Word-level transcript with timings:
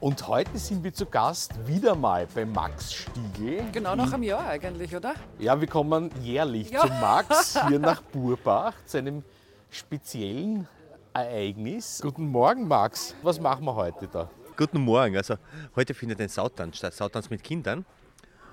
und 0.00 0.28
heute 0.28 0.56
sind 0.58 0.84
wir 0.84 0.92
zu 0.92 1.06
Gast 1.06 1.54
wieder 1.66 1.94
mal 1.94 2.26
bei 2.32 2.44
Max 2.44 2.92
Stiegel. 2.92 3.64
Genau 3.72 3.96
nach 3.96 4.12
einem 4.12 4.22
Jahr 4.22 4.46
eigentlich, 4.46 4.94
oder? 4.94 5.14
Ja, 5.38 5.60
wir 5.60 5.66
kommen 5.66 6.10
jährlich 6.22 6.70
ja. 6.70 6.82
zu 6.82 6.88
Max 6.88 7.58
hier 7.68 7.78
nach 7.78 8.00
Burbach, 8.02 8.74
zu 8.86 8.98
einem 8.98 9.24
speziellen 9.70 10.68
Ereignis. 11.12 12.00
Guten 12.00 12.28
Morgen, 12.28 12.68
Max. 12.68 13.14
Was 13.22 13.40
machen 13.40 13.64
wir 13.64 13.74
heute 13.74 14.06
da? 14.06 14.30
Guten 14.56 14.80
Morgen. 14.80 15.16
Also 15.16 15.34
heute 15.74 15.94
findet 15.94 16.20
ein 16.20 16.28
Sautanz 16.28 16.78
statt, 16.78 16.94
Sautanz 16.94 17.28
mit 17.28 17.42
Kindern. 17.42 17.84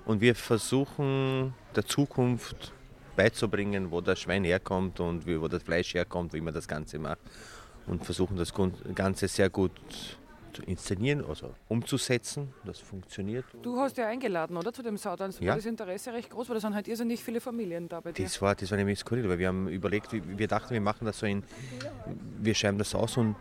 Und 0.04 0.20
wir 0.20 0.34
versuchen 0.34 1.54
der 1.74 1.84
Zukunft 1.84 2.72
beizubringen, 3.14 3.90
wo 3.90 4.00
das 4.00 4.20
Schwein 4.20 4.44
herkommt 4.44 5.00
und 5.00 5.26
wo 5.26 5.48
das 5.48 5.62
Fleisch 5.62 5.94
herkommt, 5.94 6.32
wie 6.32 6.40
man 6.40 6.54
das 6.54 6.66
Ganze 6.66 6.98
macht. 6.98 7.18
Und 7.86 8.04
versuchen 8.04 8.36
das 8.36 8.52
Ganze 8.94 9.28
sehr 9.28 9.48
gut 9.48 9.70
zu 9.88 10.25
inszenieren, 10.62 11.24
also 11.24 11.54
umzusetzen. 11.68 12.52
Das 12.64 12.78
funktioniert. 12.78 13.44
Du 13.62 13.78
hast 13.78 13.96
ja 13.96 14.06
eingeladen, 14.06 14.56
oder? 14.56 14.72
Zu 14.72 14.82
dem 14.82 14.96
Sautanz. 14.96 15.38
Ja. 15.40 15.48
War 15.48 15.56
das 15.56 15.66
Interesse 15.66 16.12
recht 16.12 16.30
groß, 16.30 16.48
weil 16.48 16.54
da 16.54 16.60
sind 16.60 16.74
halt 16.74 16.88
irrsinnig 16.88 17.22
viele 17.22 17.40
Familien 17.40 17.88
da 17.88 18.00
bei 18.00 18.12
dir. 18.12 18.24
Das 18.24 18.40
war, 18.42 18.54
das 18.54 18.70
war 18.70 18.78
nämlich 18.78 18.98
skurril, 18.98 19.28
weil 19.28 19.38
wir 19.38 19.48
haben 19.48 19.68
überlegt, 19.68 20.08
wir 20.12 20.48
dachten, 20.48 20.74
wir 20.74 20.80
machen 20.80 21.04
das 21.04 21.18
so 21.18 21.26
in, 21.26 21.42
wir 22.38 22.54
schreiben 22.54 22.78
das 22.78 22.94
aus 22.94 23.16
und 23.16 23.36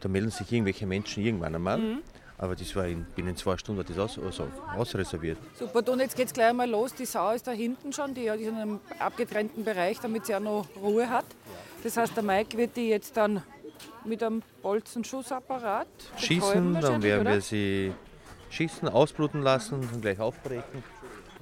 da 0.00 0.08
melden 0.08 0.30
sich 0.30 0.50
irgendwelche 0.52 0.86
Menschen 0.86 1.24
irgendwann 1.24 1.54
einmal. 1.54 1.78
Mhm. 1.78 2.02
Aber 2.36 2.56
das 2.56 2.74
war 2.74 2.86
in, 2.86 3.06
binnen 3.14 3.36
zwei 3.36 3.56
Stunden 3.56 3.84
das 3.86 3.96
aus, 3.96 4.18
also 4.18 4.48
ausreserviert. 4.76 5.38
Super, 5.58 5.90
und 5.92 6.00
jetzt 6.00 6.16
geht 6.16 6.26
es 6.26 6.32
gleich 6.32 6.48
einmal 6.48 6.68
los. 6.68 6.92
Die 6.94 7.06
Sau 7.06 7.32
ist 7.32 7.46
da 7.46 7.52
hinten 7.52 7.92
schon, 7.92 8.12
die, 8.12 8.22
die 8.22 8.28
ist 8.28 8.48
in 8.48 8.56
einem 8.56 8.80
abgetrennten 8.98 9.64
Bereich, 9.64 10.00
damit 10.00 10.26
sie 10.26 10.34
auch 10.34 10.40
noch 10.40 10.66
Ruhe 10.76 11.08
hat. 11.08 11.26
Das 11.84 11.96
heißt, 11.96 12.16
der 12.16 12.24
Mike 12.24 12.56
wird 12.58 12.76
die 12.76 12.88
jetzt 12.88 13.16
dann 13.16 13.42
mit 14.04 14.22
einem 14.22 14.42
Bolzenschussapparat 14.62 15.86
schießen, 16.16 16.80
dann 16.80 17.02
werden 17.02 17.26
wir 17.26 17.40
sie 17.40 17.92
schießen, 18.50 18.88
ausbluten 18.88 19.42
lassen 19.42 19.88
und 19.92 20.02
gleich 20.02 20.20
aufbrechen. 20.20 20.82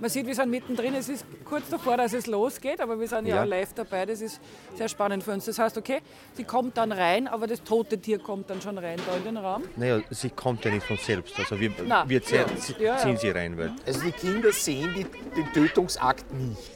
Man 0.03 0.11
sieht, 0.11 0.27
wir 0.27 0.35
sind 0.35 0.51
mittendrin. 0.51 0.97
Es 0.97 1.09
ist 1.09 1.25
kurz 1.45 1.69
davor, 1.69 1.97
dass 1.97 2.13
es 2.13 2.27
losgeht, 2.27 2.81
aber 2.81 2.99
wir 2.99 3.07
sind 3.07 3.25
ja, 3.27 3.37
ja 3.37 3.45
live 3.45 3.73
dabei. 3.73 4.05
Das 4.05 4.21
ist 4.21 4.41
sehr 4.75 4.89
spannend 4.89 5.23
für 5.23 5.31
uns. 5.31 5.45
Das 5.45 5.61
heißt, 5.61 5.79
okay, 5.79 6.01
sie 6.35 6.43
kommt 6.43 6.77
dann 6.77 6.91
rein, 6.91 7.29
aber 7.29 7.47
das 7.47 7.63
tote 7.63 7.99
Tier 7.99 8.19
kommt 8.19 8.51
dann 8.51 8.61
schon 8.61 8.79
rein 8.79 8.99
da 9.07 9.17
in 9.17 9.23
den 9.23 9.37
Raum? 9.37 9.63
Naja, 9.77 10.01
sie 10.11 10.31
kommt 10.31 10.65
ja 10.65 10.73
nicht 10.73 10.85
von 10.85 10.97
selbst. 10.97 11.39
Also 11.39 11.61
wir, 11.61 11.71
Nein. 11.87 12.09
wir 12.09 12.21
ziehen, 12.21 12.47
ja. 12.81 12.97
ziehen 12.97 13.17
sie 13.17 13.31
rein. 13.31 13.57
Weil 13.57 13.75
also 13.87 14.01
die 14.01 14.11
Kinder 14.11 14.51
sehen 14.51 14.93
die, 14.97 15.05
den 15.05 15.53
Tötungsakt 15.53 16.33
nicht? 16.33 16.73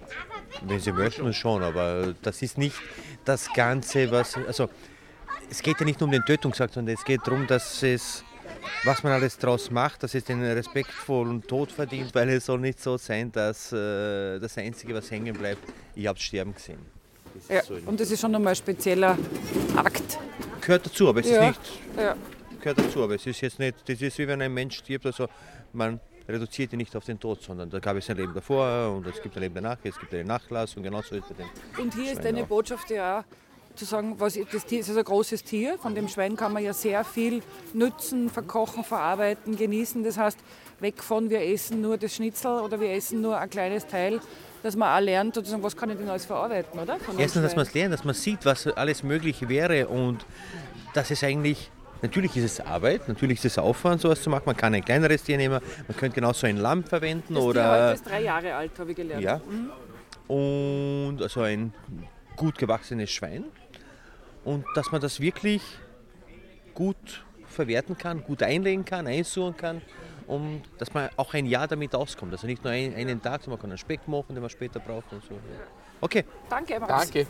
Wenn 0.62 0.78
sie 0.78 0.92
möchten, 0.92 1.32
schon, 1.34 1.64
aber 1.64 2.14
das 2.22 2.42
ist 2.42 2.58
nicht 2.58 2.77
das 3.24 3.52
Ganze, 3.52 4.08
was... 4.12 4.36
Also, 4.46 4.68
es 5.50 5.62
geht 5.62 5.78
ja 5.80 5.86
nicht 5.86 6.00
nur 6.00 6.06
um 6.06 6.12
den 6.12 6.25
Tötungsakt, 6.25 6.75
sondern 6.75 6.94
es 6.94 7.05
geht 7.05 7.20
darum, 7.25 7.47
dass 7.47 7.83
es, 7.83 8.25
was 8.84 9.02
man 9.02 9.12
alles 9.12 9.39
daraus 9.39 9.70
macht, 9.70 10.02
dass 10.02 10.14
es 10.14 10.25
den 10.25 10.42
respektvollen 10.42 11.42
Tod 11.42 11.70
verdient, 11.70 12.14
weil 12.14 12.28
es 12.30 12.47
soll 12.47 12.61
nicht 12.61 12.80
so 12.80 12.97
sein, 12.97 13.30
dass 13.33 13.72
äh, 13.72 14.39
das 14.39 14.56
Einzige, 14.58 14.94
was 14.94 15.11
hängen 15.11 15.34
bleibt, 15.34 15.62
ich 15.94 16.06
habe 16.06 16.19
sterben 16.19 16.55
gesehen. 16.55 16.79
Ja, 17.48 17.62
so 17.62 17.74
und 17.84 18.01
das 18.01 18.11
ist 18.11 18.20
schon 18.20 18.30
nochmal 18.30 18.52
ein 18.52 18.57
spezieller 18.57 19.18
Akt. 19.77 20.18
Gehört 20.61 20.86
dazu, 20.86 21.08
aber 21.08 21.20
es 21.20 21.29
ja. 21.29 21.51
ist 21.51 21.58
nicht. 21.58 21.73
Ja. 21.96 22.17
Gehört 22.61 22.78
dazu, 22.78 23.02
aber 23.02 23.14
es 23.14 23.27
ist 23.27 23.40
jetzt 23.42 23.58
nicht, 23.58 23.77
das 23.86 24.01
ist 24.01 24.18
wie 24.18 24.27
wenn 24.27 24.40
ein 24.40 24.52
Mensch 24.52 24.78
stirbt, 24.78 25.07
also 25.07 25.28
man 25.73 26.01
reduziert 26.28 26.73
ihn 26.73 26.78
nicht 26.78 26.96
auf 26.96 27.05
den 27.05 27.20
Tod, 27.20 27.42
sondern 27.42 27.70
da 27.70 27.78
gab 27.78 27.96
es 27.96 28.08
ein 28.11 28.17
Leben 28.17 28.34
davor 28.34 28.96
und 28.96 29.07
es 29.07 29.23
gibt 29.23 29.36
ein 29.36 29.42
Leben 29.42 29.55
danach, 29.55 29.78
es 29.84 29.98
gibt 29.98 30.13
eine 30.13 30.24
Nachlass 30.24 30.77
und 30.77 30.83
genauso 30.83 31.14
ist 31.14 31.30
es 31.30 31.36
den 31.36 31.46
Und 31.80 31.95
hier 31.95 32.13
ist 32.13 32.24
deine 32.24 32.45
Botschaft 32.45 32.90
ja 32.90 33.20
auch, 33.20 33.24
zu 33.77 33.85
sagen, 33.85 34.14
was 34.19 34.39
das 34.53 34.67
Tier 34.67 34.81
ist 34.81 34.89
also 34.89 35.01
ein 35.01 35.05
großes 35.05 35.45
Tier. 35.45 35.79
Von 35.79 35.95
dem 35.95 36.09
Schwein 36.09 36.37
kann 36.37 36.53
man 36.53 36.63
ja 36.63 36.73
sehr 36.73 37.05
viel 37.05 37.42
nützen, 37.73 38.29
verkochen, 38.31 38.85
verarbeiten, 38.85 39.57
genießen. 39.57 40.03
Das 40.03 40.19
heißt, 40.19 40.39
weg 40.81 41.03
von 41.03 41.31
wir 41.31 41.42
essen 41.42 41.81
nur 41.81 41.97
das 41.98 42.14
Schnitzel 42.14 42.61
oder 42.61 42.81
wir 42.81 42.91
essen 42.91 43.20
nur 43.20 43.39
ein 43.39 43.48
kleines 43.51 43.87
Teil, 43.87 44.20
dass 44.63 44.77
man 44.77 44.97
auch 44.97 45.05
lernt, 45.05 45.35
sozusagen, 45.35 45.63
was 45.63 45.77
kann 45.77 45.91
ich 45.91 45.97
denn 45.97 46.09
alles 46.09 46.27
verarbeiten, 46.27 46.79
oder? 46.79 46.98
Erstens, 47.19 47.42
dass 47.42 47.57
man 47.57 47.67
es 47.67 47.75
lernt, 47.75 47.95
dass 47.95 48.05
man 48.05 48.14
sieht, 48.14 48.45
was 48.45 48.67
alles 48.67 49.03
möglich 49.03 49.48
wäre 49.48 49.89
und 49.89 50.27
dass 50.95 51.11
es 51.11 51.23
eigentlich 51.23 51.70
Natürlich 52.03 52.37
ist 52.37 52.45
es 52.45 52.61
Arbeit, 52.61 53.08
natürlich 53.08 53.39
ist 53.39 53.47
es 53.47 53.58
Aufwand, 53.58 54.03
sowas 54.03 54.20
zu 54.20 54.29
machen. 54.29 54.43
Man 54.45 54.57
kann 54.57 54.75
ein 54.75 54.85
kleineres 54.85 55.23
Tier 55.23 55.39
nehmen, 55.39 55.61
man 55.89 55.97
könnte 55.97 56.17
genauso 56.17 56.47
ein 56.47 56.58
Lamm 56.58 56.85
verwenden. 56.85 57.35
Das 57.35 57.43
oder 57.43 57.63
Tier 57.63 57.70
heute 57.70 57.95
ist 57.95 58.07
drei 58.07 58.23
Jahre 58.23 58.55
alt, 58.55 58.79
habe 58.79 58.91
ich 58.91 58.97
gelernt. 58.97 59.23
Ja. 59.25 59.41
Mhm. 59.48 59.70
Und 60.29 61.23
also 61.23 61.41
ein 61.41 61.73
gut 62.37 62.58
gewachsenes 62.58 63.11
Schwein 63.11 63.45
und 64.46 64.64
dass 64.74 64.92
man 64.92 65.01
das 65.01 65.20
wirklich 65.20 65.61
gut 66.73 67.24
verwerten 67.48 67.98
kann, 67.98 68.23
gut 68.23 68.42
einlegen 68.42 68.84
kann, 68.84 69.07
einsuchen 69.07 69.57
kann 69.57 69.83
und 70.29 70.62
dass 70.79 70.95
man 70.95 71.11
auch 71.17 71.34
ein 71.34 71.46
Jahr 71.46 71.67
damit 71.67 71.95
auskommt. 71.95 72.33
Also 72.33 72.46
nicht 72.46 72.62
nur 72.62 72.73
ein, 72.73 72.95
einen 72.95 73.20
Tag, 73.20 73.42
sondern 73.42 73.58
man 73.58 73.61
kann 73.61 73.70
einen 73.70 73.79
Speck 73.79 74.07
machen, 74.07 74.34
den 74.34 74.40
man 74.40 74.51
später 74.51 74.79
braucht 74.79 75.12
und 75.12 75.23
so. 75.24 75.34
Okay. 76.01 76.24
Danke, 76.48 76.79
Max. 76.79 77.11
Danke. 77.11 77.27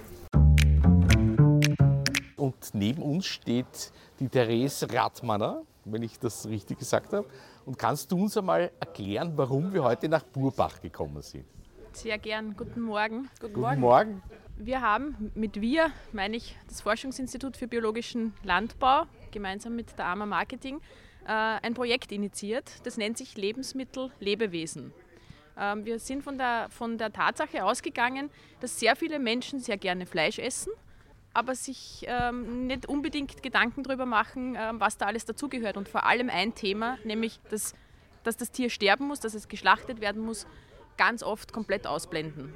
Und 2.37 2.75
neben 2.75 3.03
uns 3.03 3.25
steht 3.25 3.93
die 4.21 4.29
Therese 4.29 4.87
Radmanner, 4.93 5.63
wenn 5.87 6.03
ich 6.03 6.19
das 6.19 6.47
richtig 6.47 6.79
gesagt 6.79 7.15
habe. 7.15 7.27
Und 7.65 7.79
kannst 7.79 8.13
du 8.13 8.23
uns 8.23 8.37
einmal 8.37 8.71
erklären, 8.79 9.33
warum 9.37 9.73
wir 9.73 9.83
heute 9.83 10.09
nach 10.09 10.23
Burbach 10.23 10.81
gekommen 10.83 11.23
sind? 11.23 11.47
Sehr 11.97 12.19
gern. 12.19 12.55
Guten 12.59 12.83
Morgen. 12.83 13.31
Guten, 13.41 13.55
Guten 13.55 13.61
Morgen. 13.61 13.81
Morgen. 13.81 14.23
Wir 14.59 14.83
haben 14.83 15.33
mit 15.35 15.63
wir, 15.63 15.91
meine 16.13 16.37
ich, 16.37 16.55
das 16.69 16.83
Forschungsinstitut 16.83 17.57
für 17.57 17.67
biologischen 17.67 18.35
Landbau, 18.43 19.07
gemeinsam 19.31 19.77
mit 19.77 19.99
der 19.99 20.05
AMA 20.05 20.27
Marketing, 20.27 20.83
äh, 21.25 21.31
ein 21.31 21.73
Projekt 21.73 22.13
initiiert. 22.13 22.71
Das 22.85 22.99
nennt 22.99 23.17
sich 23.17 23.39
Lebensmittel 23.39 24.11
Lebewesen. 24.21 24.93
Ähm, 25.59 25.87
wir 25.87 25.99
sind 25.99 26.23
von 26.23 26.37
der, 26.37 26.69
von 26.69 26.99
der 26.99 27.15
Tatsache 27.15 27.65
ausgegangen, 27.65 28.29
dass 28.61 28.79
sehr 28.79 28.95
viele 28.95 29.19
Menschen 29.19 29.59
sehr 29.61 29.79
gerne 29.79 30.05
Fleisch 30.05 30.39
essen, 30.39 30.75
aber 31.33 31.55
sich 31.55 32.05
ähm, 32.09 32.67
nicht 32.67 32.87
unbedingt 32.87 33.43
Gedanken 33.43 33.85
darüber 33.85 34.05
machen, 34.05 34.55
ähm, 34.61 34.81
was 34.81 34.99
da 34.99 35.07
alles 35.07 35.25
dazugehört. 35.25 35.79
Und 35.79 35.89
vor 35.89 36.05
allem 36.05 36.29
ein 36.29 36.55
Thema, 36.55 36.99
nämlich 37.05 37.41
dass, 37.49 37.73
dass 38.23 38.37
das 38.37 38.51
Tier 38.51 38.69
sterben 38.69 39.07
muss, 39.07 39.21
dass 39.21 39.33
es 39.33 39.49
geschlachtet 39.49 40.03
werden 40.03 40.21
muss, 40.21 40.47
ganz 40.97 41.23
oft 41.23 41.53
komplett 41.53 41.87
ausblenden. 41.87 42.53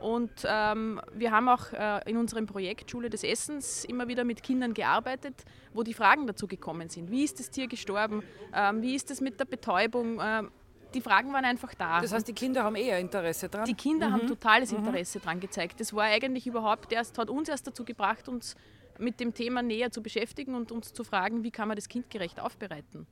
Und 0.00 0.30
ähm, 0.46 1.00
wir 1.14 1.30
haben 1.30 1.48
auch 1.48 1.72
äh, 1.72 2.10
in 2.10 2.18
unserem 2.18 2.44
Projekt 2.44 2.90
Schule 2.90 3.08
des 3.08 3.24
Essens 3.24 3.86
immer 3.86 4.06
wieder 4.06 4.24
mit 4.24 4.42
Kindern 4.42 4.74
gearbeitet, 4.74 5.46
wo 5.72 5.82
die 5.82 5.94
Fragen 5.94 6.26
dazu 6.26 6.46
gekommen 6.46 6.90
sind. 6.90 7.10
Wie 7.10 7.24
ist 7.24 7.40
das 7.40 7.48
Tier 7.48 7.68
gestorben? 7.68 8.22
Ähm, 8.52 8.82
wie 8.82 8.94
ist 8.94 9.10
es 9.10 9.22
mit 9.22 9.40
der 9.40 9.46
Betäubung? 9.46 10.20
Ähm, 10.22 10.50
die 10.92 11.00
Fragen 11.00 11.32
waren 11.32 11.44
einfach 11.46 11.74
da. 11.74 12.02
Das 12.02 12.12
heißt, 12.12 12.28
die 12.28 12.34
Kinder 12.34 12.64
haben 12.64 12.76
eher 12.76 12.98
Interesse 12.98 13.48
dran? 13.48 13.64
Die 13.64 13.74
Kinder 13.74 14.08
mhm. 14.08 14.12
haben 14.12 14.26
totales 14.26 14.72
mhm. 14.72 14.78
Interesse 14.78 15.18
mhm. 15.18 15.22
dran 15.22 15.40
gezeigt. 15.40 15.80
Das 15.80 15.94
war 15.94 16.04
eigentlich 16.04 16.46
überhaupt 16.46 16.92
erst, 16.92 17.16
hat 17.18 17.30
uns 17.30 17.48
erst 17.48 17.66
dazu 17.66 17.84
gebracht, 17.84 18.28
uns 18.28 18.56
mit 18.98 19.20
dem 19.20 19.32
Thema 19.34 19.62
näher 19.62 19.90
zu 19.90 20.02
beschäftigen 20.02 20.54
und 20.54 20.70
uns 20.70 20.92
zu 20.92 21.02
fragen, 21.02 21.42
wie 21.42 21.50
kann 21.50 21.66
man 21.66 21.76
das 21.76 21.88
kindgerecht 21.88 22.40
aufbereiten. 22.40 23.06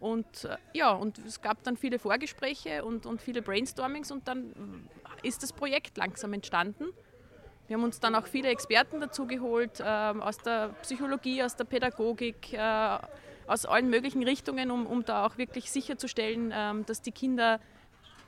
Und 0.00 0.44
äh, 0.44 0.56
ja, 0.72 0.92
und 0.92 1.18
es 1.18 1.40
gab 1.40 1.62
dann 1.62 1.76
viele 1.76 1.98
Vorgespräche 1.98 2.84
und, 2.84 3.06
und 3.06 3.20
viele 3.20 3.42
Brainstormings 3.42 4.10
und 4.10 4.26
dann 4.26 4.88
ist 5.22 5.42
das 5.42 5.52
Projekt 5.52 5.98
langsam 5.98 6.32
entstanden. 6.32 6.86
Wir 7.68 7.76
haben 7.76 7.84
uns 7.84 8.00
dann 8.00 8.16
auch 8.16 8.26
viele 8.26 8.48
Experten 8.48 9.00
dazu 9.00 9.26
geholt, 9.26 9.78
äh, 9.78 9.84
aus 9.84 10.38
der 10.38 10.70
Psychologie, 10.82 11.42
aus 11.44 11.54
der 11.54 11.64
Pädagogik, 11.64 12.52
äh, 12.52 12.98
aus 13.46 13.66
allen 13.66 13.90
möglichen 13.90 14.24
Richtungen, 14.24 14.70
um, 14.70 14.86
um 14.86 15.04
da 15.04 15.24
auch 15.24 15.38
wirklich 15.38 15.70
sicherzustellen, 15.70 16.50
äh, 16.50 16.82
dass 16.84 17.02
die 17.02 17.12
Kinder 17.12 17.60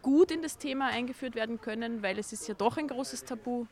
gut 0.03 0.31
in 0.31 0.43
das 0.43 0.59
Thema 0.59 0.89
eingeführt 0.89 1.35
werden 1.35 1.61
können, 1.61 2.03
weil 2.03 2.19
es 2.19 2.33
ist 2.33 2.47
ja 2.47 2.55
doch 2.55 2.77
ein 2.77 2.87
großes 2.87 3.25
Tabu. 3.25 3.67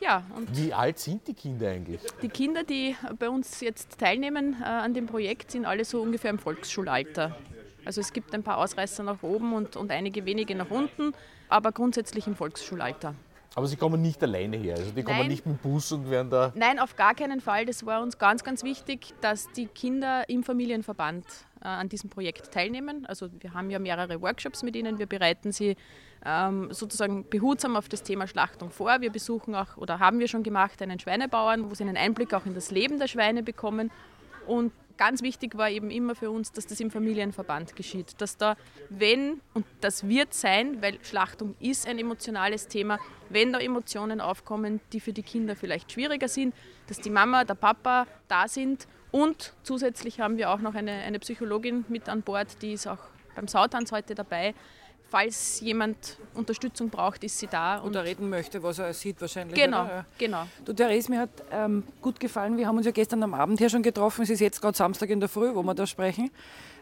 Ja, 0.00 0.22
Wie 0.52 0.72
alt 0.72 0.98
sind 0.98 1.26
die 1.26 1.34
Kinder 1.34 1.70
eigentlich? 1.70 2.00
Die 2.20 2.28
Kinder, 2.28 2.62
die 2.62 2.96
bei 3.18 3.28
uns 3.28 3.60
jetzt 3.60 3.98
teilnehmen 3.98 4.56
äh, 4.60 4.64
an 4.64 4.92
dem 4.92 5.06
Projekt, 5.06 5.50
sind 5.50 5.64
alle 5.64 5.84
so 5.84 6.02
ungefähr 6.02 6.30
im 6.30 6.38
Volksschulalter. 6.38 7.36
Also 7.84 8.00
es 8.00 8.12
gibt 8.12 8.34
ein 8.34 8.42
paar 8.42 8.58
Ausreißer 8.58 9.02
nach 9.02 9.22
oben 9.22 9.52
und, 9.52 9.76
und 9.76 9.90
einige 9.90 10.24
wenige 10.24 10.54
nach 10.54 10.70
unten, 10.70 11.12
aber 11.48 11.72
grundsätzlich 11.72 12.26
im 12.26 12.34
Volksschulalter. 12.34 13.14
Aber 13.56 13.66
Sie 13.68 13.76
kommen 13.76 14.02
nicht 14.02 14.20
alleine 14.22 14.56
her, 14.56 14.74
also 14.76 14.90
die 14.90 15.02
Nein. 15.02 15.04
kommen 15.04 15.28
nicht 15.28 15.46
mit 15.46 15.56
dem 15.56 15.70
Bus 15.70 15.92
und 15.92 16.10
werden 16.10 16.28
da... 16.28 16.52
Nein, 16.56 16.80
auf 16.80 16.96
gar 16.96 17.14
keinen 17.14 17.40
Fall. 17.40 17.64
Das 17.66 17.86
war 17.86 18.02
uns 18.02 18.18
ganz, 18.18 18.42
ganz 18.42 18.64
wichtig, 18.64 19.14
dass 19.20 19.48
die 19.52 19.66
Kinder 19.66 20.28
im 20.28 20.42
Familienverband 20.42 21.24
an 21.68 21.88
diesem 21.88 22.10
Projekt 22.10 22.52
teilnehmen. 22.52 23.06
Also 23.06 23.28
wir 23.40 23.54
haben 23.54 23.70
ja 23.70 23.78
mehrere 23.78 24.20
Workshops 24.20 24.62
mit 24.62 24.76
ihnen. 24.76 24.98
Wir 24.98 25.06
bereiten 25.06 25.52
sie 25.52 25.76
ähm, 26.24 26.72
sozusagen 26.72 27.28
behutsam 27.28 27.76
auf 27.76 27.88
das 27.88 28.02
Thema 28.02 28.26
Schlachtung 28.26 28.70
vor. 28.70 29.00
Wir 29.00 29.10
besuchen 29.10 29.54
auch, 29.54 29.76
oder 29.76 29.98
haben 29.98 30.18
wir 30.18 30.28
schon 30.28 30.42
gemacht, 30.42 30.80
einen 30.82 30.98
Schweinebauern, 30.98 31.70
wo 31.70 31.74
sie 31.74 31.84
einen 31.84 31.96
Einblick 31.96 32.34
auch 32.34 32.46
in 32.46 32.54
das 32.54 32.70
Leben 32.70 32.98
der 32.98 33.08
Schweine 33.08 33.42
bekommen. 33.42 33.90
Und 34.46 34.72
ganz 34.96 35.22
wichtig 35.22 35.56
war 35.56 35.70
eben 35.70 35.90
immer 35.90 36.14
für 36.14 36.30
uns, 36.30 36.52
dass 36.52 36.66
das 36.66 36.80
im 36.80 36.90
Familienverband 36.90 37.76
geschieht. 37.76 38.20
Dass 38.20 38.36
da, 38.36 38.56
wenn, 38.90 39.40
und 39.54 39.66
das 39.80 40.08
wird 40.08 40.34
sein, 40.34 40.82
weil 40.82 40.98
Schlachtung 41.02 41.54
ist 41.60 41.86
ein 41.86 41.98
emotionales 41.98 42.68
Thema, 42.68 42.98
wenn 43.28 43.52
da 43.52 43.58
Emotionen 43.58 44.20
aufkommen, 44.20 44.80
die 44.92 45.00
für 45.00 45.12
die 45.12 45.22
Kinder 45.22 45.56
vielleicht 45.56 45.92
schwieriger 45.92 46.28
sind, 46.28 46.54
dass 46.86 46.98
die 46.98 47.10
Mama, 47.10 47.44
der 47.44 47.54
Papa 47.54 48.06
da 48.28 48.48
sind. 48.48 48.86
Und 49.14 49.52
zusätzlich 49.62 50.18
haben 50.18 50.38
wir 50.38 50.50
auch 50.50 50.58
noch 50.58 50.74
eine, 50.74 50.90
eine 50.90 51.20
Psychologin 51.20 51.84
mit 51.88 52.08
an 52.08 52.22
Bord, 52.22 52.48
die 52.62 52.72
ist 52.72 52.88
auch 52.88 52.98
beim 53.36 53.46
Sautanz 53.46 53.92
heute 53.92 54.16
dabei, 54.16 54.54
falls 55.08 55.60
jemand 55.60 56.18
Unterstützung 56.34 56.90
braucht, 56.90 57.22
ist 57.22 57.38
sie 57.38 57.46
da. 57.46 57.80
Oder 57.84 58.02
reden 58.02 58.28
möchte, 58.28 58.60
was 58.60 58.80
er 58.80 58.92
sieht 58.92 59.20
wahrscheinlich. 59.20 59.54
Genau, 59.54 59.84
oder? 59.84 60.04
genau. 60.18 60.48
Du, 60.64 60.72
Therese, 60.72 61.12
mir 61.12 61.20
hat 61.20 61.30
ähm, 61.52 61.84
gut 62.02 62.18
gefallen, 62.18 62.56
wir 62.56 62.66
haben 62.66 62.76
uns 62.76 62.86
ja 62.86 62.90
gestern 62.90 63.22
am 63.22 63.34
Abend 63.34 63.60
hier 63.60 63.70
schon 63.70 63.84
getroffen, 63.84 64.22
es 64.22 64.30
ist 64.30 64.40
jetzt 64.40 64.60
gerade 64.60 64.76
Samstag 64.76 65.10
in 65.10 65.20
der 65.20 65.28
Früh, 65.28 65.54
wo 65.54 65.62
wir 65.62 65.74
da 65.74 65.86
sprechen. 65.86 66.32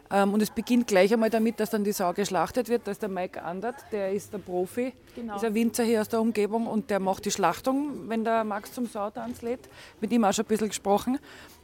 Ähm, 0.09 0.33
und 0.33 0.41
es 0.41 0.49
beginnt 0.49 0.87
gleich 0.87 1.13
einmal 1.13 1.29
damit, 1.29 1.59
dass 1.59 1.69
dann 1.69 1.83
die 1.83 1.91
Sau 1.91 2.13
geschlachtet 2.13 2.67
wird. 2.67 2.87
Da 2.87 2.91
ist 2.91 3.01
der 3.03 3.09
Mike 3.09 3.41
Andert, 3.43 3.75
der 3.91 4.11
ist 4.11 4.33
der 4.33 4.39
Profi, 4.39 4.93
Genau. 5.15 5.35
ist 5.35 5.45
ein 5.45 5.53
Winzer 5.53 5.83
hier 5.83 6.01
aus 6.01 6.09
der 6.09 6.19
Umgebung 6.19 6.65
und 6.65 6.89
der 6.89 6.99
macht 6.99 7.25
die 7.25 7.31
Schlachtung, 7.31 8.09
wenn 8.09 8.23
der 8.23 8.43
Max 8.43 8.73
zum 8.73 8.87
Sautanz 8.87 9.43
lädt. 9.43 9.61
Mit 10.01 10.11
ihm 10.11 10.23
auch 10.23 10.33
schon 10.33 10.45
ein 10.45 10.47
bisschen 10.47 10.69
gesprochen. 10.69 11.19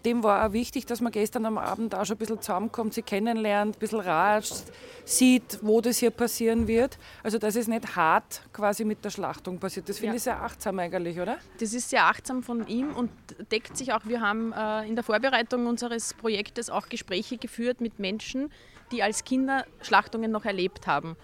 Dem 0.05 0.23
war 0.23 0.47
auch 0.47 0.53
wichtig, 0.53 0.85
dass 0.85 1.01
man 1.01 1.11
gestern 1.11 1.45
am 1.45 1.57
Abend 1.57 1.93
auch 1.93 2.05
schon 2.05 2.15
ein 2.15 2.19
bisschen 2.19 2.41
zusammenkommt, 2.41 2.93
sie 2.93 3.01
kennenlernt, 3.01 3.75
ein 3.75 3.79
bisschen 3.79 3.99
ratscht, 3.99 4.63
sieht, 5.03 5.59
wo 5.61 5.81
das 5.81 5.97
hier 5.97 6.11
passieren 6.11 6.67
wird. 6.67 6.97
Also 7.21 7.37
dass 7.37 7.55
es 7.55 7.67
nicht 7.67 7.95
hart 7.97 8.41
quasi 8.53 8.85
mit 8.85 9.03
der 9.03 9.09
Schlachtung 9.09 9.59
passiert. 9.59 9.89
Das 9.89 9.97
finde 9.97 10.13
Ja. 10.13 10.17
ich 10.17 10.23
sehr 10.23 10.41
achtsam 10.41 10.79
eigentlich, 10.79 11.19
oder? 11.19 11.37
Das 11.59 11.73
ist 11.73 11.89
sehr 11.89 12.05
achtsam 12.05 12.43
von 12.43 12.65
ihm 12.67 12.95
und 12.95 13.11
deckt 13.51 13.75
sich 13.75 13.91
auch. 13.91 14.01
Wir 14.05 14.21
haben 14.21 14.53
äh, 14.53 14.87
in 14.87 14.95
der 14.95 15.03
Vorbereitung 15.03 15.67
unseres 15.67 16.13
Projektes 16.13 16.69
auch 16.69 16.87
Gespräche 16.87 17.37
geführt 17.37 17.81
mit 17.81 17.99
Menschen, 17.99 18.51
die 18.93 19.03
als 19.03 19.25
Kinder 19.25 19.65
Schlachtungen 19.81 20.31
noch 20.31 20.45
erlebt 20.45 20.87
haben, 20.87 21.17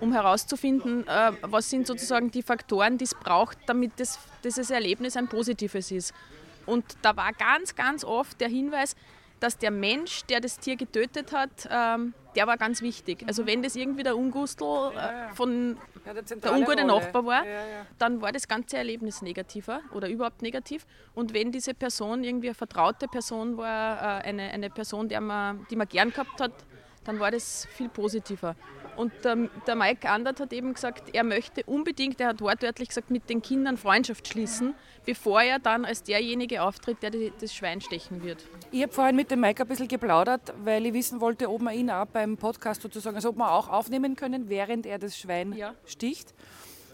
um 0.00 0.12
herauszufinden, 0.12 1.06
äh, 1.06 1.32
was 1.42 1.70
sind 1.70 1.86
sozusagen 1.86 2.30
die 2.32 2.42
Faktoren, 2.42 2.98
die 2.98 3.04
es 3.04 3.14
braucht, 3.14 3.56
damit 3.66 3.92
das, 3.98 4.18
dieses 4.42 4.70
Erlebnis 4.70 5.16
ein 5.16 5.28
positives 5.28 5.90
ist. 5.92 6.12
Und 6.66 6.84
da 7.02 7.16
war 7.16 7.32
ganz, 7.32 7.74
ganz 7.74 8.04
oft 8.04 8.40
der 8.40 8.48
Hinweis, 8.48 8.96
dass 9.40 9.58
der 9.58 9.70
Mensch, 9.70 10.24
der 10.24 10.40
das 10.40 10.58
Tier 10.58 10.76
getötet 10.76 11.32
hat, 11.32 11.68
ähm, 11.70 12.14
der 12.34 12.46
war 12.46 12.56
ganz 12.56 12.82
wichtig. 12.82 13.24
Also 13.26 13.46
wenn 13.46 13.62
das 13.62 13.76
irgendwie 13.76 14.02
der 14.02 14.16
Ungustel 14.16 14.92
äh, 14.96 15.34
von 15.34 15.78
Ja, 16.04 16.14
der, 16.14 16.22
der 16.22 16.52
ungute 16.52 16.84
Nachbar 16.84 17.24
war, 17.24 17.44
dann 17.98 18.20
war 18.20 18.32
das 18.32 18.46
ganze 18.46 18.76
Erlebnis 18.76 19.22
negativer 19.22 19.80
oder 19.92 20.08
überhaupt 20.08 20.42
negativ. 20.42 20.86
Und 21.14 21.34
wenn 21.34 21.50
diese 21.52 21.74
Person 21.74 22.24
irgendwie 22.24 22.48
eine 22.48 22.54
vertraute 22.54 23.08
Person 23.08 23.56
war, 23.56 24.20
äh, 24.20 24.22
eine, 24.24 24.50
eine 24.50 24.70
Person, 24.70 25.08
der 25.08 25.20
man, 25.20 25.66
die 25.70 25.76
man 25.76 25.88
gern 25.88 26.10
gehabt 26.10 26.40
hat, 26.40 26.52
dann 27.04 27.20
war 27.20 27.30
das 27.30 27.66
viel 27.70 27.88
positiver. 27.88 28.56
Und 28.96 29.12
der, 29.24 29.36
der 29.66 29.74
Mike 29.76 30.08
Andert 30.08 30.40
hat 30.40 30.52
eben 30.52 30.72
gesagt, 30.74 31.14
er 31.14 31.22
möchte 31.24 31.62
unbedingt, 31.64 32.20
er 32.20 32.28
hat 32.28 32.40
wortwörtlich 32.40 32.88
gesagt, 32.88 33.10
mit 33.10 33.28
den 33.28 33.42
Kindern 33.42 33.76
Freundschaft 33.76 34.26
schließen, 34.26 34.74
bevor 35.04 35.42
er 35.42 35.58
dann 35.58 35.84
als 35.84 36.02
derjenige 36.02 36.62
auftritt, 36.62 37.02
der 37.02 37.10
die, 37.10 37.32
das 37.40 37.54
Schwein 37.54 37.80
stechen 37.80 38.22
wird. 38.22 38.44
Ich 38.72 38.82
habe 38.82 38.92
vorhin 38.92 39.16
mit 39.16 39.30
dem 39.30 39.40
Mike 39.40 39.62
ein 39.62 39.68
bisschen 39.68 39.88
geplaudert, 39.88 40.54
weil 40.64 40.86
ich 40.86 40.92
wissen 40.94 41.20
wollte, 41.20 41.48
ob 41.50 41.60
wir 41.62 41.72
ihn 41.72 41.90
auch 41.90 42.06
beim 42.06 42.36
Podcast 42.36 42.82
sozusagen, 42.82 43.16
also 43.16 43.28
ob 43.30 43.36
wir 43.36 43.52
auch 43.52 43.68
aufnehmen 43.68 44.16
können, 44.16 44.48
während 44.48 44.86
er 44.86 44.98
das 44.98 45.16
Schwein 45.18 45.52
Ja. 45.52 45.74
sticht. 45.84 46.34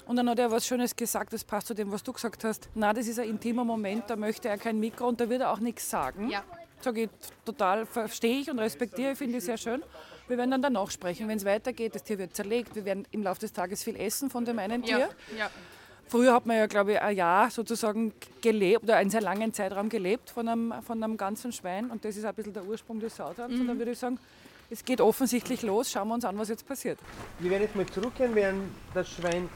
Und 0.06 0.16
dann 0.16 0.28
hat 0.28 0.38
er 0.40 0.50
was 0.50 0.66
Schönes 0.66 0.96
gesagt, 0.96 1.32
das 1.32 1.44
passt 1.44 1.68
zu 1.68 1.74
dem, 1.74 1.92
was 1.92 2.02
du 2.02 2.12
gesagt 2.12 2.42
hast. 2.42 2.68
Na, 2.74 2.92
das 2.92 3.06
ist 3.06 3.20
ein 3.20 3.28
intimer 3.28 3.64
Moment, 3.64 4.10
da 4.10 4.16
möchte 4.16 4.48
er 4.48 4.58
kein 4.58 4.80
Mikro 4.80 5.06
und 5.06 5.20
da 5.20 5.28
wird 5.30 5.42
er 5.42 5.52
auch 5.52 5.60
nichts 5.60 5.88
sagen. 5.88 6.28
Ja. 6.28 6.42
Sage 6.80 7.02
ich 7.04 7.10
total, 7.44 7.86
verstehe 7.86 8.40
ich 8.40 8.50
und 8.50 8.58
respektiere, 8.58 9.14
finde 9.14 9.38
ich 9.38 9.44
sehr 9.44 9.56
schön. 9.56 9.84
Wir 10.28 10.38
werden 10.38 10.50
dann 10.50 10.62
danach 10.62 10.90
sprechen, 10.90 11.28
wenn 11.28 11.36
es 11.38 11.44
weitergeht. 11.44 11.94
Das 11.94 12.04
Tier 12.04 12.18
wird 12.18 12.34
zerlegt. 12.34 12.74
Wir 12.74 12.84
werden 12.84 13.06
im 13.10 13.22
Laufe 13.22 13.40
des 13.40 13.52
Tages 13.52 13.82
viel 13.82 13.96
essen 13.96 14.30
von 14.30 14.44
dem 14.44 14.58
einen 14.58 14.82
Tier. 14.82 15.08
ja. 15.38 15.50
Früher 16.08 16.34
hat 16.34 16.44
man 16.44 16.56
ja, 16.58 16.66
glaube 16.66 16.92
ich, 16.92 17.00
ein 17.00 17.16
Jahr 17.16 17.50
sozusagen 17.50 18.12
gelebt 18.42 18.84
oder 18.84 18.96
einen 18.96 19.08
sehr 19.08 19.22
langen 19.22 19.54
Zeitraum 19.54 19.88
gelebt 19.88 20.28
von 20.28 20.46
einem, 20.46 20.74
von 20.82 21.02
einem 21.02 21.16
ganzen 21.16 21.52
Schwein. 21.52 21.90
Und 21.90 22.04
das 22.04 22.16
ist 22.18 22.24
ein 22.26 22.34
bisschen 22.34 22.52
der 22.52 22.64
Ursprung 22.66 23.00
des 23.00 23.16
Sautanz. 23.16 23.54
Und 23.58 23.66
dann 23.66 23.78
würde 23.78 23.92
ich 23.92 23.98
sagen, 23.98 24.18
es 24.68 24.84
geht 24.84 25.00
offensichtlich 25.00 25.62
los. 25.62 25.90
Schauen 25.90 26.08
wir 26.08 26.14
uns 26.14 26.24
an, 26.26 26.36
was 26.36 26.50
jetzt 26.50 26.66
passiert. 26.68 26.98
Wir 27.38 27.50
werden 27.50 27.62
jetzt 27.62 27.74
mal 27.76 27.86
zurückgehen, 27.86 28.34
werden 28.34 28.74
das 28.92 29.08
Schwein 29.08 29.48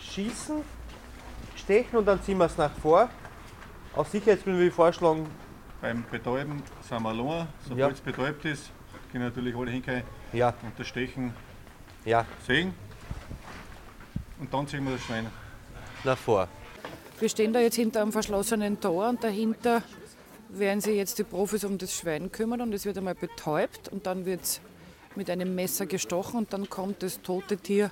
schießen, 0.00 0.62
stechen 1.56 1.96
und 1.98 2.04
dann 2.06 2.20
ziehen 2.22 2.38
wir 2.38 2.46
es 2.46 2.56
nach 2.56 2.72
vor. 2.78 3.08
Aus 3.94 4.10
Sicherheitsgründen 4.10 4.58
würde 4.58 4.68
ich 4.70 4.74
vorschlagen, 4.74 5.26
Beim 5.80 6.04
Betäuben 6.10 6.62
sind 6.88 7.00
wir 7.02 7.08
allein. 7.10 7.48
Sobald 7.62 7.78
Ja. 7.78 7.88
es 7.90 8.00
betäubt 8.00 8.44
ist, 8.44 8.70
gehen 9.12 9.20
natürlich 9.20 9.54
alle 9.54 9.70
hingehen 9.70 10.02
ja, 10.32 10.48
und 10.62 10.72
das 10.78 10.86
Stechen 10.86 11.32
ja, 12.04 12.26
sehen. 12.46 12.74
Und 14.40 14.52
dann 14.52 14.66
ziehen 14.66 14.84
wir 14.84 14.92
das 14.92 15.02
Schwein. 15.02 15.26
nach 16.02 16.18
vor. 16.18 16.48
Wir 17.20 17.28
stehen 17.28 17.52
da 17.52 17.60
jetzt 17.60 17.76
hinter 17.76 18.02
einem 18.02 18.10
verschlossenen 18.10 18.80
Tor 18.80 19.08
und 19.08 19.22
dahinter 19.22 19.82
werden 20.48 20.80
sich 20.80 20.96
jetzt 20.96 21.18
die 21.18 21.24
Profis 21.24 21.62
um 21.62 21.78
das 21.78 21.96
Schwein 21.96 22.32
kümmern 22.32 22.60
und 22.60 22.72
es 22.72 22.84
wird 22.84 22.98
einmal 22.98 23.14
betäubt 23.14 23.88
und 23.88 24.06
dann 24.06 24.24
wird 24.24 24.42
es 24.42 24.60
mit 25.14 25.30
einem 25.30 25.54
Messer 25.54 25.86
gestochen 25.86 26.38
und 26.38 26.52
dann 26.52 26.68
kommt 26.68 27.02
das 27.02 27.22
tote 27.22 27.58
Tier 27.58 27.90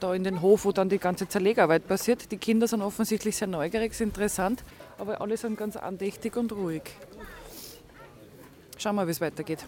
da 0.00 0.12
in 0.14 0.24
den 0.24 0.42
Hof, 0.42 0.64
wo 0.64 0.72
dann 0.72 0.88
die 0.88 0.98
ganze 0.98 1.28
Zerlegarbeit 1.28 1.86
passiert. 1.86 2.32
Die 2.32 2.36
Kinder 2.36 2.66
sind 2.66 2.82
offensichtlich 2.82 3.36
sehr 3.36 3.48
neugierig, 3.48 3.92
ist 3.92 4.00
interessant, 4.00 4.64
aber 4.98 5.20
alle 5.20 5.36
sind 5.36 5.56
ganz 5.56 5.76
andächtig 5.76 6.36
und 6.36 6.52
ruhig. 6.52 6.82
Schauen 8.76 8.96
wir, 8.96 9.06
wie 9.06 9.12
es 9.12 9.20
weitergeht. 9.20 9.64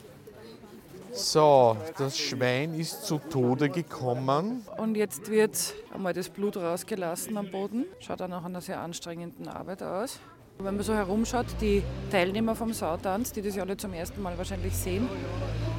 So, 1.17 1.79
das 1.97 2.19
Schwein 2.19 2.79
ist 2.79 3.07
zu 3.07 3.19
Tode 3.19 3.71
gekommen. 3.71 4.67
Und 4.77 4.97
jetzt 4.97 5.31
wird 5.31 5.75
einmal 5.95 6.13
das 6.13 6.29
Blut 6.29 6.59
rausgelassen 6.59 7.39
am 7.39 7.51
Boden. 7.51 7.87
Schaut 8.01 8.21
auch 8.21 8.29
nach 8.29 8.45
einer 8.45 8.61
sehr 8.61 8.81
anstrengenden 8.81 9.49
Arbeit 9.49 9.83
aus. 9.83 10.21
Wenn 10.59 10.77
man 10.77 10.85
so 10.85 10.93
herumschaut, 10.93 11.47
die 11.63 11.83
Teilnehmer 12.11 12.55
vom 12.55 12.75
Sautanz, 12.75 13.33
die 13.33 13.41
das 13.41 13.57
ja 13.57 13.63
alle 13.63 13.79
zum 13.79 13.95
ersten 13.95 14.21
Mal 14.21 14.37
wahrscheinlich 14.37 14.77
sehen, 14.77 15.09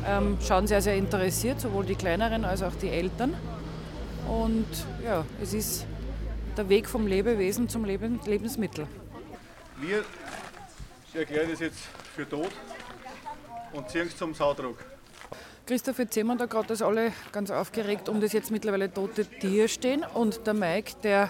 ähm, 0.08 0.40
schauen 0.42 0.66
sehr, 0.66 0.82
sehr 0.82 0.96
interessiert, 0.96 1.62
sowohl 1.62 1.86
die 1.86 1.96
Kleineren 1.96 2.44
als 2.44 2.64
auch 2.64 2.74
die 2.74 2.90
Eltern. 2.90 3.36
Und 4.28 4.66
ja, 5.06 5.24
es 5.40 5.54
ist 5.54 5.86
der 6.58 6.68
Weg 6.68 6.90
vom 6.90 7.06
Lebewesen 7.06 7.70
zum 7.70 7.86
Leben, 7.86 8.20
Lebensmittel. 8.26 8.88
Wir 9.80 10.04
erklären 11.14 11.50
das 11.52 11.60
jetzt 11.60 11.80
für 12.16 12.28
tot 12.28 12.52
und 13.74 13.88
ziehen 13.88 14.08
es 14.08 14.18
zum 14.18 14.34
Saudruck. 14.34 14.97
Christoph, 15.68 16.00
jetzt 16.00 16.14
sehen 16.14 16.28
wir 16.28 16.38
da 16.38 16.46
gerade, 16.46 16.70
dass 16.70 16.82
alle 16.82 17.12
ganz 17.34 17.52
aufgeregt 17.52 18.08
um 18.08 18.22
das 18.22 18.32
jetzt 18.32 18.52
mittlerweile 18.52 18.90
tote 18.90 19.26
Tier 19.26 19.68
stehen. 19.68 20.06
Und 20.14 20.48
der 20.48 20.54
Mike, 20.54 20.94
der 21.04 21.30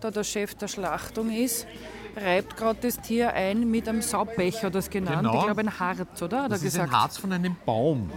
da 0.00 0.10
der 0.10 0.24
Chef 0.24 0.56
der 0.56 0.66
Schlachtung 0.66 1.30
ist, 1.30 1.68
reibt 2.16 2.56
gerade 2.56 2.78
das 2.82 3.00
Tier 3.00 3.32
ein 3.34 3.70
mit 3.70 3.88
einem 3.88 4.02
Saubecher, 4.02 4.70
das 4.70 4.88
genannt. 4.90 5.18
Genau. 5.18 5.38
Ich 5.40 5.44
glaube, 5.44 5.60
ein 5.60 5.78
Harz, 5.78 6.22
oder? 6.22 6.44
Hat 6.44 6.52
Das 6.52 6.62
ist 6.62 6.76
ein 6.78 6.84
gesagt. 6.86 6.92
Harz 7.02 7.18
von 7.18 7.32
einem 7.32 7.56
Baum. 7.66 8.10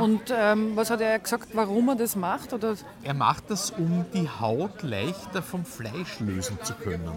Und 0.00 0.22
ähm, 0.36 0.72
was 0.76 0.90
hat 0.90 1.00
er 1.00 1.18
gesagt, 1.18 1.48
warum 1.54 1.88
er 1.88 1.96
das 1.96 2.14
macht? 2.16 2.52
Oder? 2.52 2.74
Er 3.02 3.14
macht 3.14 3.44
das, 3.50 3.70
um 3.70 4.04
die 4.12 4.28
Haut 4.28 4.82
leichter 4.82 5.42
vom 5.42 5.64
Fleisch 5.64 6.20
lösen 6.20 6.58
zu 6.62 6.74
können, 6.74 7.10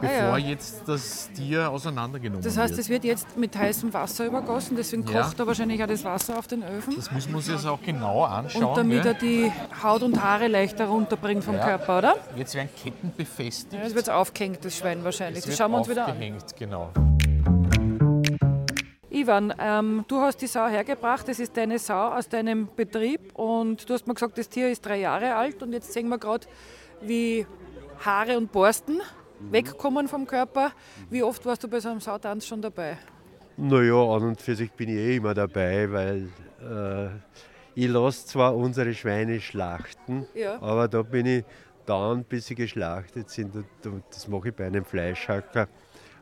bevor 0.00 0.16
Ah, 0.34 0.38
ja. 0.38 0.48
jetzt 0.48 0.82
das 0.86 1.30
Tier 1.32 1.70
auseinandergenommen 1.70 2.42
Das 2.44 2.56
heißt, 2.56 2.70
wird. 2.70 2.80
es 2.80 2.88
wird 2.88 3.04
jetzt 3.04 3.36
mit 3.36 3.56
heißem 3.56 3.92
Wasser 3.92 4.26
übergossen, 4.26 4.76
deswegen 4.76 5.04
Ja. 5.06 5.22
kocht 5.22 5.38
er 5.40 5.46
wahrscheinlich 5.46 5.82
auch 5.82 5.88
das 5.88 6.04
Wasser 6.04 6.38
auf 6.38 6.46
den 6.46 6.62
Öfen. 6.62 6.94
Das 6.96 7.10
muss 7.10 7.28
man 7.28 7.40
sich 7.40 7.54
jetzt 7.54 7.66
auch 7.66 7.80
genauer 7.82 8.28
anschauen. 8.30 8.64
Und 8.64 8.76
damit 8.76 9.04
er 9.04 9.14
die 9.14 9.50
Haut 9.82 10.02
und 10.02 10.22
Haare 10.22 10.46
leichter 10.48 10.86
runterbringt 10.86 11.42
vom 11.44 11.56
Ja. 11.56 11.64
Körper, 11.64 11.98
oder? 11.98 12.14
Jetzt 12.36 12.54
werden 12.54 12.68
Ketten 12.82 13.12
befestigt. 13.16 13.72
Ja, 13.72 13.82
Jetzt 13.82 13.94
wird 13.94 14.04
es 14.04 14.08
aufgehängt, 14.14 14.64
das 14.64 14.76
Schwein 14.76 15.02
wahrscheinlich. 15.04 15.44
Das 15.44 15.55
wird 15.58 15.58
schauen 15.58 15.72
wir 15.72 15.78
uns 15.78 15.88
wieder 15.88 16.06
an. 16.06 16.38
Genau. 16.58 16.90
Ivan, 19.10 19.54
ähm, 19.58 20.04
du 20.08 20.20
hast 20.20 20.42
die 20.42 20.46
Sau 20.46 20.66
hergebracht, 20.68 21.26
das 21.28 21.38
ist 21.38 21.56
deine 21.56 21.78
Sau 21.78 22.08
aus 22.12 22.28
deinem 22.28 22.68
Betrieb 22.76 23.34
und 23.34 23.88
du 23.88 23.94
hast 23.94 24.06
mir 24.06 24.14
gesagt, 24.14 24.36
das 24.36 24.48
Tier 24.48 24.70
ist 24.70 24.84
drei 24.84 24.98
Jahre 25.00 25.34
alt 25.34 25.62
und 25.62 25.72
jetzt 25.72 25.92
sehen 25.92 26.08
wir 26.08 26.18
gerade, 26.18 26.46
wie 27.00 27.46
Haare 28.04 28.36
und 28.36 28.52
Borsten 28.52 29.00
wegkommen 29.50 30.08
vom 30.08 30.26
Körper. 30.26 30.72
Wie 31.08 31.22
oft 31.22 31.44
warst 31.46 31.64
du 31.64 31.68
bei 31.68 31.80
so 31.80 31.88
einem 31.88 32.00
Sautanz 32.00 32.46
schon 32.46 32.60
dabei? 32.60 32.98
Naja, 33.56 33.94
an 33.94 34.22
und 34.22 34.40
für 34.40 34.54
sich 34.54 34.70
bin 34.72 34.90
ich 34.90 34.96
eh 34.96 35.16
immer 35.16 35.32
dabei, 35.32 35.90
weil 35.90 36.28
äh, 36.60 37.08
ich 37.74 37.88
lasse 37.88 38.26
zwar 38.26 38.54
unsere 38.54 38.92
Schweine 38.92 39.40
schlachten, 39.40 40.26
Ja. 40.34 40.60
aber 40.60 40.88
da 40.88 41.00
bin 41.02 41.24
ich 41.24 41.44
dann, 41.86 42.24
bis 42.24 42.46
sie 42.46 42.54
geschlachtet 42.54 43.30
sind. 43.30 43.54
und- 43.54 44.04
Das 44.10 44.28
mache 44.28 44.48
ich 44.48 44.54
bei 44.54 44.66
einem 44.66 44.84
Fleischhacker, 44.84 45.68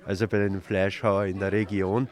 also 0.07 0.27
bei 0.29 0.45
einem 0.45 0.61
Fleischhauer 0.63 1.25
in 1.27 1.39
der 1.39 1.53
Region. 1.53 2.09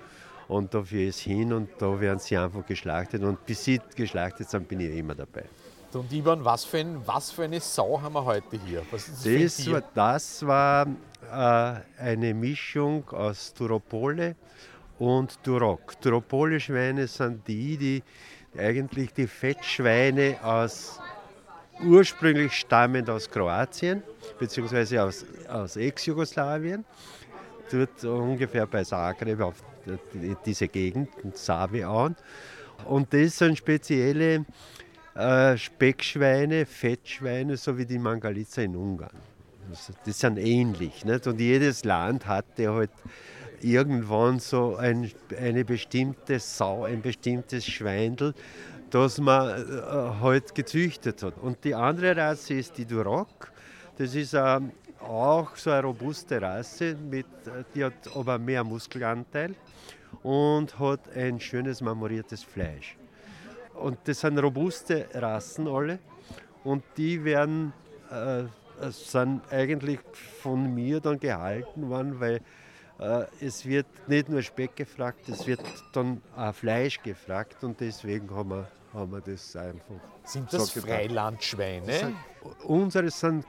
Und 0.49 0.75
da 0.75 0.83
fahre 0.83 1.03
ich 1.03 1.19
hin 1.21 1.53
und 1.53 1.71
da 1.79 1.99
werden 2.01 2.19
sie 2.19 2.37
einfach 2.37 2.67
geschlachtet. 2.67 3.23
Und 3.23 3.45
bis 3.47 3.65
sie 3.65 3.81
geschlachtet 3.97 4.51
sind, 4.51 4.69
bin 4.69 4.81
ich 4.81 4.97
immer 4.97 5.15
dabei. 5.15 5.45
Und 5.95 6.11
Ivan, 6.13 6.45
was 6.45 6.65
für, 6.65 6.79
ein, 6.79 7.01
was 7.07 7.31
für 7.31 7.45
eine 7.45 7.61
Sau 7.61 8.01
haben 8.01 8.15
wir 8.15 8.25
heute 8.25 8.59
hier? 8.67 8.83
Was 8.91 9.09
ist 9.09 9.27
das, 9.27 9.57
Das 9.57 9.71
war, 9.71 9.83
das 9.95 10.47
war 10.47 11.77
äh, 11.99 12.03
eine 12.03 12.33
Mischung 12.35 13.09
aus 13.11 13.53
Turopole 13.53 14.35
und 14.99 15.43
Turok. 15.43 16.01
Turopole-Schweine 16.01 17.07
sind 17.07 17.47
die, 17.47 17.77
die 17.77 18.03
eigentlich 18.59 19.13
die 19.13 19.27
Fettschweine 19.27 20.39
aus 20.43 20.99
ursprünglich 21.85 22.53
stammend 22.53 23.09
aus 23.11 23.31
Kroatien 23.31 24.03
bzw. 24.39 24.99
aus, 24.99 25.25
aus 25.49 25.77
Ex-Jugoslawien. 25.77 26.85
Dort 27.71 28.05
ungefähr 28.05 28.67
bei 28.67 28.85
Zagreb 28.85 29.41
auf 29.41 29.57
die- 30.15 30.37
diese 30.45 30.69
Gegend, 30.69 31.09
Saviauen. 31.35 32.17
Und 32.85 33.13
das 33.13 33.39
sind 33.39 33.57
spezielle 33.59 34.45
äh, 35.15 35.57
Speckschweine, 35.57 36.67
Fettschweine, 36.67 37.57
so 37.57 37.77
wie 37.77 37.85
die 37.87 37.99
Mangalitza 37.99 38.63
in 38.63 38.77
Ungarn. 38.77 39.11
Das, 39.71 39.93
das 40.05 40.19
sind 40.19 40.39
ähnlich. 40.39 41.05
Nicht? 41.05 41.27
Und 41.27 41.39
jedes 41.41 41.85
Land 41.85 42.27
hatte 42.27 42.73
halt 42.73 42.91
irgendwann 43.61 44.41
so 44.41 44.77
ein, 44.77 45.11
eine 45.39 45.65
bestimmte 45.65 46.39
Sau, 46.41 46.85
ein 46.85 47.01
bestimmtes 47.01 47.67
Schweindel, 47.67 48.35
das 48.93 49.19
man 49.19 49.49
äh, 49.49 50.21
halt 50.21 50.55
gezüchtet 50.55 51.23
hat. 51.23 51.39
Und 51.39 51.65
die 51.65 51.75
andere 51.75 52.17
Rasse 52.17 52.55
ist 52.55 52.77
die 52.77 52.85
Duroc. 52.85 53.51
Das 53.97 54.15
ist 54.15 54.35
ähm, 54.35 54.73
auch 55.01 55.57
so 55.57 55.71
eine 55.71 55.83
robuste 55.83 56.41
Rasse, 56.41 56.95
mit, 56.95 57.27
äh, 57.47 57.65
die 57.75 57.85
hat 57.85 57.95
aber 58.15 58.39
mehr 58.39 58.63
Muskelanteil 58.63 59.55
und 60.23 60.79
hat 60.79 61.01
ein 61.17 61.41
schönes 61.41 61.81
marmoriertes 61.81 62.45
Fleisch. 62.45 62.97
Und 63.75 63.99
das 64.05 64.21
sind 64.21 64.39
robuste 64.39 65.09
Rassen 65.15 65.67
alle. 65.67 65.99
Und 66.63 66.85
die 66.97 67.25
werden, 67.25 67.73
äh, 68.11 68.45
sind 68.91 69.41
eigentlich 69.51 70.01
von 70.43 70.73
mir 70.75 71.01
dann 71.01 71.19
gehalten 71.19 71.89
worden, 71.89 72.21
weil 72.21 72.41
äh, 72.99 73.25
es 73.41 73.65
wird 73.65 73.87
nicht 74.07 74.29
nur 74.29 74.43
Speck 74.43 74.77
gefragt, 74.77 75.29
es 75.29 75.47
wird 75.47 75.63
dann 75.93 76.21
auch 76.37 76.55
Fleisch 76.55 77.03
gefragt. 77.03 77.65
Und 77.65 77.81
deswegen 77.81 78.31
haben 78.35 78.51
wir, 78.51 78.69
haben 78.93 79.13
wir 79.13 79.21
das 79.21 79.57
einfach. 79.57 79.95
Sind 80.25 80.53
das 80.53 80.67
so. 80.69 80.81
Freilandschweine? 80.81 82.15
Unsere 82.65 83.11
sind 83.11 83.45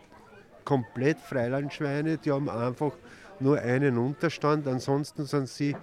komplett 0.64 1.20
Freilandschweine, 1.20 2.18
die 2.18 2.32
haben 2.32 2.50
einfach 2.50 2.94
nur 3.40 3.60
einen 3.60 3.98
Unterstand. 3.98 4.68
Ansonsten 4.68 5.26
sind 5.26 5.50
sie 5.50 5.76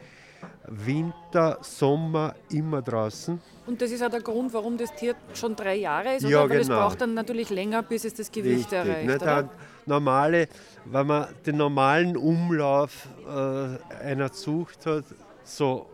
Winter, 0.67 1.59
Sommer 1.61 2.35
immer 2.51 2.81
draußen. 2.81 3.41
Und 3.67 3.83
das 3.83 3.91
ist 3.91 4.03
auch 4.03 4.11
der 4.11 4.23
Grund, 4.23 4.53
warum 4.55 4.79
das 4.79 4.95
Tier 4.95 5.15
schon 5.35 5.55
drei 5.55 5.77
Jahre 5.77 6.17
ist, 6.17 6.23
Ja, 6.29 6.45
oder? 6.45 6.55
Weil 6.55 6.61
es 6.61 6.69
genau. 6.69 6.81
braucht 6.81 7.01
dann 7.01 7.15
natürlich 7.15 7.51
länger, 7.51 7.83
bis 7.83 8.05
es 8.05 8.15
das 8.15 8.33
Gewicht 8.33 8.73
erreicht. 8.73 9.07
Nicht? 9.07 9.23
Oder? 9.23 9.43
Der 9.43 9.51
normale, 9.87 10.49
wenn 10.87 11.07
man 11.07 11.29
den 11.45 11.57
normalen 11.57 12.17
Umlauf 12.17 13.09
äh, 13.29 14.03
einer 14.03 14.33
Zucht 14.33 14.87
hat, 14.87 15.05
so 15.45 15.87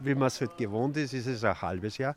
wie 0.00 0.14
man 0.14 0.28
es 0.28 0.40
halt 0.40 0.56
gewohnt 0.56 0.96
ist, 0.96 1.12
ist 1.12 1.26
es 1.26 1.44
ein 1.44 1.60
halbes 1.60 1.98
Jahr. 1.98 2.16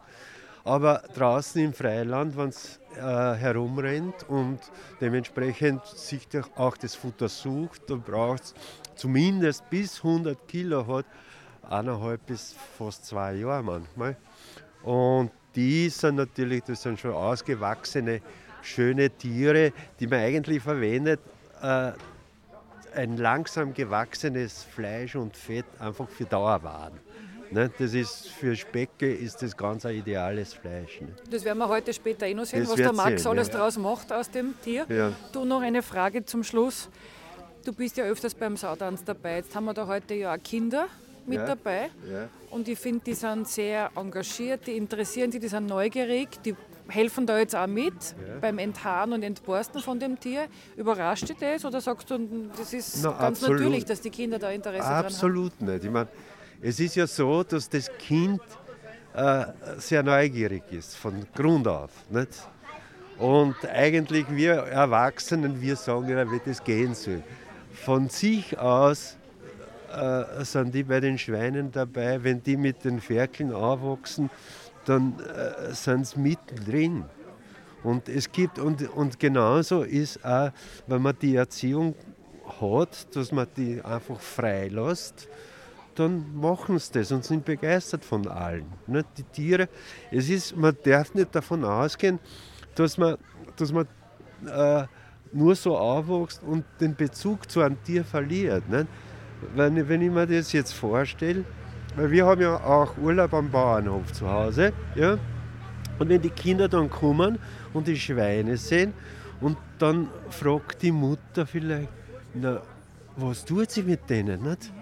Aber 0.66 1.04
draußen 1.14 1.64
im 1.64 1.74
Freiland, 1.74 2.36
wenn 2.36 2.50
es 2.50 2.80
äh, 2.96 3.00
herumrennt 3.00 4.28
und 4.28 4.60
dementsprechend 5.00 5.86
sich 5.86 6.28
auch 6.56 6.76
das 6.76 6.96
Futter 6.96 7.30
sucht, 7.30 7.88
dann 7.88 8.02
braucht 8.02 8.44
es 8.46 8.56
zumindest 8.96 9.70
bis 9.70 10.04
100 10.04 10.48
Kilo 10.48 10.88
hat, 10.88 11.06
eineinhalb 11.70 12.26
bis 12.26 12.56
fast 12.80 13.06
zwei 13.06 13.36
Jahre 13.36 13.62
manchmal. 13.62 14.18
Und 14.82 15.30
die 15.54 15.88
sind 15.90 16.16
natürlich, 16.16 16.64
das 16.64 16.82
sind 16.82 17.00
schon 17.00 17.14
ausgewachsene, 17.14 18.22
schöne 18.64 19.12
Tiere, 19.12 19.72
die 20.00 20.08
man 20.08 20.20
eigentlich 20.20 20.64
verwendet, 20.64 21.20
äh, 21.62 21.92
ein 22.96 23.18
langsam 23.18 23.72
gewachsenes 23.72 24.64
Fleisch 24.64 25.16
und 25.16 25.38
Fett 25.38 25.66
einfach 25.80 26.10
für 26.10 26.26
Dauerwaren. 26.26 27.05
Ne? 27.52 27.72
Das 27.78 27.94
ist 27.94 28.30
für 28.30 28.56
Specke 28.56 29.14
ist 29.14 29.42
das 29.42 29.56
ganz 29.56 29.86
ein 29.86 29.96
ideales 29.96 30.54
Fleisch. 30.54 31.02
Ne? 31.02 31.08
Das 31.30 31.44
werden 31.44 31.60
wir 31.60 31.70
heute 31.70 31.94
später 31.94 32.26
eh 32.26 32.34
noch 32.34 32.46
sehen, 32.46 32.62
Das 32.62 32.70
was 32.70 32.76
der 32.76 32.94
Max 32.94 33.24
sehen, 33.24 33.32
alles 33.32 33.48
ja. 33.50 33.54
draus 33.58 33.78
macht 33.78 34.12
aus 34.12 34.30
dem 34.30 34.54
Tier. 34.64 34.86
Ja. 34.90 35.12
Du 35.32 35.46
noch 35.46 35.62
eine 35.62 35.82
Frage 35.82 36.26
zum 36.26 36.44
Schluss. 36.44 36.90
Du 37.64 37.74
bist 37.74 37.98
ja 37.98 38.06
öfters 38.06 38.36
beim 38.36 38.58
Sautanz 38.58 39.04
dabei. 39.04 39.38
Jetzt 39.38 39.56
haben 39.56 39.66
wir 39.66 39.74
da 39.74 39.88
heute 39.88 40.14
ja 40.14 40.34
auch 40.36 40.44
Kinder 40.44 40.88
mit 41.26 41.40
Ja. 41.40 41.46
dabei. 41.48 41.90
Ja. 42.12 42.30
Und 42.52 42.68
ich 42.68 42.78
finde, 42.78 43.02
die 43.06 43.14
sind 43.16 43.48
sehr 43.48 43.90
engagiert, 43.96 44.68
die 44.68 44.78
interessieren 44.78 45.32
sich, 45.32 45.42
die 45.42 45.48
sind 45.48 45.66
neugierig, 45.66 46.30
die 46.44 46.56
helfen 46.88 47.26
da 47.26 47.40
jetzt 47.40 47.56
auch 47.56 47.66
mit 47.66 47.94
beim 48.42 48.60
Enthaaren 48.60 49.14
und 49.14 49.24
Entborsten 49.24 49.82
von 49.82 50.00
dem 50.00 50.20
Tier. 50.20 50.46
Überrascht 50.78 51.28
dich 51.28 51.38
das 51.38 51.66
oder 51.66 51.82
sagst 51.82 52.12
du, 52.12 52.20
das 52.56 52.74
ist 52.74 53.00
Na, 53.02 53.10
ganz 53.10 53.40
absolut. 53.40 53.60
natürlich, 53.62 53.86
dass 53.86 54.02
die 54.02 54.12
Kinder 54.12 54.38
da 54.38 54.52
Interesse 54.52 54.84
dran 54.84 54.94
haben? 54.98 55.06
Absolut 55.08 55.60
nicht. 55.62 55.84
Ich 55.84 55.90
meine, 55.90 56.08
es 56.62 56.80
ist 56.80 56.96
ja 56.96 57.08
so, 57.08 57.44
dass 57.44 57.70
das 57.70 57.90
Kind 57.98 58.42
äh, 59.14 59.46
sehr 59.78 60.04
neugierig 60.04 60.64
ist, 60.72 60.96
von 60.96 61.26
Grund 61.34 61.68
auf. 61.68 61.92
Nicht? 62.10 62.48
Und 63.18 63.56
eigentlich 63.66 64.26
wir 64.30 64.56
Erwachsenen, 64.56 65.62
wir 65.62 65.76
sagen 65.76 66.10
ja, 66.10 66.30
wie 66.30 66.42
das 66.44 66.64
gehen 66.64 66.94
soll. 66.94 67.24
Von 67.72 68.10
sich 68.10 68.58
aus 68.58 69.18
äh, 69.94 70.44
sind 70.44 70.74
die 70.74 70.84
bei 70.84 71.00
den 71.00 71.18
Schweinen 71.18 71.72
dabei, 71.72 72.24
wenn 72.24 72.44
die 72.44 72.58
mit 72.58 72.84
den 72.84 73.00
Ferkeln 73.00 73.54
aufwachsen, 73.54 74.30
dann 74.86 75.20
äh, 75.20 75.74
sind 75.74 76.08
sie 76.08 76.20
mittendrin. 76.20 77.06
Und 77.84 78.10
es 78.10 78.32
gibt, 78.32 78.60
und, 78.60 78.90
und 78.96 79.20
genauso 79.20 79.84
ist 79.84 80.26
auch, 80.26 80.52
wenn 80.88 81.02
man 81.02 81.16
die 81.22 81.36
Erziehung 81.36 81.96
hat, 82.60 83.16
dass 83.16 83.32
man 83.32 83.48
die 83.56 83.82
einfach 83.82 84.20
frei 84.20 84.68
lässt, 84.68 85.28
dann 85.96 86.36
machen 86.40 86.78
sie 86.80 86.92
das 86.94 87.12
und 87.12 87.24
sind 87.24 87.46
begeistert 87.46 88.04
von 88.06 88.28
allen. 88.28 88.66
Nicht? 88.88 89.08
Die 89.18 89.24
Tiere, 89.24 89.70
es 90.12 90.30
ist, 90.30 90.56
man 90.56 90.76
darf 90.84 91.14
nicht 91.14 91.34
davon 91.34 91.64
ausgehen, 91.64 92.20
dass 92.76 92.98
man, 92.98 93.18
dass 93.56 93.72
man 93.72 93.88
äh, 94.46 94.86
nur 95.32 95.56
so 95.56 95.78
aufwächst 95.78 96.44
und 96.44 96.64
den 96.80 96.96
Bezug 96.96 97.50
zu 97.50 97.62
einem 97.62 97.82
Tier 97.84 98.04
verliert. 98.04 98.64
Wenn, 98.70 99.78
ich- 99.78 99.88
wenn 99.88 100.02
ich 100.02 100.12
mir 100.12 100.28
das 100.28 100.52
jetzt 100.54 100.74
vorstelle, 100.74 101.44
weil 101.96 102.12
wir 102.12 102.26
haben 102.26 102.42
ja 102.42 102.56
auch 102.58 102.98
Urlaub 102.98 103.34
am 103.34 103.50
Bauernhof 103.50 104.12
zu 104.12 104.30
Hause, 104.30 104.74
ja? 104.96 105.18
Und 105.98 106.10
wenn 106.10 106.22
die 106.22 106.30
Kinder 106.30 106.68
dann 106.68 106.90
kommen 106.90 107.40
und 107.74 107.88
die 107.88 107.98
Schweine 107.98 108.58
sehen 108.58 108.94
und 109.40 109.58
dann 109.80 110.10
fragt 110.30 110.82
die 110.82 110.92
Mutter 110.92 111.46
vielleicht, 111.48 111.88
na, 112.34 112.62
was 113.16 113.46
tut 113.46 113.72
sie 113.72 113.84
mit 113.84 114.10
denen? 114.10 114.44
Nicht? 114.44 114.74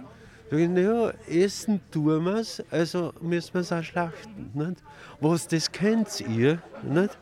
Ich, 0.55 0.69
naja, 0.69 1.11
essen 1.27 1.81
tun 1.89 2.25
wir 2.25 2.35
es, 2.35 2.63
also 2.69 3.11
müssen 3.21 3.55
wir 3.55 3.61
es 3.61 3.71
auch 3.71 3.83
schlachten. 3.83 4.51
Nicht? 4.53 4.83
Was, 5.19 5.47
das 5.47 5.71
könnt 5.71 6.21
ihr? 6.21 6.61
Nicht? 6.83 7.17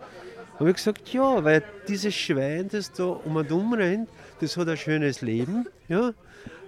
Habe 0.60 0.70
ich 0.70 0.76
gesagt, 0.76 1.08
ja, 1.14 1.42
weil 1.42 1.64
dieses 1.88 2.14
Schwein, 2.14 2.68
das 2.70 2.92
da 2.92 3.06
um 3.06 3.38
und 3.38 3.50
um 3.52 3.74
rennt, 3.74 4.10
das 4.42 4.58
hat 4.58 4.68
ein 4.68 4.76
schönes 4.76 5.22
Leben. 5.22 5.66
Ja? 5.88 6.12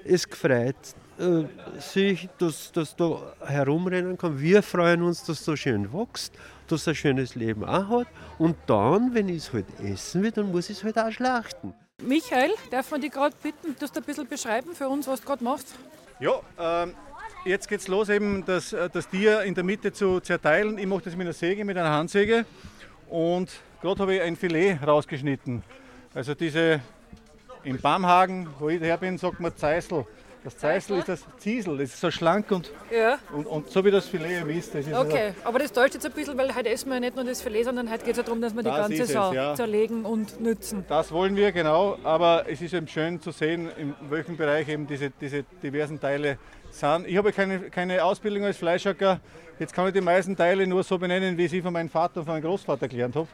Es 0.05 0.29
gefreut 0.29 0.75
äh, 1.19 1.43
sich, 1.79 2.29
dass 2.37 2.71
das 2.71 2.95
da 2.95 3.33
herumrennen 3.45 4.17
kann. 4.17 4.39
Wir 4.39 4.63
freuen 4.63 5.03
uns, 5.03 5.23
dass 5.25 5.39
es 5.39 5.45
so 5.45 5.57
schön 5.57 5.91
wächst, 5.91 6.33
dass 6.67 6.81
es 6.81 6.87
ein 6.87 6.95
schönes 6.95 7.35
Leben 7.35 7.65
auch 7.65 7.99
hat. 7.99 8.07
Und 8.39 8.55
dann, 8.67 9.13
wenn 9.13 9.27
ich 9.27 9.37
es 9.37 9.53
halt 9.53 9.65
essen 9.81 10.23
will, 10.23 10.31
dann 10.31 10.49
muss 10.51 10.69
ich 10.69 10.77
es 10.77 10.83
halt 10.83 10.97
auch 10.97 11.11
schlachten. 11.11 11.73
Michael, 12.01 12.51
darf 12.71 12.89
man 12.89 13.01
dich 13.01 13.11
gerade 13.11 13.35
bitten, 13.43 13.75
du 13.77 13.85
ein 13.85 14.03
bisschen 14.03 14.27
beschreiben 14.27 14.73
für 14.73 14.87
uns, 14.87 15.07
was 15.07 15.19
du 15.19 15.27
gerade 15.27 15.43
machst? 15.43 15.67
Ja, 16.23 16.39
ähm, 16.57 16.95
jetzt 17.43 17.67
geht's 17.67 17.89
los, 17.89 18.07
eben 18.07 18.45
das, 18.45 18.71
äh, 18.71 18.89
das 18.89 19.09
Tier 19.09 19.41
in 19.41 19.55
der 19.55 19.65
Mitte 19.65 19.91
zu 19.91 20.21
zerteilen. 20.21 20.77
Ich 20.77 20.85
mache 20.85 21.01
das 21.01 21.17
mit 21.17 21.27
einer 21.27 21.33
Säge, 21.33 21.65
mit 21.65 21.77
einer 21.77 21.89
Handsäge. 21.89 22.45
Und 23.09 23.51
gerade 23.81 23.99
habe 23.99 24.15
ich 24.15 24.21
ein 24.21 24.37
Filet 24.37 24.77
rausgeschnitten. 24.87 25.63
Also 26.13 26.33
diese 26.33 26.79
im 27.65 27.77
Bamhagen, 27.77 28.47
wo 28.57 28.69
ich 28.69 28.79
her 28.79 28.95
bin, 28.95 29.17
sagt 29.17 29.41
man 29.41 29.53
Zeisel. 29.57 30.05
Das 30.43 30.57
Zeisel 30.57 30.97
ist 30.97 31.07
das 31.07 31.23
Ziesel, 31.37 31.77
das 31.77 31.89
ist 31.93 32.01
so 32.01 32.11
schlank 32.11 32.51
und, 32.51 32.69
Ja. 32.91 33.17
und, 33.33 33.45
und 33.47 33.69
so 33.69 33.85
wie 33.85 33.91
das 33.91 34.07
Filet 34.07 34.41
eben 34.41 34.49
ist. 34.49 34.75
Ist 34.75 34.91
also- 34.93 35.09
Okay, 35.09 35.33
aber 35.45 35.59
das 35.59 35.71
täuscht 35.71 35.93
jetzt 35.93 36.05
ein 36.05 36.11
bisschen, 36.11 36.37
weil 36.37 36.53
heute 36.53 36.67
essen 36.69 36.89
wir 36.89 36.95
ja 36.95 36.99
nicht 36.99 37.15
nur 37.15 37.23
das 37.23 37.41
Filet, 37.41 37.63
sondern 37.63 37.89
heute 37.89 38.03
geht 38.03 38.11
es 38.11 38.17
ja 38.17 38.23
darum, 38.23 38.41
dass 38.41 38.53
wir 38.53 38.61
die 38.61 38.67
Das 38.69 38.77
ganze 38.77 38.93
ist 38.95 38.99
es, 39.09 39.13
Sau 39.13 39.31
ja. 39.31 39.55
zerlegen 39.55 40.03
und 40.03 40.41
nützen. 40.41 40.83
Das 40.89 41.11
wollen 41.13 41.37
wir, 41.37 41.53
genau. 41.53 41.97
Aber 42.03 42.43
es 42.49 42.61
ist 42.61 42.73
eben 42.73 42.87
schön 42.89 43.21
zu 43.21 43.31
sehen, 43.31 43.69
in 43.77 43.95
welchem 44.09 44.35
Bereich 44.35 44.67
eben 44.67 44.85
diese, 44.85 45.11
diese 45.11 45.43
diversen 45.63 45.99
Teile 46.01 46.37
sind. 46.71 47.07
Ich 47.07 47.15
habe 47.15 47.31
keine, 47.31 47.59
keine 47.69 48.03
Ausbildung 48.03 48.43
als 48.43 48.57
Fleischhacker. 48.57 49.21
Jetzt 49.59 49.73
kann 49.73 49.87
ich 49.87 49.93
die 49.93 50.01
meisten 50.01 50.35
Teile 50.35 50.67
nur 50.67 50.83
so 50.83 50.97
benennen, 50.97 51.37
wie 51.37 51.45
ich 51.45 51.51
sie 51.51 51.61
von 51.61 51.71
meinem 51.71 51.89
Vater 51.89 52.19
und 52.19 52.25
von 52.25 52.33
meinem 52.33 52.43
Großvater 52.43 52.89
gelernt 52.89 53.15
habe. 53.15 53.27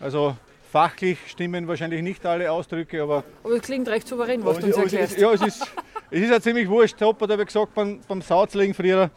Also 0.00 0.36
fachlich 0.72 1.18
stimmen 1.26 1.68
wahrscheinlich 1.68 2.02
nicht 2.02 2.24
alle 2.24 2.50
Ausdrücke, 2.50 3.02
aber 3.02 3.24
Aber 3.44 3.54
es 3.54 3.62
klingt 3.62 3.88
recht 3.88 4.08
souverän, 4.08 4.42
was 4.44 4.58
du 4.58 4.66
uns 4.66 4.76
erklärst. 4.76 5.12
ist- 5.14 5.20
ja, 5.20 5.32
es 5.32 5.42
ist, 5.42 5.66
es 6.10 6.20
ist 6.22 6.30
ja 6.30 6.40
ziemlich 6.40 6.68
wurscht. 6.68 7.00
Der 7.00 7.08
Opa 7.08 7.28
hat 7.28 7.46
gesagt, 7.46 7.74
beim, 7.74 8.00
beim 8.06 8.22
Sauzlegen 8.22 8.74
früher, 8.74 9.10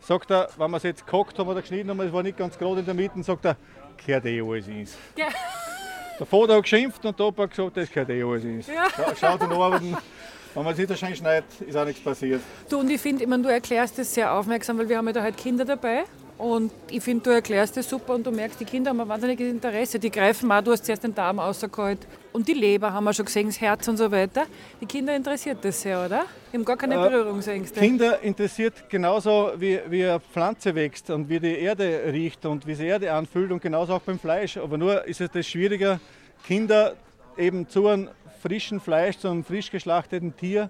sagt 0.00 0.30
er, 0.30 0.48
wenn 0.56 0.70
wir 0.70 0.76
es 0.76 0.82
jetzt 0.82 1.06
gehackt 1.06 1.38
haben 1.38 1.48
oder 1.48 1.60
geschnitten 1.60 1.90
haben, 1.90 2.00
es 2.00 2.12
war 2.12 2.22
nicht 2.22 2.36
ganz 2.38 2.58
gerade 2.58 2.80
in 2.80 2.84
der 2.86 2.94
Mitte, 2.94 3.22
sagt 3.22 3.44
er, 3.44 3.56
gehört 4.04 4.24
eh 4.26 4.40
alles 4.40 4.68
ins. 4.68 4.96
Ja. 5.16 5.26
Der 6.18 6.26
Vater 6.26 6.54
hat 6.56 6.62
geschimpft 6.62 7.04
und 7.04 7.18
der 7.18 7.26
Opa 7.26 7.42
hat 7.44 7.50
gesagt, 7.50 7.76
das 7.76 7.90
gehört 7.90 8.10
eh 8.10 8.22
alles 8.22 8.44
ins. 8.44 8.66
Ja. 8.68 8.86
Schau- 8.94 9.14
Schaut 9.14 9.42
in 9.42 9.52
Arbeiten, 9.52 9.96
wenn 10.54 10.64
man 10.64 10.74
sich 10.74 10.86
da 10.86 10.96
schön 10.96 11.14
schneidet, 11.14 11.44
ist 11.66 11.76
auch 11.76 11.84
nichts 11.84 12.02
passiert. 12.02 12.40
Du, 12.70 12.78
und 12.80 12.88
ich 12.90 13.00
finde, 13.00 13.26
mein, 13.26 13.42
du 13.42 13.48
erklärst 13.50 13.98
das 13.98 14.14
sehr 14.14 14.32
aufmerksam, 14.32 14.78
weil 14.78 14.88
wir 14.88 14.96
haben 14.96 15.06
ja 15.08 15.12
da 15.12 15.22
halt 15.22 15.36
Kinder 15.36 15.64
dabei. 15.64 16.04
Und 16.38 16.70
ich 16.90 17.02
finde, 17.02 17.24
du 17.24 17.30
erklärst 17.30 17.78
das 17.78 17.88
super 17.88 18.14
und 18.14 18.26
du 18.26 18.30
merkst, 18.30 18.60
die 18.60 18.66
Kinder 18.66 18.90
haben 18.90 19.00
ein 19.00 19.08
wahnsinniges 19.08 19.48
Interesse. 19.48 19.98
Die 19.98 20.10
greifen 20.10 20.52
auch, 20.52 20.60
du 20.60 20.72
hast 20.72 20.84
zuerst 20.84 21.02
den 21.02 21.14
Darm 21.14 21.38
rausgeholt. 21.38 22.00
Und 22.32 22.46
die 22.46 22.52
Leber 22.52 22.92
haben 22.92 23.04
wir 23.04 23.14
schon 23.14 23.24
gesehen, 23.24 23.46
das 23.46 23.58
Herz 23.58 23.88
und 23.88 23.96
so 23.96 24.10
weiter. 24.10 24.44
Die 24.78 24.84
Kinder 24.84 25.16
interessiert 25.16 25.58
das 25.62 25.80
sehr, 25.80 26.04
oder? 26.04 26.26
Die 26.52 26.58
haben 26.58 26.64
gar 26.66 26.76
keine 26.76 26.96
Äh, 26.96 27.08
Berührungsängste. 27.08 27.80
Kinder 27.80 28.20
interessiert 28.20 28.74
genauso, 28.90 29.52
wie, 29.56 29.80
wie 29.88 30.04
eine 30.04 30.20
Pflanze 30.20 30.74
wächst 30.74 31.08
und 31.08 31.26
wie 31.30 31.40
die 31.40 31.56
Erde 31.58 32.02
riecht 32.12 32.44
und 32.44 32.66
wie 32.66 32.74
sie 32.74 32.84
Erde 32.86 33.10
anfühlt 33.10 33.50
und 33.50 33.62
genauso 33.62 33.94
auch 33.94 34.02
beim 34.02 34.18
Fleisch. 34.18 34.58
Aber 34.58 34.76
nur 34.76 35.02
ist 35.06 35.22
es 35.22 35.30
das 35.30 35.46
schwieriger, 35.46 35.98
Kinder 36.46 36.94
eben 37.38 37.66
zu 37.66 37.86
einem 37.88 38.10
frischen 38.42 38.78
Fleisch, 38.78 39.16
zu 39.16 39.28
einem 39.28 39.42
frisch 39.42 39.70
geschlachteten 39.70 40.36
Tier 40.36 40.68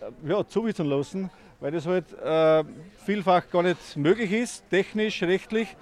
äh, 0.00 0.30
ja, 0.30 0.44
zuwiesen 0.44 0.86
lassen, 0.86 1.30
weil 1.64 1.72
das 1.72 1.86
halt 1.86 2.04
äh, 2.22 2.62
vielfach 3.06 3.48
gar 3.50 3.62
nicht 3.62 3.96
möglich 3.96 4.30
ist, 4.30 4.68
technisch, 4.68 5.22
rechtlich. 5.22 5.74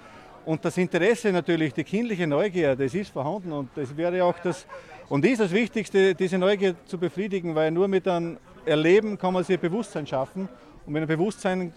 Und 0.45 0.63
das 0.63 0.77
Interesse 0.77 1.29
natürlich, 1.33 1.73
die 1.73 1.83
kindliche 1.83 2.25
Neugier, 2.25 2.73
das 2.77 2.93
ist 2.93 3.11
vorhanden 3.11 3.51
und 3.51 3.67
das 3.75 3.95
wäre 3.97 4.23
auch 4.23 4.39
das, 4.39 4.65
und 5.09 5.25
ist 5.25 5.41
das 5.41 5.51
Wichtigste, 5.51 6.15
diese 6.15 6.37
Neugier 6.37 6.75
zu 6.85 6.97
befriedigen, 6.97 7.53
weil 7.53 7.69
nur 7.71 7.89
mit 7.89 8.07
einem 8.07 8.37
Erleben 8.65 9.17
kann 9.17 9.33
man 9.33 9.43
sich 9.43 9.59
Bewusstsein 9.59 10.07
schaffen 10.07 10.47
und 10.85 10.93
mit 10.93 11.01
einem 11.01 11.09
Bewusstsein 11.19 11.73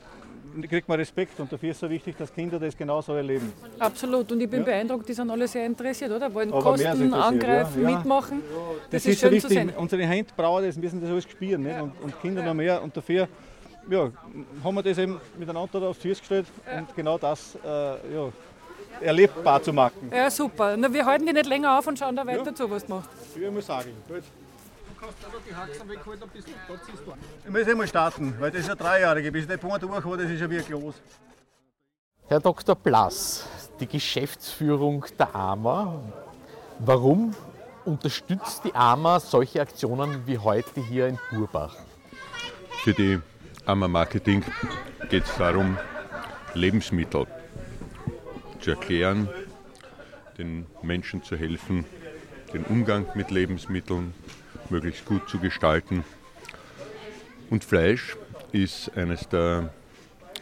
kriegt 0.68 0.88
man 0.88 1.00
Respekt 1.00 1.40
und 1.40 1.52
dafür 1.52 1.70
ist 1.70 1.78
es 1.78 1.80
so 1.80 1.90
wichtig, 1.90 2.16
dass 2.16 2.32
Kinder 2.32 2.60
das 2.60 2.76
genauso 2.76 3.12
erleben. 3.12 3.52
Absolut. 3.80 4.30
Und 4.30 4.40
ich 4.40 4.48
bin 4.48 4.60
Ja. 4.60 4.66
beeindruckt, 4.66 5.08
die 5.08 5.14
sind 5.14 5.28
alle 5.28 5.48
sehr 5.48 5.66
interessiert, 5.66 6.12
oder? 6.12 6.32
Wollen 6.32 6.52
Aber 6.52 6.62
kosten, 6.62 7.12
angreifen, 7.12 7.82
ja. 7.82 7.90
Mitmachen. 7.90 8.40
Das, 8.88 9.02
Das, 9.02 9.06
ist 9.06 9.20
so 9.20 9.26
schön 9.26 9.40
zu 9.40 9.48
wichtig. 9.50 9.58
sehen. 9.68 9.72
Unsere 9.76 10.02
Hände 10.06 10.30
brauchen 10.36 10.64
das, 10.64 10.76
müssen 10.76 11.00
das 11.00 11.10
alles 11.10 11.24
spüren 11.24 11.64
nicht? 11.64 11.80
Und, 11.80 11.92
und 12.04 12.22
Kinder 12.22 12.44
noch 12.44 12.54
mehr. 12.54 12.80
Und 12.80 12.96
dafür 12.96 13.26
ja, 13.88 14.10
haben 14.64 14.74
wir 14.74 14.82
das 14.82 14.98
eben 14.98 15.20
miteinander 15.38 15.80
da 15.80 15.88
aufs 15.88 16.00
Füße 16.00 16.20
gestellt 16.20 16.46
und 16.76 16.94
genau 16.94 17.18
das 17.18 17.56
äh, 17.64 17.68
ja, 17.68 18.32
erlebbar 19.00 19.62
zu 19.62 19.72
machen. 19.72 20.10
Ja, 20.12 20.30
super. 20.30 20.76
Na, 20.76 20.92
wir 20.92 21.04
halten 21.04 21.26
die 21.26 21.32
nicht 21.32 21.46
länger 21.46 21.78
auf 21.78 21.86
und 21.86 21.98
schauen 21.98 22.16
da 22.16 22.26
weiter 22.26 22.54
zu, 22.54 22.70
was 22.70 22.84
du 22.84 22.94
machst. 22.94 23.10
Ich 23.34 23.50
muss 23.50 23.66
sagen. 23.66 23.90
Gut. 24.08 24.22
Du 24.88 25.00
kannst 25.00 25.24
aber 25.24 25.38
die 25.46 25.54
Haxen 25.54 25.88
wegholen, 25.88 26.22
ein 26.22 26.28
bisschen 26.30 26.54
da. 26.66 27.14
Ich 27.44 27.50
muss 27.50 27.68
einmal 27.68 27.86
starten, 27.86 28.34
weil 28.38 28.50
das 28.50 28.62
ist 28.62 28.70
ein 28.70 28.78
Dreijähriger. 28.78 29.30
Bis 29.30 29.46
der 29.46 29.56
Punkt 29.58 29.82
durch 29.82 30.04
war, 30.04 30.16
das 30.16 30.30
ist 30.30 30.40
ja 30.40 30.48
ein 30.48 30.64
Glas. 30.64 30.94
Herr 32.28 32.40
Dr. 32.40 32.74
Blass, 32.74 33.46
die 33.78 33.86
Geschäftsführung 33.86 35.04
der 35.16 35.32
AMA, 35.32 36.00
warum 36.80 37.34
unterstützt 37.84 38.64
die 38.64 38.74
AMA 38.74 39.20
solche 39.20 39.60
Aktionen 39.60 40.26
wie 40.26 40.36
heute 40.38 40.80
hier 40.80 41.06
in 41.06 41.18
Burbach? 41.30 41.76
Für 42.82 42.92
die 42.92 43.20
AMA 43.66 43.88
Marketing 43.88 44.44
geht 45.10 45.24
es 45.24 45.36
darum, 45.38 45.76
Lebensmittel 46.54 47.26
zu 48.60 48.70
erklären, 48.70 49.28
den 50.38 50.66
Menschen 50.82 51.24
zu 51.24 51.36
helfen, 51.36 51.84
den 52.54 52.62
Umgang 52.62 53.06
mit 53.16 53.32
Lebensmitteln 53.32 54.14
möglichst 54.70 55.04
gut 55.04 55.28
zu 55.28 55.40
gestalten. 55.40 56.04
Und 57.50 57.64
Fleisch 57.64 58.16
ist 58.52 58.96
eines 58.96 59.28
der 59.28 59.74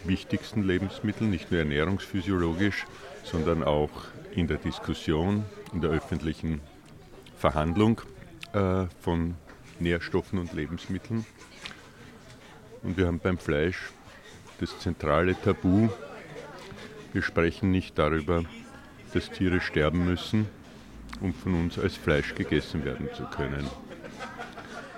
wichtigsten 0.05 0.63
Lebensmittel, 0.63 1.27
nicht 1.27 1.51
nur 1.51 1.61
ernährungsphysiologisch, 1.61 2.85
sondern 3.25 3.65
auch 3.65 4.05
in 4.35 4.49
der 4.49 4.59
Diskussion, 4.59 5.47
in 5.73 5.81
der 5.81 5.93
öffentlichen 5.93 6.61
Verhandlung 7.39 8.03
äh, 8.53 8.85
von 9.01 9.37
Nährstoffen 9.81 10.39
und 10.39 10.53
Lebensmitteln. 10.53 11.25
Und 12.85 12.99
wir 12.99 13.07
haben 13.07 13.19
beim 13.19 13.39
Fleisch 13.39 13.91
das 14.61 14.79
zentrale 14.79 15.35
Tabu. 15.41 15.89
Wir 17.15 17.23
sprechen 17.23 17.71
nicht 17.71 17.99
darüber, 17.99 18.45
dass 19.15 19.31
Tiere 19.31 19.63
sterben 19.63 20.05
müssen, 20.05 20.47
um 21.23 21.33
von 21.33 21.55
uns 21.55 21.79
als 21.79 21.97
Fleisch 21.97 22.35
gegessen 22.35 22.85
werden 22.85 23.09
zu 23.17 23.25
können. 23.25 23.67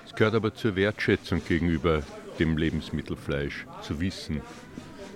Es 0.04 0.14
gehört 0.16 0.34
aber 0.34 0.52
zur 0.52 0.74
Wertschätzung 0.74 1.44
gegenüber 1.46 2.02
dem 2.40 2.56
Lebensmittel 2.56 3.16
Fleisch, 3.16 3.66
zu 3.82 4.00
wissen, 4.00 4.40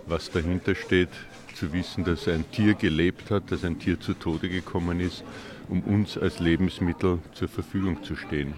was 0.07 0.31
dahinter 0.31 0.77
steht, 0.77 1.11
zu 1.55 1.73
wissen, 1.73 2.05
dass 2.05 2.29
ein 2.29 2.49
Tier 2.53 2.75
gelebt 2.75 3.33
hat, 3.33 3.51
dass 3.51 3.65
ein 3.65 3.81
Tier 3.81 3.99
zu 3.99 4.15
Tode 4.15 4.49
gekommen 4.49 5.01
ist, 5.01 5.25
um 5.69 5.83
uns 5.83 6.17
als 6.17 6.39
Lebensmittel 6.39 7.19
zur 7.33 7.49
Verfügung 7.49 8.05
zu 8.05 8.15
stehen. 8.15 8.55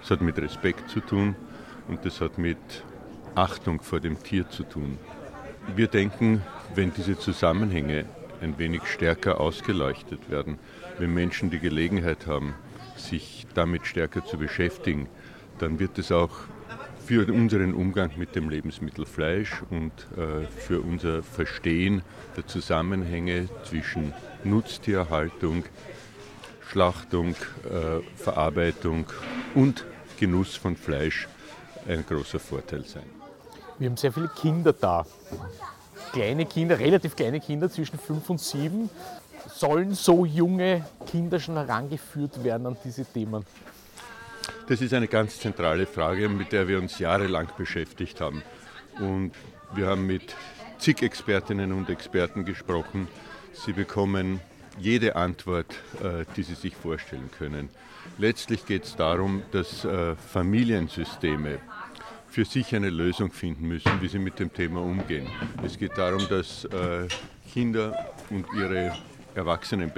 Das 0.00 0.10
hat 0.10 0.22
mit 0.22 0.38
Respekt 0.38 0.90
zu 0.90 0.98
tun 0.98 1.36
und 1.86 2.04
das 2.04 2.20
hat 2.20 2.36
mit 2.36 2.58
Achtung 3.34 3.80
vor 3.82 4.00
dem 4.00 4.22
Tier 4.22 4.48
zu 4.48 4.62
tun. 4.64 4.98
Wir 5.74 5.88
denken, 5.88 6.42
wenn 6.74 6.92
diese 6.92 7.18
Zusammenhänge 7.18 8.04
ein 8.40 8.58
wenig 8.58 8.86
stärker 8.86 9.40
ausgeleuchtet 9.40 10.30
werden, 10.30 10.58
wenn 10.98 11.12
Menschen 11.12 11.50
die 11.50 11.58
Gelegenheit 11.58 12.26
haben, 12.26 12.54
sich 12.96 13.46
damit 13.54 13.86
stärker 13.86 14.24
zu 14.24 14.38
beschäftigen, 14.38 15.08
dann 15.58 15.78
wird 15.78 15.98
es 15.98 16.12
auch 16.12 16.30
für 17.04 17.30
unseren 17.32 17.74
Umgang 17.74 18.12
mit 18.16 18.34
dem 18.34 18.48
Lebensmittel 18.48 19.04
Fleisch 19.04 19.62
und 19.70 19.92
äh, 20.16 20.46
für 20.46 20.80
unser 20.80 21.22
Verstehen 21.22 22.02
der 22.36 22.46
Zusammenhänge 22.46 23.48
zwischen 23.64 24.14
Nutztierhaltung, 24.42 25.64
Schlachtung, 26.70 27.34
äh, 27.64 28.00
Verarbeitung 28.16 29.06
und 29.54 29.84
Genuss 30.18 30.56
von 30.56 30.76
Fleisch 30.76 31.28
ein 31.86 32.04
großer 32.06 32.38
Vorteil 32.38 32.84
sein. 32.84 33.23
Wir 33.78 33.88
haben 33.88 33.96
sehr 33.96 34.12
viele 34.12 34.28
Kinder 34.28 34.72
da. 34.72 35.04
Kleine 36.12 36.46
Kinder, 36.46 36.78
relativ 36.78 37.16
kleine 37.16 37.40
Kinder 37.40 37.68
zwischen 37.68 37.98
fünf 37.98 38.30
und 38.30 38.40
sieben. 38.40 38.88
Sollen 39.48 39.94
so 39.94 40.24
junge 40.24 40.84
Kinder 41.06 41.40
schon 41.40 41.56
herangeführt 41.56 42.42
werden 42.44 42.66
an 42.66 42.76
diese 42.84 43.04
Themen? 43.04 43.44
Das 44.68 44.80
ist 44.80 44.94
eine 44.94 45.08
ganz 45.08 45.40
zentrale 45.40 45.86
Frage, 45.86 46.28
mit 46.28 46.52
der 46.52 46.68
wir 46.68 46.78
uns 46.78 46.98
jahrelang 46.98 47.48
beschäftigt 47.56 48.20
haben. 48.20 48.42
Und 49.00 49.32
wir 49.74 49.88
haben 49.88 50.06
mit 50.06 50.34
zig 50.78 51.02
Expertinnen 51.02 51.72
und 51.72 51.90
Experten 51.90 52.44
gesprochen. 52.44 53.08
Sie 53.52 53.72
bekommen 53.72 54.40
jede 54.78 55.16
Antwort, 55.16 55.72
äh, 56.02 56.24
die 56.36 56.42
sie 56.42 56.54
sich 56.54 56.76
vorstellen 56.76 57.30
können. 57.36 57.68
Letztlich 58.18 58.66
geht 58.66 58.84
es 58.84 58.96
darum, 58.96 59.42
dass 59.50 59.84
äh, 59.84 60.14
Familiensysteme 60.16 61.58
für 62.34 62.44
sich 62.44 62.74
eine 62.74 62.90
Lösung 62.90 63.30
finden 63.30 63.68
müssen, 63.68 63.92
wie 64.00 64.08
sie 64.08 64.18
mit 64.18 64.40
dem 64.40 64.52
Thema 64.52 64.82
umgehen. 64.82 65.28
Es 65.64 65.78
geht 65.78 65.96
darum, 65.96 66.26
dass 66.28 66.64
äh, 66.64 67.06
Kinder 67.52 68.12
und 68.28 68.44
ihre 68.58 68.92
erwachsenen 69.36 69.92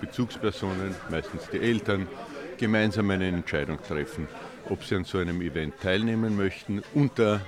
Bezugspersonen, 0.00 0.94
meistens 1.10 1.50
die 1.50 1.58
Eltern, 1.58 2.08
gemeinsam 2.56 3.10
eine 3.10 3.28
Entscheidung 3.28 3.76
treffen, 3.86 4.26
ob 4.70 4.82
sie 4.84 4.96
an 4.96 5.04
so 5.04 5.18
einem 5.18 5.42
Event 5.42 5.74
teilnehmen 5.82 6.34
möchten, 6.34 6.82
unter, 6.94 7.42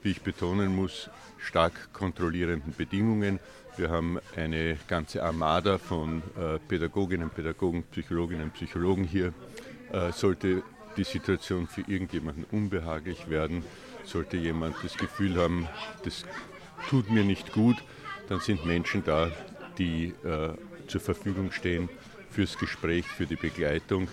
wie 0.00 0.12
ich 0.12 0.22
betonen 0.22 0.72
muss, 0.72 1.10
stark 1.38 1.92
kontrollierenden 1.92 2.72
Bedingungen. 2.72 3.40
Wir 3.76 3.90
haben 3.90 4.20
eine 4.36 4.78
ganze 4.86 5.24
Armada 5.24 5.78
von 5.78 6.22
äh, 6.38 6.60
Pädagoginnen, 6.68 7.30
Pädagogen, 7.30 7.82
Psychologinnen, 7.90 8.52
Psychologen 8.52 9.02
hier. 9.02 9.34
Äh, 9.92 10.12
sollte 10.12 10.62
die 10.96 11.04
Situation 11.04 11.66
für 11.66 11.82
irgendjemanden 11.82 12.44
unbehaglich 12.50 13.28
werden, 13.28 13.64
sollte 14.04 14.36
jemand 14.36 14.76
das 14.82 14.96
Gefühl 14.96 15.36
haben, 15.40 15.68
das 16.04 16.24
tut 16.88 17.10
mir 17.10 17.24
nicht 17.24 17.52
gut, 17.52 17.76
dann 18.28 18.40
sind 18.40 18.64
Menschen 18.64 19.04
da, 19.04 19.30
die 19.78 20.14
äh, 20.24 20.54
zur 20.86 21.00
Verfügung 21.00 21.52
stehen 21.52 21.88
fürs 22.30 22.58
Gespräch, 22.58 23.06
für 23.06 23.26
die 23.26 23.36
Begleitung, 23.36 24.08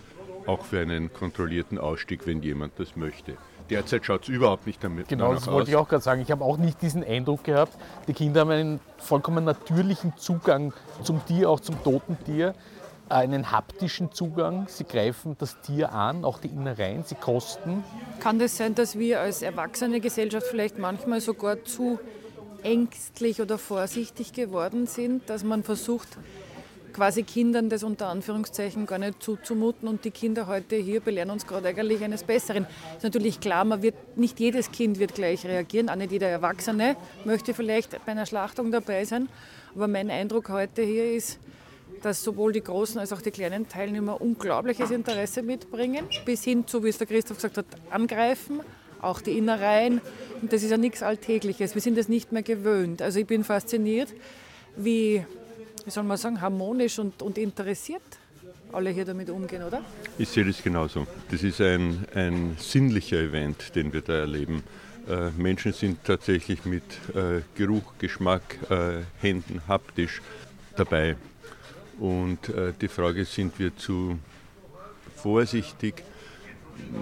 auch 0.46 0.66
für 0.66 0.80
einen 0.80 1.12
kontrollierten 1.12 1.78
Ausstieg, 1.78 2.26
wenn 2.26 2.42
jemand 2.42 2.80
das 2.80 2.96
möchte. 2.96 3.38
Derzeit 3.70 4.06
schaut 4.06 4.24
es 4.24 4.30
überhaupt 4.30 4.68
nicht 4.68 4.84
damit 4.84 5.08
Genau, 5.08 5.34
das 5.34 5.48
wollte 5.48 5.72
ich 5.72 5.78
auch 5.78 5.88
gerade 5.88 6.04
sagen. 6.04 6.22
Ich 6.22 6.32
habe 6.32 6.44
auch 6.44 6.58
nicht 6.58 6.82
diesen 6.82 7.04
Eindruck 7.04 7.46
gehabt. 7.46 7.78
Die 8.08 8.14
Kinder 8.14 8.42
haben 8.42 8.52
einen 8.52 8.80
vollkommen 8.98 9.46
natürlichen 9.46 10.18
Zugang 10.18 10.74
zum 11.02 11.26
Tier, 11.26 11.50
auch 11.50 11.60
zum 11.60 11.82
toten 11.84 12.18
Tier. 12.26 12.56
Einen 13.10 13.52
haptischen 13.52 14.12
Zugang. 14.12 14.68
Sie 14.70 14.86
greifen 14.86 15.36
das 15.38 15.60
Tier 15.62 15.92
an, 15.92 16.26
auch 16.26 16.40
die 16.40 16.48
Innereien, 16.48 17.04
sie 17.04 17.16
kosten. 17.16 17.84
Kann 18.20 18.40
das 18.40 18.58
sein, 18.58 18.76
dass 18.76 18.98
wir 18.98 19.22
als 19.22 19.42
erwachsene 19.42 20.00
Gesellschaft 20.00 20.48
vielleicht 20.48 20.80
manchmal 20.80 21.22
sogar 21.22 21.64
zu 21.64 22.00
ängstlich 22.64 23.42
oder 23.42 23.58
vorsichtig 23.58 24.34
geworden 24.34 24.88
sind, 24.88 25.30
dass 25.30 25.44
man 25.44 25.64
versucht, 25.64 26.18
quasi 26.94 27.24
Kindern 27.24 27.70
das 27.70 27.84
unter 27.84 28.08
Anführungszeichen 28.08 28.86
gar 28.86 29.00
nicht 29.00 29.22
zuzumuten 29.22 29.88
und 29.88 30.06
die 30.06 30.12
Kinder 30.12 30.48
heute 30.48 30.76
hier 30.76 31.02
belehren 31.02 31.32
uns 31.32 31.46
gerade 31.46 31.68
eigentlich 31.68 32.04
eines 32.04 32.24
Besseren. 32.24 32.68
Ist 32.96 33.04
natürlich 33.04 33.40
klar, 33.40 33.66
man 33.66 33.82
wird, 33.82 33.96
nicht 34.16 34.40
jedes 34.40 34.72
Kind 34.72 35.00
wird 35.00 35.16
gleich 35.16 35.46
reagieren, 35.46 35.90
auch 35.90 35.96
nicht 35.96 36.12
jeder 36.12 36.30
Erwachsene 36.30 36.96
möchte 37.26 37.54
vielleicht 37.54 37.92
bei 38.06 38.12
einer 38.12 38.26
Schlachtung 38.26 38.72
dabei 38.72 39.04
sein, 39.06 39.28
aber 39.76 39.88
mein 39.88 40.10
Eindruck 40.10 40.50
heute 40.50 40.84
hier 40.84 41.12
ist, 41.14 41.40
dass 42.04 42.24
sowohl 42.24 42.52
die 42.52 42.62
großen 42.62 43.00
als 43.00 43.12
auch 43.14 43.22
die 43.22 43.32
kleinen 43.32 43.68
Teilnehmer 43.68 44.22
unglaubliches 44.22 44.92
Interesse 44.92 45.42
mitbringen, 45.42 46.06
bis 46.26 46.44
hin 46.44 46.68
zu, 46.68 46.84
wie 46.84 46.90
es 46.90 46.98
der 46.98 47.08
Christoph 47.08 47.38
gesagt 47.38 47.58
hat, 47.58 47.66
angreifen, 47.90 48.60
auch 49.02 49.22
die 49.22 49.38
Innereien. 49.38 50.02
Und 50.42 50.54
das 50.54 50.64
ist 50.64 50.72
ja 50.72 50.78
nichts 50.78 51.02
Alltägliches. 51.02 51.74
Wir 51.74 51.82
sind 51.82 51.98
das 51.98 52.10
nicht 52.10 52.32
mehr 52.32 52.44
gewöhnt. 52.44 53.02
Also 53.02 53.20
ich 53.20 53.26
bin 53.26 53.44
fasziniert, 53.44 54.10
wie, 54.76 55.26
wie 55.86 55.92
soll 55.92 56.04
man 56.04 56.18
sagen, 56.18 56.42
harmonisch 56.42 57.00
und, 57.00 57.22
und 57.22 57.38
interessiert 57.38 58.02
alle 58.74 58.90
hier 58.90 59.06
damit 59.06 59.30
umgehen, 59.30 59.64
oder? 59.64 59.82
Ich 60.18 60.30
sehe 60.30 60.44
das 60.44 60.62
genauso. 60.62 61.06
Das 61.30 61.44
ist 61.44 61.62
ein, 61.62 62.06
ein 62.16 62.58
sinnlicher 62.60 63.18
Event, 63.18 63.76
den 63.76 63.94
wir 63.94 64.02
da 64.02 64.14
erleben. 64.14 64.64
Äh, 65.08 65.30
Menschen 65.38 65.74
sind 65.74 66.04
tatsächlich 66.04 66.66
mit 66.66 66.84
äh, 67.14 67.42
Geruch, 67.56 67.94
Geschmack, 68.00 68.58
äh, 68.70 69.02
Händen, 69.22 69.62
haptisch 69.68 70.22
dabei. 70.76 71.16
Und 72.04 72.50
äh, 72.50 72.74
die 72.82 72.90
Frage, 72.90 73.24
sind 73.24 73.58
wir 73.60 73.78
zu 73.78 74.20
vorsichtig, 75.16 76.04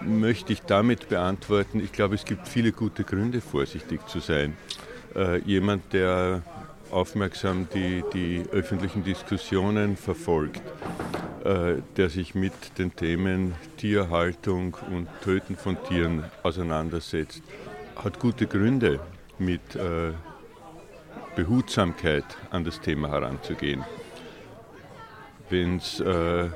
möchte 0.06 0.54
ich 0.54 0.62
damit 0.62 1.10
beantworten, 1.10 1.80
ich 1.84 1.92
glaube, 1.92 2.14
es 2.14 2.24
gibt 2.24 2.48
viele 2.48 2.72
gute 2.72 3.04
Gründe, 3.04 3.42
vorsichtig 3.42 4.08
zu 4.08 4.20
sein. 4.20 4.56
Äh, 5.16 5.40
jemand, 5.40 5.92
der 5.94 6.44
aufmerksam 6.92 7.68
die, 7.74 8.04
die 8.14 8.44
öffentlichen 8.52 9.04
Diskussionen 9.04 9.98
verfolgt, 9.98 10.62
äh, 11.46 11.82
der 11.98 12.12
sich 12.12 12.36
mit 12.36 12.54
den 12.78 12.96
Themen 12.96 13.56
Tierhaltung 13.78 14.78
und 14.92 15.08
Töten 15.24 15.56
von 15.56 15.84
Tieren 15.84 16.26
auseinandersetzt, 16.44 17.42
hat 17.96 18.20
gute 18.20 18.46
Gründe, 18.46 19.00
mit 19.40 19.76
äh, 19.76 20.12
Behutsamkeit 21.36 22.26
an 22.52 22.64
das 22.64 22.80
Thema 22.80 23.10
heranzugehen. 23.10 23.84
Wenn 25.52 25.78
es 25.78 26.00
äh, 26.00 26.48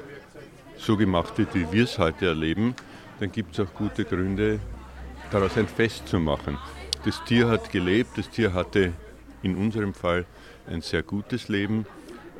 so 0.78 0.96
gemacht 0.96 1.38
wird, 1.38 1.54
wie 1.54 1.70
wir 1.70 1.84
es 1.84 2.00
heute 2.00 2.28
erleben, 2.28 2.74
dann 3.20 3.30
gibt 3.30 3.54
es 3.54 3.60
auch 3.60 3.74
gute 3.74 4.06
Gründe, 4.06 4.60
daraus 5.32 5.58
ein 5.58 5.68
Fest 5.68 6.08
zu 6.08 6.18
machen. 6.18 6.58
Das 7.04 7.22
Tier 7.26 7.50
hat 7.50 7.74
gelebt, 7.74 8.18
das 8.18 8.30
Tier 8.30 8.54
hatte 8.54 8.94
in 9.44 9.58
unserem 9.58 9.94
Fall 9.94 10.26
ein 10.68 10.80
sehr 10.80 11.04
gutes 11.04 11.50
Leben. 11.50 11.86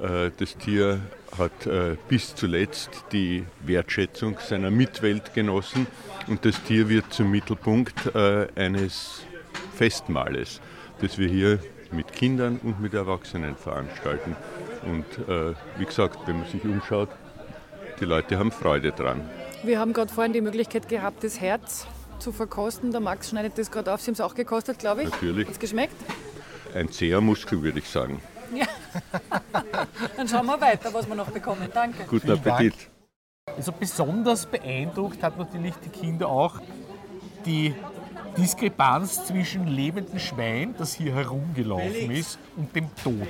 Äh, 0.02 0.32
das 0.38 0.56
Tier 0.58 1.02
hat 1.38 1.65
äh, 1.65 1.98
bis 2.08 2.34
zuletzt 2.36 3.04
die 3.12 3.44
Wertschätzung 3.60 4.38
seiner 4.39 4.72
Mitwelt 4.72 5.34
genossen 5.34 5.88
und 6.28 6.46
das 6.46 6.63
Tier 6.63 6.88
wird 6.88 7.12
zum 7.12 7.32
Mittelpunkt 7.32 8.15
äh, 8.15 8.48
eines 8.56 9.26
Festmahles, 9.76 10.62
das 11.02 11.18
wir 11.18 11.28
hier 11.28 11.60
mit 11.95 12.12
Kindern 12.12 12.60
und 12.63 12.79
mit 12.81 12.93
Erwachsenen 12.93 13.55
veranstalten. 13.55 14.36
Und 14.86 15.05
wie 15.77 15.86
gesagt, 15.86 16.19
wenn 16.27 16.39
man 16.39 16.47
sich 16.47 16.63
umschaut, 16.63 17.10
die 17.99 18.05
Leute 18.05 18.38
haben 18.38 18.51
Freude 18.51 18.91
dran. 18.91 19.21
Wir 19.63 19.79
haben 19.79 19.93
gerade 19.93 20.12
vorhin 20.12 20.34
die 20.34 20.41
Möglichkeit 20.41 20.89
gehabt, 20.89 21.23
das 21.23 21.39
Herz 21.39 21.88
zu 22.19 22.31
verkosten. 22.31 22.91
Der 22.91 22.99
Max 22.99 23.29
schneidet 23.29 23.58
das 23.58 23.71
gerade 23.71 23.93
auf. 23.93 24.01
Sie 24.01 24.08
haben 24.08 24.13
es 24.13 24.21
auch 24.21 24.36
gekostet, 24.36 24.79
glaube 24.79 25.03
ich. 25.03 25.10
Natürlich. 25.10 25.47
Hat 25.47 25.53
es 25.53 25.60
geschmeckt? 25.60 25.95
Ein 26.73 26.91
zäher 26.91 27.21
Muskel, 27.21 27.62
würde 27.63 27.79
ich 27.79 27.89
sagen. 27.89 28.21
Ja. 28.53 28.65
Dann 30.17 30.27
schauen 30.27 30.45
wir 30.45 30.60
weiter, 30.60 30.93
was 30.93 31.08
wir 31.08 31.15
noch 31.15 31.31
bekommen. 31.31 31.69
Danke. 31.73 32.03
Guten 32.08 32.31
Appetit. 32.31 32.75
Also 33.55 33.71
besonders 33.71 34.45
beeindruckt 34.45 35.23
hat 35.23 35.38
natürlich 35.38 35.73
die 35.86 35.89
Kinder 35.89 36.27
auch 36.27 36.60
die 37.45 37.73
Diskrepanz 38.38 39.26
zwischen 39.26 39.67
lebendem 39.67 40.19
Schwein, 40.19 40.76
das 40.78 40.93
hier 40.93 41.13
herumgelaufen 41.15 42.12
ist, 42.12 42.38
und 42.58 42.76
dem 42.76 42.88
Tod 43.04 43.28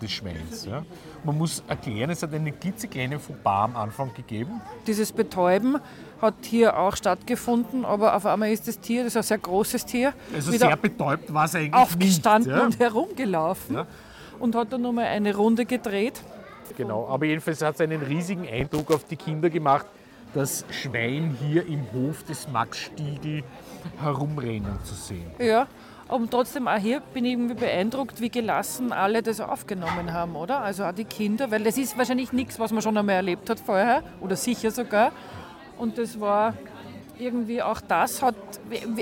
des 0.00 0.10
Schweins. 0.10 0.66
Ja. 0.66 0.84
Man 1.24 1.38
muss 1.38 1.62
erklären, 1.68 2.10
es 2.10 2.22
hat 2.22 2.34
einen 2.34 2.58
klitzekleinen 2.58 3.18
Fauxpas 3.20 3.64
am 3.64 3.76
Anfang 3.76 4.12
gegeben. 4.14 4.60
Dieses 4.86 5.12
Betäuben 5.12 5.78
hat 6.20 6.34
hier 6.42 6.78
auch 6.78 6.96
stattgefunden, 6.96 7.84
aber 7.84 8.14
auf 8.16 8.26
einmal 8.26 8.50
ist 8.50 8.68
das 8.68 8.78
Tier, 8.80 9.04
das 9.04 9.12
ist 9.12 9.16
ein 9.16 9.22
sehr 9.22 9.38
großes 9.38 9.86
Tier, 9.86 10.12
Also 10.34 10.52
wieder 10.52 10.66
sehr 10.66 10.76
betäubt 10.76 11.32
war 11.32 11.44
es 11.46 11.54
eigentlich 11.54 11.74
aufgestanden 11.74 12.50
nicht. 12.52 12.60
Ja. 12.60 12.66
und 12.66 12.78
herumgelaufen 12.78 13.76
Ja. 13.76 13.86
und 14.38 14.54
hat 14.54 14.72
dann 14.72 14.82
nochmal 14.82 15.06
eine 15.06 15.34
Runde 15.34 15.64
gedreht. 15.64 16.20
Genau, 16.76 17.06
aber 17.08 17.26
jedenfalls 17.26 17.62
hat 17.62 17.76
es 17.76 17.80
einen 17.80 18.02
riesigen 18.02 18.46
Eindruck 18.48 18.90
auf 18.92 19.04
die 19.04 19.16
Kinder 19.16 19.50
gemacht, 19.50 19.86
das 20.34 20.64
Schwein 20.70 21.36
hier 21.40 21.66
im 21.66 21.86
Hof 21.92 22.24
des 22.24 22.48
Max 22.48 22.78
Stiegel 22.78 23.42
herumrennen 24.00 24.78
zu 24.84 24.94
sehen. 24.94 25.30
Ja, 25.38 25.66
aber 26.08 26.28
trotzdem 26.28 26.68
auch 26.68 26.76
hier 26.76 27.00
bin 27.00 27.24
ich 27.24 27.32
irgendwie 27.32 27.54
beeindruckt, 27.54 28.20
wie 28.20 28.28
gelassen 28.28 28.92
alle 28.92 29.22
das 29.22 29.40
aufgenommen 29.40 30.12
haben, 30.12 30.36
oder? 30.36 30.60
Also 30.60 30.84
auch 30.84 30.92
die 30.92 31.04
Kinder, 31.04 31.50
weil 31.50 31.62
das 31.62 31.78
ist 31.78 31.96
wahrscheinlich 31.96 32.32
nichts, 32.32 32.58
was 32.58 32.72
man 32.72 32.82
schon 32.82 32.96
einmal 32.96 33.16
erlebt 33.16 33.48
hat 33.48 33.60
vorher 33.60 34.02
oder 34.20 34.36
sicher 34.36 34.70
sogar. 34.70 35.12
Und 35.78 35.98
das 35.98 36.20
war 36.20 36.54
irgendwie 37.18 37.62
auch 37.62 37.80
das 37.80 38.22
hat, 38.22 38.34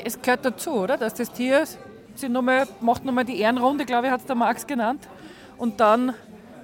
es 0.05 0.21
gehört 0.21 0.45
dazu, 0.45 0.73
oder? 0.73 0.97
Dass 0.97 1.15
das 1.15 1.33
Tier 1.33 1.65
sie 2.15 2.29
noch 2.29 2.43
mal, 2.43 2.67
macht 2.81 3.05
nochmal 3.05 3.25
die 3.25 3.41
Ehrenrunde, 3.41 3.85
glaube 3.85 4.07
ich, 4.07 4.13
hat 4.13 4.21
es 4.21 4.27
der 4.27 4.37
Max 4.37 4.67
genannt. 4.67 5.09
Und 5.57 5.81
dann 5.81 6.15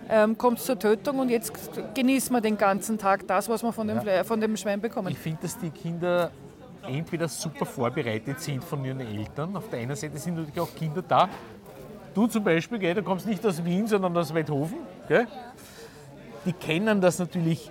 ähm, 0.09 0.39
kommt 0.39 0.59
es 0.59 0.65
zur 0.65 0.79
Tötung 0.79 1.19
und 1.19 1.29
jetzt 1.29 1.53
genießen 1.95 2.35
wir 2.35 2.41
den 2.41 2.57
ganzen 2.57 2.99
Tag 2.99 3.27
das, 3.27 3.49
was 3.49 3.63
wir 3.63 3.73
von 3.73 3.89
dem, 3.89 3.99
Fle- 3.99 4.25
von 4.25 4.41
dem 4.41 4.57
Schwein 4.57 4.81
bekommen. 4.81 5.09
Ich 5.09 5.19
finde, 5.19 5.39
dass 5.43 5.59
die 5.59 5.71
Kinder 5.71 6.31
entweder 6.87 7.29
super 7.29 7.67
vorbereitet 7.67 8.41
sind 8.41 8.63
von 8.63 8.85
ihren 8.85 9.01
Eltern. 9.01 9.57
Auf 9.57 9.69
der 9.71 9.81
einen 9.81 9.97
Seite 9.97 10.19
sind 10.19 10.37
natürlich 10.37 10.61
auch 10.61 10.75
Kinder 10.75 11.03
da. 11.03 11.29
Du 12.15 12.27
zum 12.27 12.45
Beispiel, 12.45 12.79
gell, 12.79 12.95
du 12.95 13.03
kommst 13.03 13.27
nicht 13.27 13.45
aus 13.45 13.65
Wien, 13.65 13.87
sondern 13.87 14.17
aus 14.17 14.33
Weidhofen. 14.33 14.79
Gell? 15.09 15.27
Die 16.45 16.53
kennen 16.53 17.01
das 17.01 17.19
natürlich 17.19 17.71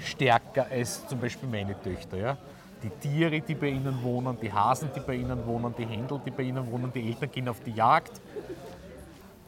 stärker 0.00 0.66
als 0.70 1.06
zum 1.06 1.20
Beispiel 1.20 1.48
meine 1.48 1.80
Töchter. 1.80 2.16
Ja? 2.16 2.36
Die 2.82 2.90
Tiere, 2.90 3.40
die 3.40 3.54
bei 3.54 3.68
ihnen 3.68 4.02
wohnen, 4.02 4.36
die 4.40 4.52
Hasen, 4.52 4.90
die 4.96 5.00
bei 5.00 5.14
ihnen 5.14 5.46
wohnen, 5.46 5.74
die 5.78 5.86
Händel, 5.86 6.20
die 6.24 6.30
bei 6.30 6.44
ihnen 6.44 6.70
wohnen, 6.70 6.90
die 6.92 7.06
Eltern 7.06 7.30
gehen 7.30 7.48
auf 7.48 7.60
die 7.60 7.72
Jagd. 7.72 8.20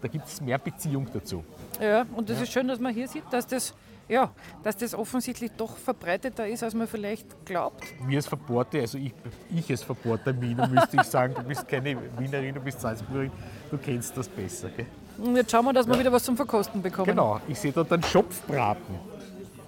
Da 0.01 0.09
gibt 0.09 0.27
es 0.27 0.41
mehr 0.41 0.59
Beziehung 0.59 1.07
dazu. 1.13 1.45
Ja, 1.81 2.07
und 2.15 2.31
das 2.31 2.41
ist 2.41 2.53
schön, 2.53 2.69
dass 2.69 2.79
man 2.79 2.95
hier 2.95 3.09
sieht, 3.09 3.25
dass 3.31 3.47
das, 3.47 3.75
ja, 4.09 4.31
dass 4.63 4.77
das 4.77 4.95
offensichtlich 4.95 5.51
doch 5.57 5.77
verbreiteter 5.77 6.47
ist, 6.47 6.63
als 6.63 6.75
man 6.75 6.87
vielleicht 6.87 7.45
glaubt. 7.45 7.83
Wir 8.07 8.19
als 8.19 8.27
Verporter, 8.27 8.79
also 8.79 8.99
ich, 8.99 9.13
ich 9.51 9.69
als 9.71 9.83
Verporter 9.83 10.41
Wiener, 10.41 10.69
müsste 10.69 10.97
ich 10.97 11.03
sagen, 11.03 11.35
du 11.35 11.43
bist 11.43 11.67
keine 11.67 11.97
Wienerin, 12.19 12.55
du 12.55 12.61
bist 12.61 12.81
Salzburgerin, 12.81 13.33
du 13.71 13.79
kennst 13.79 14.17
das 14.17 14.29
besser. 14.29 14.71
Gell? 14.71 14.87
Und 15.19 15.35
jetzt 15.35 15.51
schauen 15.51 15.65
wir, 15.65 15.73
dass 15.73 15.87
wir 15.89 15.99
wieder 15.99 16.13
was 16.13 16.23
zum 16.23 16.37
Verkosten 16.37 16.81
bekommen. 16.81 17.07
Genau, 17.07 17.41
ich 17.49 17.59
sehe 17.59 17.73
dort 17.73 17.93
einen 17.93 18.05
Schopfbraten. 18.05 18.95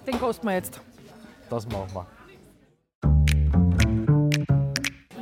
Den 0.07 0.17
kosten 0.17 0.47
wir 0.47 0.53
jetzt. 0.53 0.79
Das 1.49 1.67
machen 1.67 1.89
wir. 1.93 2.20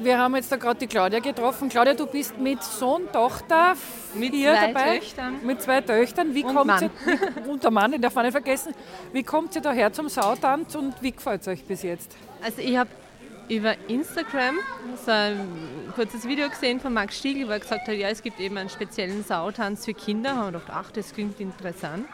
Wir 0.01 0.17
haben 0.17 0.35
jetzt 0.35 0.51
da 0.51 0.55
gerade 0.55 0.79
die 0.79 0.88
Claudia 0.88 1.19
getroffen. 1.19 1.67
Claudia, 1.67 1.93
du 1.93 2.05
bist 2.05 2.38
mit 2.38 2.63
Sohn, 2.63 3.12
Tochter 3.12 3.75
Mit 4.13 4.33
hier 4.33 4.53
zwei 4.53 4.67
dabei. 4.67 4.99
Töchtern. 4.99 5.45
Mit 5.45 5.62
zwei 5.62 5.81
Töchtern. 5.81 6.33
Wie 6.33 6.43
Und 6.43 6.55
kommt 6.55 6.67
Mann. 6.67 6.79
Sie, 6.79 7.49
und 7.49 7.63
der 7.63 7.71
Mann, 7.71 7.91
den 7.91 8.01
darf 8.01 8.15
man 8.15 8.23
nicht 8.23 8.31
vergessen. 8.31 8.73
Wie 9.12 9.23
kommt 9.23 9.55
ihr 9.55 9.62
daher 9.62 9.91
zum 9.91 10.07
Sautanz 10.07 10.75
und 10.75 10.93
wie 11.01 11.12
gefällt 11.12 11.41
es 11.41 11.47
euch 11.49 11.65
bis 11.65 11.83
jetzt? 11.83 12.15
Also 12.41 12.62
ich 12.62 12.77
habe 12.77 12.89
über 13.49 13.75
Instagram 13.88 14.59
so 15.05 15.12
ein 15.12 15.91
kurzes 15.95 16.25
Video 16.25 16.49
gesehen 16.49 16.79
von 16.79 16.93
Max 16.93 17.17
Stiegel, 17.17 17.47
wo 17.47 17.51
er 17.51 17.59
gesagt 17.59 17.88
hat, 17.88 17.95
ja, 17.95 18.07
es 18.09 18.21
gibt 18.21 18.39
eben 18.39 18.57
einen 18.57 18.69
speziellen 18.69 19.23
Sautanz 19.23 19.85
für 19.85 19.93
Kinder. 19.93 20.29
Da 20.29 20.35
habe 20.38 20.57
ich 20.57 20.63
gedacht, 20.63 20.79
ach, 20.85 20.91
das 20.91 21.13
klingt 21.13 21.39
interessant. 21.39 22.05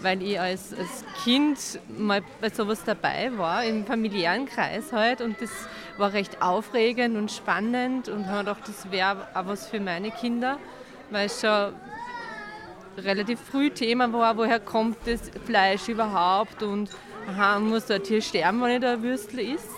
Weil 0.00 0.22
ich 0.22 0.40
als, 0.40 0.72
als 0.72 1.04
Kind 1.24 1.58
mal 1.88 2.22
bei 2.40 2.50
sowas 2.50 2.82
dabei 2.84 3.36
war, 3.36 3.64
im 3.64 3.84
familiären 3.84 4.46
Kreis 4.46 4.92
halt. 4.92 5.20
Und 5.20 5.40
das 5.40 5.50
war 5.98 6.12
recht 6.12 6.40
aufregend 6.42 7.16
und 7.16 7.30
spannend. 7.30 8.08
Und 8.08 8.26
habe 8.26 8.38
gedacht, 8.38 8.62
das 8.66 8.90
wäre 8.90 9.28
auch 9.34 9.46
was 9.46 9.66
für 9.66 9.80
meine 9.80 10.10
Kinder, 10.10 10.58
weil 11.10 11.26
es 11.26 11.40
schon 11.40 11.74
relativ 12.96 13.40
früh 13.40 13.70
Thema 13.70 14.12
war, 14.12 14.36
woher 14.36 14.60
kommt 14.60 14.98
das 15.06 15.30
Fleisch 15.44 15.88
überhaupt 15.88 16.62
und 16.62 16.90
aha, 17.28 17.58
muss 17.60 17.86
da 17.86 17.94
ein 17.94 18.02
Tier 18.02 18.20
sterben, 18.20 18.60
wenn 18.60 18.76
ich 18.76 18.80
da 18.80 18.94
ein 18.94 19.02
Würstel 19.02 19.40
isst. 19.40 19.70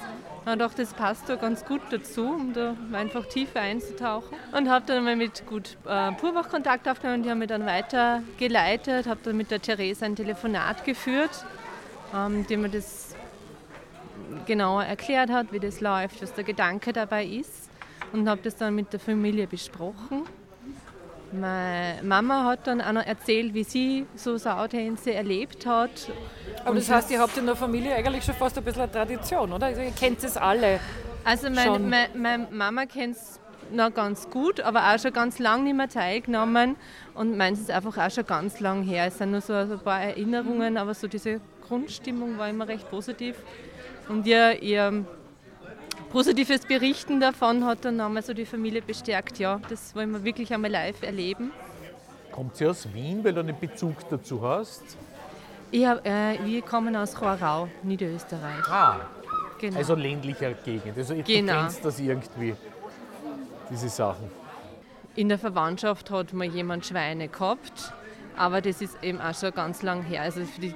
Und 0.47 0.59
doch, 0.61 0.73
das 0.73 0.95
passt 0.95 1.29
da 1.29 1.37
ganz 1.37 1.65
gut 1.65 1.83
dazu, 1.91 2.23
um 2.23 2.55
da 2.55 2.75
einfach 2.93 3.27
tiefer 3.27 3.61
einzutauchen. 3.61 4.37
Und 4.53 4.71
habe 4.71 4.87
dann 4.87 5.05
mal 5.05 5.15
mit 5.15 5.47
gut 5.47 5.77
äh, 5.87 6.13
Purwach 6.13 6.49
Kontakt 6.49 6.89
aufgenommen, 6.89 7.23
die 7.23 7.31
haben 7.31 7.41
mich 7.41 7.49
dann 7.49 7.67
weitergeleitet, 7.67 9.07
habe 9.07 9.21
dann 9.23 9.37
mit 9.37 9.51
der 9.51 9.61
Therese 9.61 10.07
ein 10.07 10.17
Telefonat 10.17 10.85
geführt, 10.85 11.45
ähm, 12.15 12.47
die 12.47 12.57
mir 12.57 12.71
das 12.71 13.10
genauer 14.47 14.85
erklärt 14.85 15.31
hat, 15.31 15.53
wie 15.53 15.61
das 15.61 15.81
läuft, 15.81 16.23
was 16.23 16.33
der 16.35 16.45
Gedanke 16.45 16.93
dabei 16.93 17.25
ist. 17.25 17.71
Und 18.13 18.29
habe 18.29 18.41
das 18.43 18.57
dann 18.57 18.75
mit 18.75 18.93
der 18.93 19.01
Familie 19.01 19.47
besprochen. 19.47 20.25
Meine 21.33 22.03
Mama 22.03 22.45
hat 22.45 22.67
dann 22.67 22.81
auch 22.81 22.93
noch 22.93 23.07
erzählt, 23.07 23.55
wie 23.55 23.63
sie 23.63 24.07
so 24.17 24.37
Sautänze 24.37 25.15
erlebt 25.15 25.65
hat. 25.65 26.11
Aber 26.65 26.75
das 26.75 26.91
heißt, 26.91 27.11
ihr 27.13 27.21
habt 27.21 27.37
in 27.37 27.47
der 27.47 27.55
Familie 27.55 27.95
eigentlich 27.95 28.25
schon 28.25 28.35
fast 28.35 28.59
ein 28.59 28.65
bisschen 28.65 28.83
eine 28.83 28.91
Tradition, 28.91 29.53
oder? 29.53 29.67
Also 29.67 29.81
ihr 29.81 29.93
kennt 29.93 30.25
es 30.25 30.37
alle. 30.37 30.81
Also 31.25 31.49
meine, 31.51 31.79
meine, 31.79 32.09
meine 32.17 32.49
Mama 32.51 32.87
kennt 32.87 33.17
es 33.17 33.39
noch 33.71 33.95
ganz 33.95 34.29
gut, 34.29 34.61
aber 34.61 34.93
auch 34.93 34.99
schon 34.99 35.13
ganz 35.13 35.39
lange 35.39 35.65
nicht 35.65 35.77
mehr 35.77 35.89
teilgenommen. 35.89 36.75
Und 37.15 37.37
meins 37.37 37.61
ist 37.61 37.71
einfach 37.71 37.97
auch 37.97 38.11
schon 38.11 38.27
ganz 38.27 38.59
lang 38.59 38.83
her. 38.83 39.07
Es 39.07 39.19
sind 39.19 39.31
nur 39.31 39.41
so 39.41 39.53
ein 39.53 39.79
paar 39.79 40.01
Erinnerungen, 40.01 40.77
aber 40.77 40.95
so 40.95 41.07
diese 41.07 41.41
Grundstimmung 41.69 42.39
war 42.39 42.49
immer 42.49 42.67
recht 42.67 42.91
positiv. 42.91 43.37
Und 44.11 44.27
ihr, 44.27 44.61
ihr 44.61 45.05
positives 46.11 46.67
Berichten 46.67 47.21
davon 47.21 47.65
hat 47.65 47.85
dann 47.85 47.97
nochmal 47.97 48.25
so 48.25 48.35
die 48.35 48.45
Familie 48.45 48.83
bestärkt. 48.83 49.39
Ja, 49.39 49.61
das 49.69 49.95
wollen 49.95 50.11
wir 50.11 50.25
wirklich 50.25 50.53
einmal 50.53 50.71
live 50.71 51.01
erleben. 51.03 51.53
Kommt 52.33 52.57
sie 52.57 52.67
aus 52.67 52.93
Wien, 52.93 53.23
weil 53.23 53.35
du 53.35 53.41
einen 53.41 53.59
Bezug 53.59 54.09
dazu 54.11 54.43
hast? 54.43 54.83
Hab, 55.73 56.05
äh, 56.05 56.45
wir 56.45 56.63
kommen 56.63 56.97
aus 56.97 57.15
Chorau, 57.15 57.69
Niederösterreich. 57.85 58.67
Ah, 58.69 58.97
genau. 59.61 59.79
also 59.79 59.95
ländlicher 59.95 60.55
Gegend. 60.55 60.99
Also 60.99 61.15
genau. 61.15 61.53
du 61.53 61.61
kennst 61.61 61.85
das 61.85 62.01
irgendwie, 62.01 62.57
diese 63.71 63.89
Sachen. 63.89 64.29
In 65.15 65.29
der 65.29 65.39
Verwandtschaft 65.39 66.11
hat 66.11 66.33
mal 66.33 66.49
jemand 66.49 66.85
Schweine 66.85 67.29
gehabt, 67.29 67.93
aber 68.37 68.61
das 68.61 68.83
ist 68.83 68.99
eben 69.05 69.21
auch 69.21 69.35
schon 69.35 69.53
ganz 69.53 69.83
lang 69.83 70.03
her. 70.03 70.23
Also 70.23 70.45
für 70.45 70.61
die, 70.61 70.75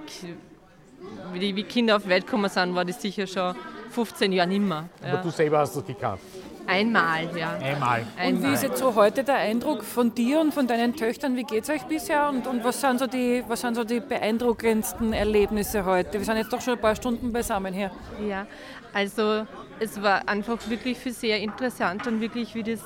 wie 1.33 1.53
die 1.53 1.63
Kinder 1.65 1.97
auf 1.97 2.05
die 2.05 2.09
Welt 2.09 2.27
gekommen 2.27 2.49
sind, 2.49 2.75
war 2.75 2.85
das 2.85 3.01
sicher 3.01 3.27
schon 3.27 3.55
15 3.91 4.33
Jahre 4.33 4.49
nicht 4.49 4.61
mehr. 4.61 4.89
Ja. 5.03 5.15
Aber 5.15 5.23
du 5.23 5.31
selber 5.31 5.59
hast 5.59 5.77
das 5.77 5.87
gekannt? 5.87 6.21
Einmal, 6.67 7.29
ja. 7.37 7.59
Einmal. 7.63 8.07
Und 8.27 8.43
wie 8.43 8.55
ist 8.55 8.63
jetzt 8.63 8.79
so 8.79 8.95
heute 8.95 9.23
der 9.23 9.37
Eindruck 9.37 9.85
von 9.85 10.15
dir 10.15 10.41
und 10.41 10.55
von 10.55 10.67
deinen 10.67 10.97
Töchtern? 10.97 11.37
Wie 11.37 11.43
geht 11.43 11.65
es 11.65 11.71
euch 11.71 11.83
bisher 11.83 12.29
und, 12.31 12.47
und 12.47 12.65
was, 12.65 12.81
sind 12.81 12.99
so 12.99 13.07
die, 13.07 13.45
was 13.49 13.61
sind 13.61 13.75
so 13.75 13.85
die 13.85 14.01
beeindruckendsten 14.01 15.13
Erlebnisse 15.13 15.85
heute? 15.85 16.15
Wir 16.15 16.25
sind 16.25 16.39
jetzt 16.39 16.53
doch 16.53 16.63
schon 16.63 16.75
ein 16.75 16.81
paar 16.81 16.97
Stunden 16.97 17.33
beisammen 17.33 17.75
hier. 17.75 17.91
Ja, 18.27 18.47
also 18.95 19.47
es 19.79 20.01
war 20.03 20.27
einfach 20.27 20.59
wirklich 20.69 20.99
für 20.99 21.11
sehr 21.11 21.39
interessant 21.41 22.07
und 22.07 22.21
wirklich, 22.21 22.55
wie 22.55 22.63
das 22.63 22.81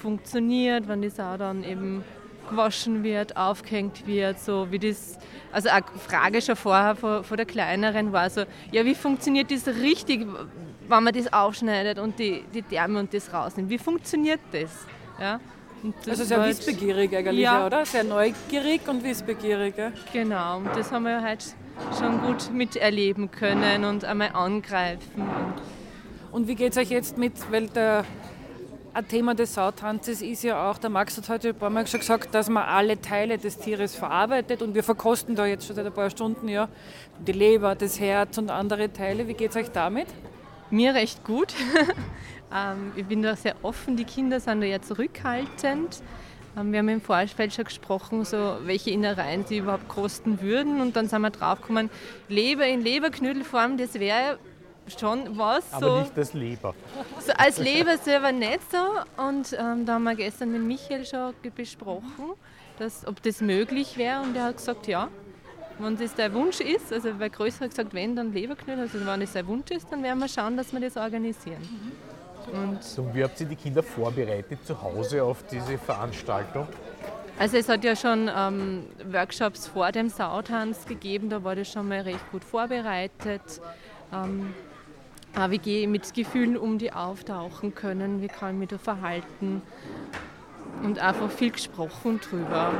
funktioniert, 0.00 0.88
wenn 0.88 1.02
die 1.02 1.10
Sau 1.10 1.36
dann 1.36 1.62
eben 1.62 2.02
gewaschen 2.50 3.02
wird, 3.02 3.36
aufgehängt 3.36 4.06
wird, 4.06 4.38
so 4.38 4.70
wie 4.70 4.78
das, 4.78 5.18
also 5.52 5.68
eine 5.68 5.84
Frage 6.06 6.42
schon 6.42 6.56
vorher 6.56 6.94
von, 6.94 7.24
von 7.24 7.36
der 7.36 7.46
Kleineren 7.46 8.12
war 8.12 8.28
so, 8.28 8.44
ja, 8.70 8.84
wie 8.84 8.94
funktioniert 8.94 9.50
das 9.50 9.66
richtig, 9.66 10.26
wenn 10.88 11.02
man 11.02 11.14
das 11.14 11.32
aufschneidet 11.32 11.98
und 11.98 12.18
die, 12.18 12.44
die 12.52 12.62
Därme 12.62 12.98
und 12.98 13.14
das 13.14 13.32
rausnimmt, 13.32 13.70
wie 13.70 13.78
funktioniert 13.78 14.40
das? 14.52 14.70
Ja? 15.18 15.40
Das 16.04 16.08
also 16.20 16.24
sehr 16.24 16.40
halt, 16.40 16.50
wissbegierig 16.50 17.16
eigentlich, 17.16 17.40
ja. 17.40 17.64
oder? 17.64 17.86
Sehr 17.86 18.04
neugierig 18.04 18.86
und 18.86 19.02
wissbegierig. 19.02 19.78
Ja? 19.78 19.92
Genau, 20.12 20.58
und 20.58 20.68
das 20.76 20.92
haben 20.92 21.04
wir 21.04 21.22
halt 21.22 21.42
schon 21.98 22.20
gut 22.20 22.52
miterleben 22.52 23.30
können 23.30 23.84
und 23.84 24.04
einmal 24.04 24.30
angreifen. 24.32 25.26
Und 26.32 26.48
wie 26.48 26.54
geht 26.54 26.72
es 26.72 26.78
euch 26.78 26.90
jetzt 26.90 27.16
mit, 27.16 27.32
weil 27.50 27.68
der 27.68 28.04
ein 28.92 29.06
Thema 29.06 29.34
des 29.34 29.54
Sautanzes 29.54 30.20
ist 30.22 30.42
ja 30.42 30.70
auch, 30.70 30.78
der 30.78 30.90
Max 30.90 31.16
hat 31.16 31.28
heute 31.28 31.50
ein 31.50 31.54
paar 31.54 31.70
Mal 31.70 31.86
schon 31.86 32.00
gesagt, 32.00 32.34
dass 32.34 32.48
man 32.48 32.64
alle 32.64 33.00
Teile 33.00 33.38
des 33.38 33.58
Tieres 33.58 33.94
verarbeitet 33.94 34.62
und 34.62 34.74
wir 34.74 34.82
verkosten 34.82 35.36
da 35.36 35.46
jetzt 35.46 35.66
schon 35.66 35.76
seit 35.76 35.86
ein 35.86 35.92
paar 35.92 36.10
Stunden 36.10 36.48
ja 36.48 36.68
die 37.26 37.32
Leber, 37.32 37.74
das 37.74 38.00
Herz 38.00 38.38
und 38.38 38.50
andere 38.50 38.92
Teile. 38.92 39.28
Wie 39.28 39.34
geht 39.34 39.50
es 39.50 39.56
euch 39.56 39.70
damit? 39.70 40.08
Mir 40.70 40.94
recht 40.94 41.24
gut. 41.24 41.54
Ähm, 42.52 42.90
ich 42.96 43.06
bin 43.06 43.22
da 43.22 43.36
sehr 43.36 43.54
offen, 43.62 43.96
die 43.96 44.02
Kinder 44.02 44.40
sind 44.40 44.60
da 44.60 44.66
ja 44.66 44.82
zurückhaltend. 44.82 46.02
Ähm, 46.58 46.72
wir 46.72 46.80
haben 46.80 46.88
im 46.88 47.00
Vorfeld 47.00 47.54
schon 47.54 47.64
gesprochen, 47.64 48.24
so 48.24 48.56
welche 48.64 48.90
Innereien 48.90 49.44
sie 49.46 49.58
überhaupt 49.58 49.86
kosten 49.86 50.40
würden 50.40 50.80
und 50.80 50.96
dann 50.96 51.08
sind 51.08 51.22
wir 51.22 51.30
draufgekommen, 51.30 51.90
Leber 52.28 52.66
in 52.66 52.80
Leberknödelform, 52.80 53.76
das 53.76 53.94
wäre 53.94 54.40
schon 54.98 55.36
was. 55.38 55.72
Aber 55.72 55.86
so, 55.86 56.00
nicht 56.00 56.16
das 56.16 56.34
Leber. 56.34 56.74
So 57.20 57.32
als 57.32 57.58
Leber 57.58 57.96
selber 57.98 58.32
nicht 58.32 58.60
so. 58.70 59.22
Und 59.22 59.52
ähm, 59.52 59.86
da 59.86 59.94
haben 59.94 60.04
wir 60.04 60.14
gestern 60.14 60.52
mit 60.52 60.62
Michael 60.62 61.04
schon 61.04 61.34
besprochen, 61.54 62.34
dass, 62.78 63.06
ob 63.06 63.22
das 63.22 63.40
möglich 63.40 63.96
wäre. 63.96 64.22
Und 64.22 64.36
er 64.36 64.44
hat 64.44 64.56
gesagt, 64.56 64.86
ja. 64.86 65.08
Wenn 65.78 65.96
das 65.96 66.14
der 66.14 66.32
Wunsch 66.34 66.60
ist, 66.60 66.92
also 66.92 67.10
bei 67.18 67.30
Größer 67.30 67.60
hat 67.64 67.70
gesagt, 67.70 67.94
wenn, 67.94 68.14
dann 68.14 68.34
Leberknödel, 68.34 68.82
also 68.82 69.06
wenn 69.06 69.20
das 69.20 69.32
der 69.32 69.46
Wunsch 69.46 69.70
ist, 69.70 69.90
dann 69.90 70.02
werden 70.02 70.18
wir 70.18 70.28
schauen, 70.28 70.54
dass 70.54 70.72
wir 70.74 70.80
das 70.80 70.96
organisieren. 70.98 71.62
Und 72.52 72.82
so, 72.82 73.08
wie 73.14 73.24
habt 73.24 73.40
ihr 73.40 73.46
die 73.46 73.56
Kinder 73.56 73.82
vorbereitet 73.82 74.58
zu 74.66 74.80
Hause 74.82 75.22
auf 75.22 75.42
diese 75.50 75.78
Veranstaltung? 75.78 76.66
Also 77.38 77.56
es 77.56 77.70
hat 77.70 77.82
ja 77.84 77.96
schon 77.96 78.30
ähm, 78.34 78.84
Workshops 79.10 79.66
vor 79.66 79.90
dem 79.92 80.10
Sautanz 80.10 80.84
gegeben, 80.84 81.30
da 81.30 81.42
war 81.42 81.56
das 81.56 81.72
schon 81.72 81.88
mal 81.88 82.02
recht 82.02 82.30
gut 82.30 82.44
vorbereitet. 82.44 83.40
Ähm, 84.12 84.52
wie 85.48 85.58
gehe 85.58 85.82
ich 85.82 85.88
mit 85.88 86.12
Gefühlen 86.14 86.56
um, 86.56 86.78
die 86.78 86.92
auftauchen 86.92 87.74
können, 87.74 88.22
wie 88.22 88.28
kann 88.28 88.54
ich 88.54 88.58
mich 88.58 88.68
da 88.68 88.78
verhalten? 88.78 89.62
Und 90.82 90.98
einfach 90.98 91.30
viel 91.30 91.50
gesprochen 91.50 92.20
drüber. 92.20 92.72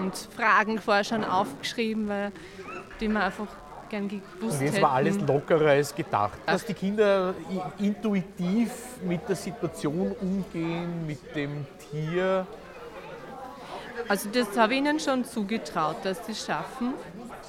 Und 0.00 0.16
Fragen 0.16 0.78
vorher 0.78 1.04
schon 1.04 1.24
aufgeschrieben, 1.24 2.08
weil 2.08 2.32
die 3.00 3.08
man 3.08 3.22
einfach 3.22 3.48
gern 3.92 4.08
gewusst 4.08 4.60
Und 4.60 4.66
jetzt 4.66 4.80
war 4.80 4.92
alles 4.92 5.20
lockerer 5.20 5.70
als 5.70 5.94
gedacht, 5.94 6.38
dass 6.46 6.64
die 6.64 6.74
Kinder 6.74 7.34
intuitiv 7.78 8.70
mit 9.04 9.28
der 9.28 9.36
Situation 9.36 10.12
umgehen, 10.20 11.06
mit 11.06 11.34
dem 11.34 11.66
Tier. 11.90 12.46
Also 14.08 14.28
das 14.30 14.56
habe 14.56 14.74
ich 14.74 14.80
ihnen 14.80 14.98
schon 14.98 15.24
zugetraut, 15.24 15.96
dass 16.04 16.24
sie 16.26 16.32
es 16.32 16.46
schaffen 16.46 16.94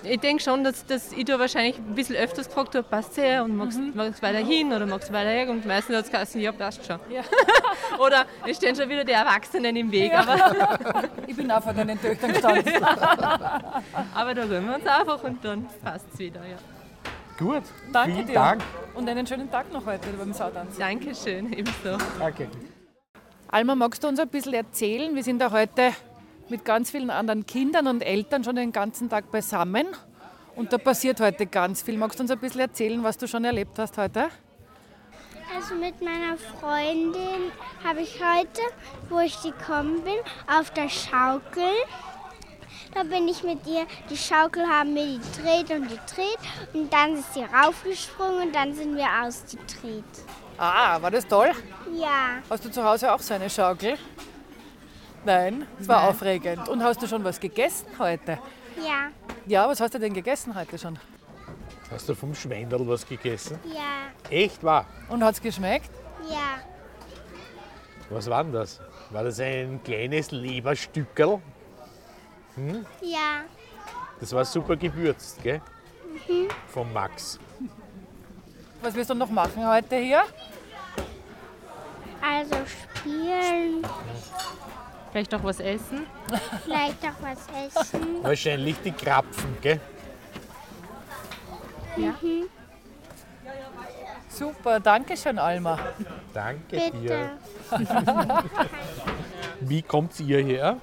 ich 0.03 0.19
denke 0.19 0.41
schon, 0.41 0.63
dass, 0.63 0.85
dass 0.85 1.11
ich 1.11 1.25
da 1.25 1.39
wahrscheinlich 1.39 1.77
ein 1.77 1.95
bisschen 1.95 2.15
öfters 2.15 2.47
gefragt 2.47 2.75
habe, 2.75 2.87
passt 2.87 3.11
es 3.11 3.17
her 3.17 3.43
und 3.43 3.55
magst 3.55 3.77
du 3.77 3.81
mhm. 3.81 3.95
weiter 3.95 4.37
hin 4.39 4.73
oder 4.73 4.85
magst 4.85 5.09
du 5.09 5.13
weiter 5.13 5.29
her? 5.29 5.49
Und 5.49 5.65
meistens 5.65 5.95
hat 5.95 6.05
es 6.05 6.11
gesagt, 6.11 6.35
ja, 6.35 6.51
passt 6.51 6.85
schon. 6.85 6.99
Ja. 7.09 7.21
oder 7.99 8.25
es 8.47 8.57
stehen 8.57 8.75
schon 8.75 8.89
wieder 8.89 9.03
die 9.03 9.11
Erwachsenen 9.11 9.75
im 9.75 9.91
Weg. 9.91 10.11
Ja. 10.11 10.19
Aber 10.21 11.09
ich 11.27 11.35
bin 11.35 11.49
auch 11.51 11.63
von 11.63 11.75
deinen 11.75 11.99
Töchtern 11.99 12.33
gestanden. 12.33 12.73
aber 12.83 14.33
da 14.33 14.43
rühren 14.43 14.67
wir 14.67 14.75
uns 14.75 14.87
einfach 14.87 15.23
und 15.23 15.43
dann 15.43 15.67
passt 15.83 16.05
es 16.13 16.19
wieder. 16.19 16.41
Ja. 16.41 16.57
Gut, 17.37 17.63
danke 17.91 18.13
vielen 18.15 18.27
dir. 18.27 18.33
Dank. 18.33 18.61
Und 18.93 19.09
einen 19.09 19.25
schönen 19.25 19.49
Tag 19.49 19.71
noch 19.73 19.85
heute 19.85 20.07
beim 20.09 20.33
Sautanz. 20.33 20.77
Dankeschön, 20.77 21.51
ebenso. 21.51 21.97
Danke. 22.19 22.47
Alma, 23.47 23.75
magst 23.75 24.03
du 24.03 24.07
uns 24.07 24.19
ein 24.19 24.29
bisschen 24.29 24.53
erzählen? 24.53 25.15
Wir 25.15 25.23
sind 25.23 25.39
da 25.39 25.51
heute 25.51 25.93
mit 26.49 26.65
ganz 26.65 26.91
vielen 26.91 27.09
anderen 27.09 27.45
Kindern 27.45 27.87
und 27.87 28.01
Eltern 28.01 28.43
schon 28.43 28.55
den 28.55 28.71
ganzen 28.71 29.09
Tag 29.09 29.31
beisammen. 29.31 29.87
Und 30.55 30.71
da 30.71 30.77
passiert 30.77 31.19
heute 31.19 31.45
ganz 31.47 31.81
viel. 31.81 31.97
Magst 31.97 32.19
du 32.19 32.23
uns 32.23 32.31
ein 32.31 32.39
bisschen 32.39 32.61
erzählen, 32.61 33.03
was 33.03 33.17
du 33.17 33.27
schon 33.27 33.43
erlebt 33.43 33.77
hast 33.79 33.97
heute? 33.97 34.29
Also 35.55 35.75
mit 35.75 36.01
meiner 36.01 36.37
Freundin 36.37 37.51
habe 37.83 38.01
ich 38.01 38.19
heute, 38.19 38.61
wo 39.09 39.19
ich 39.19 39.41
gekommen 39.41 40.01
bin, 40.03 40.15
auf 40.47 40.71
der 40.71 40.89
Schaukel. 40.89 41.71
Da 42.93 43.03
bin 43.03 43.27
ich 43.27 43.43
mit 43.43 43.65
ihr, 43.65 43.85
die 44.09 44.17
Schaukel 44.17 44.67
haben 44.67 44.95
wir 44.95 45.19
gedreht 45.19 45.71
und 45.71 45.87
gedreht 45.89 46.39
und 46.73 46.91
dann 46.93 47.15
ist 47.15 47.33
sie 47.33 47.43
raufgesprungen 47.43 48.47
und 48.47 48.55
dann 48.55 48.73
sind 48.73 48.95
wir 48.95 49.07
ausgedreht. 49.23 50.03
Ah, 50.57 51.01
war 51.01 51.09
das 51.09 51.27
toll? 51.27 51.51
Ja. 51.99 52.41
Hast 52.49 52.65
du 52.65 52.71
zu 52.71 52.83
Hause 52.83 53.11
auch 53.11 53.19
so 53.19 53.33
eine 53.33 53.49
Schaukel? 53.49 53.97
Nein, 55.25 55.65
es 55.79 55.87
war 55.87 56.01
Nein. 56.01 56.09
aufregend. 56.09 56.67
Und 56.69 56.83
hast 56.83 57.01
du 57.01 57.07
schon 57.07 57.23
was 57.23 57.39
gegessen 57.39 57.87
heute? 57.97 58.39
Ja. 58.77 59.09
Ja, 59.45 59.67
was 59.67 59.79
hast 59.79 59.93
du 59.93 59.99
denn 59.99 60.13
gegessen 60.13 60.53
heute 60.55 60.77
schon? 60.77 60.97
Hast 61.91 62.09
du 62.09 62.15
vom 62.15 62.33
Schwendel 62.33 62.87
was 62.87 63.07
gegessen? 63.07 63.59
Ja. 63.73 64.11
Echt 64.29 64.63
wahr? 64.63 64.85
Und 65.09 65.23
hat 65.23 65.35
es 65.35 65.41
geschmeckt? 65.41 65.91
Ja. 66.29 66.59
Was 68.09 68.29
war 68.29 68.43
denn 68.43 68.53
das? 68.53 68.79
War 69.11 69.23
das 69.23 69.39
ein 69.39 69.81
kleines 69.83 70.31
Leberstückel? 70.31 71.41
Hm? 72.55 72.85
Ja. 73.01 73.43
Das 74.19 74.33
war 74.33 74.45
super 74.45 74.75
gewürzt, 74.75 75.41
gell? 75.43 75.61
Mhm. 76.27 76.47
Von 76.67 76.91
Max. 76.93 77.39
Was 78.81 78.93
wirst 78.95 79.09
du 79.09 79.15
noch 79.15 79.29
machen 79.29 79.65
heute 79.67 79.95
hier? 79.97 80.23
Also 82.21 82.55
spielen. 82.65 83.85
Vielleicht 85.13 85.35
auch 85.35 85.43
was 85.43 85.59
essen? 85.59 86.07
Vielleicht 86.63 86.97
auch 87.05 87.21
was 87.21 87.47
essen. 87.67 88.01
Wahrscheinlich 88.23 88.75
die 88.83 88.91
Krapfen, 88.91 89.55
gell? 89.61 89.79
Ja. 91.95 92.15
Mhm. 92.19 92.49
Super, 94.27 94.79
danke 94.79 95.15
schön, 95.15 95.37
Alma. 95.37 95.77
Danke 96.33 96.63
Bitte. 96.67 96.97
dir. 96.97 97.37
Wie 99.59 99.83
kommt 99.83 100.19
ihr 100.19 100.43
her? 100.43 100.77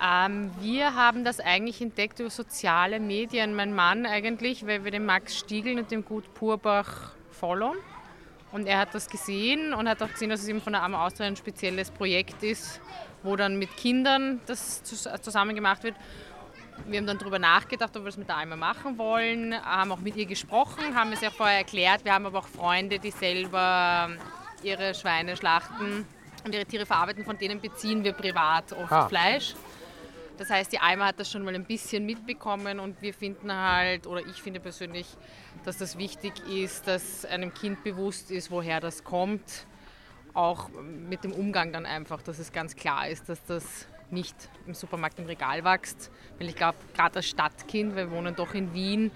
Ähm, 0.00 0.52
wir 0.60 0.94
haben 0.94 1.24
das 1.24 1.40
eigentlich 1.40 1.82
entdeckt 1.82 2.20
über 2.20 2.30
soziale 2.30 3.00
Medien. 3.00 3.56
Mein 3.56 3.74
Mann 3.74 4.06
eigentlich, 4.06 4.64
weil 4.64 4.84
wir 4.84 4.92
den 4.92 5.04
Max 5.04 5.36
Stiegel 5.36 5.76
und 5.76 5.90
den 5.90 6.04
Gut 6.04 6.32
Purbach 6.34 7.14
followen. 7.32 7.78
Und 8.52 8.68
er 8.68 8.78
hat 8.78 8.94
das 8.94 9.08
gesehen 9.10 9.74
und 9.74 9.88
hat 9.88 10.00
auch 10.02 10.12
gesehen, 10.12 10.30
dass 10.30 10.42
es 10.42 10.48
eben 10.48 10.60
von 10.60 10.72
der 10.72 10.84
AMA 10.84 11.04
Austria 11.04 11.26
ein 11.26 11.34
spezielles 11.34 11.90
Projekt 11.90 12.44
ist, 12.44 12.80
wo 13.26 13.36
dann 13.36 13.58
mit 13.58 13.76
Kindern 13.76 14.40
das 14.46 14.82
zusammen 14.82 15.54
gemacht 15.54 15.82
wird. 15.82 15.94
Wir 16.86 16.98
haben 16.98 17.06
dann 17.06 17.18
darüber 17.18 17.38
nachgedacht, 17.38 17.96
ob 17.96 18.02
wir 18.02 18.06
das 18.06 18.16
mit 18.16 18.28
der 18.28 18.36
Alma 18.36 18.56
machen 18.56 18.98
wollen, 18.98 19.54
haben 19.54 19.92
auch 19.92 19.98
mit 19.98 20.16
ihr 20.16 20.26
gesprochen, 20.26 20.94
haben 20.94 21.12
es 21.12 21.20
ja 21.20 21.30
vorher 21.30 21.58
erklärt. 21.58 22.04
Wir 22.04 22.14
haben 22.14 22.26
aber 22.26 22.38
auch 22.38 22.48
Freunde, 22.48 22.98
die 22.98 23.10
selber 23.10 24.10
ihre 24.62 24.94
Schweine 24.94 25.36
schlachten 25.36 26.06
und 26.44 26.54
ihre 26.54 26.64
Tiere 26.64 26.86
verarbeiten. 26.86 27.24
Von 27.24 27.38
denen 27.38 27.60
beziehen 27.60 28.04
wir 28.04 28.12
privat 28.12 28.72
oft 28.72 28.92
ah. 28.92 29.08
Fleisch. 29.08 29.54
Das 30.36 30.50
heißt, 30.50 30.70
die 30.70 30.78
Alma 30.78 31.06
hat 31.06 31.18
das 31.18 31.30
schon 31.30 31.42
mal 31.44 31.54
ein 31.54 31.64
bisschen 31.64 32.04
mitbekommen 32.04 32.78
und 32.78 33.00
wir 33.00 33.14
finden 33.14 33.50
halt, 33.50 34.06
oder 34.06 34.20
ich 34.20 34.42
finde 34.42 34.60
persönlich, 34.60 35.06
dass 35.64 35.78
das 35.78 35.96
wichtig 35.96 36.34
ist, 36.46 36.86
dass 36.86 37.24
einem 37.24 37.54
Kind 37.54 37.82
bewusst 37.82 38.30
ist, 38.30 38.50
woher 38.50 38.80
das 38.80 39.02
kommt. 39.02 39.66
Auch 40.36 40.68
mit 41.08 41.24
dem 41.24 41.32
Umgang 41.32 41.72
dann 41.72 41.86
einfach, 41.86 42.20
dass 42.20 42.38
es 42.38 42.52
ganz 42.52 42.76
klar 42.76 43.08
ist, 43.08 43.28
dass 43.28 43.42
das 43.44 43.86
nicht 44.10 44.36
im 44.66 44.74
Supermarkt 44.74 45.18
im 45.18 45.24
Regal 45.24 45.64
wächst. 45.64 46.10
Weil 46.38 46.48
ich 46.48 46.56
glaube, 46.56 46.76
gerade 46.94 47.16
als 47.16 47.26
Stadtkind, 47.26 47.96
wir 47.96 48.10
wohnen 48.10 48.36
doch 48.36 48.52
in 48.54 48.72
Wien, 48.74 49.10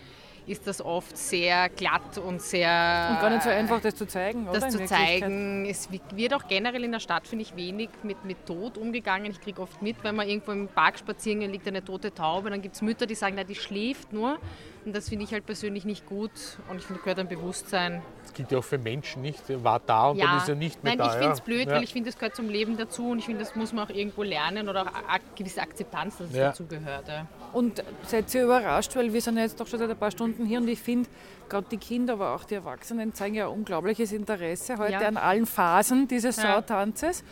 ist 0.47 0.67
das 0.67 0.81
oft 0.81 1.17
sehr 1.17 1.69
glatt 1.69 2.19
und 2.19 2.41
sehr. 2.41 3.11
Und 3.13 3.21
gar 3.21 3.31
nicht 3.31 3.43
so 3.43 3.51
einfach, 3.51 3.81
das 3.81 3.95
zu 3.95 4.07
zeigen, 4.07 4.47
Das 4.51 4.71
zu 4.71 4.85
zeigen. 4.85 5.67
Es 5.67 5.89
wird 6.15 6.35
auch 6.35 6.49
generell 6.49 6.83
in 6.85 6.93
der 6.93 7.01
Stadt, 7.01 7.29
finde 7.29 7.45
ich, 7.45 7.55
wenig 7.55 7.91
mit, 8.03 8.25
mit 8.25 8.47
Tod 8.47 8.79
umgegangen. 8.79 9.31
Ich 9.31 9.41
kriege 9.41 9.61
oft 9.61 9.81
mit, 9.83 10.03
wenn 10.03 10.17
man 10.17 10.27
irgendwo 10.27 10.53
im 10.53 10.69
Park 10.69 10.99
spazieren 10.99 11.41
geht, 11.41 11.53
liegt 11.53 11.69
eine 11.69 11.85
tote 11.85 12.13
Taube, 12.13 12.51
dann 12.51 12.63
gibt 12.63 12.75
es 12.75 12.83
Mütter, 12.83 13.07
die 13.07 13.15
sagen, 13.15 13.35
na, 13.37 13.45
die 13.45 13.55
schläft 13.55 14.13
nur. 14.13 14.39
Und 14.85 14.97
das 14.97 15.09
finde 15.09 15.25
ich 15.25 15.33
halt 15.33 15.45
persönlich 15.45 15.85
nicht 15.85 16.07
gut 16.07 16.31
und 16.71 16.79
ich 16.79 16.85
finde, 16.85 17.03
gehört 17.03 17.19
ein 17.19 17.29
Bewusstsein. 17.29 18.03
Das 18.23 18.33
gilt 18.33 18.51
ja 18.51 18.59
auch 18.59 18.65
für 18.65 18.79
Menschen 18.79 19.21
nicht. 19.21 19.51
Er 19.51 19.63
war 19.63 19.79
da 19.79 20.09
und 20.09 20.17
ja. 20.17 20.27
dann 20.27 20.39
ist 20.39 20.49
er 20.49 20.55
nicht 20.55 20.83
mehr 20.83 20.97
Nein, 20.97 20.99
da. 20.99 21.07
Nein, 21.07 21.15
ich 21.15 21.19
finde 21.21 21.35
es 21.35 21.41
blöd, 21.43 21.69
ja. 21.69 21.75
weil 21.75 21.83
ich 21.85 21.93
finde, 21.93 22.11
das 22.11 22.19
gehört 22.19 22.35
zum 22.35 22.49
Leben 22.49 22.77
dazu 22.79 23.11
und 23.11 23.19
ich 23.19 23.27
finde, 23.27 23.41
das 23.41 23.55
muss 23.55 23.73
man 23.73 23.87
auch 23.87 23.91
irgendwo 23.91 24.23
lernen 24.23 24.69
oder 24.69 24.83
auch 24.83 24.87
eine 24.87 25.23
gewisse 25.37 25.61
Akzeptanz, 25.61 26.17
dass 26.17 26.31
es 26.31 26.37
ja. 26.37 26.49
dazu 26.49 26.67
gehört. 26.67 27.05
Und 27.53 27.83
seid 28.07 28.35
ihr 28.35 28.45
überrascht, 28.45 28.97
weil 28.97 29.13
wir 29.13 29.21
sind 29.21 29.37
ja 29.37 29.43
jetzt 29.43 29.61
doch 29.61 29.67
schon 29.67 29.79
seit 29.79 29.91
ein 29.91 29.99
paar 29.99 30.11
Stunden 30.11 30.47
hier 30.47 30.61
und 30.61 30.69
ich 30.69 30.81
finde, 30.81 31.11
gerade 31.49 31.67
die 31.71 31.77
Kinder, 31.77 32.15
aber 32.15 32.35
auch 32.35 32.45
die 32.45 32.55
Erwachsenen 32.55 33.13
zeigen 33.13 33.35
ja 33.35 33.49
unglaubliches 33.49 34.13
Interesse 34.13 34.79
heute 34.79 35.07
an 35.07 35.17
allen 35.19 35.47
Phasen 35.47 36.09
dieses 36.09 36.37
Sautanzes. 36.37 37.23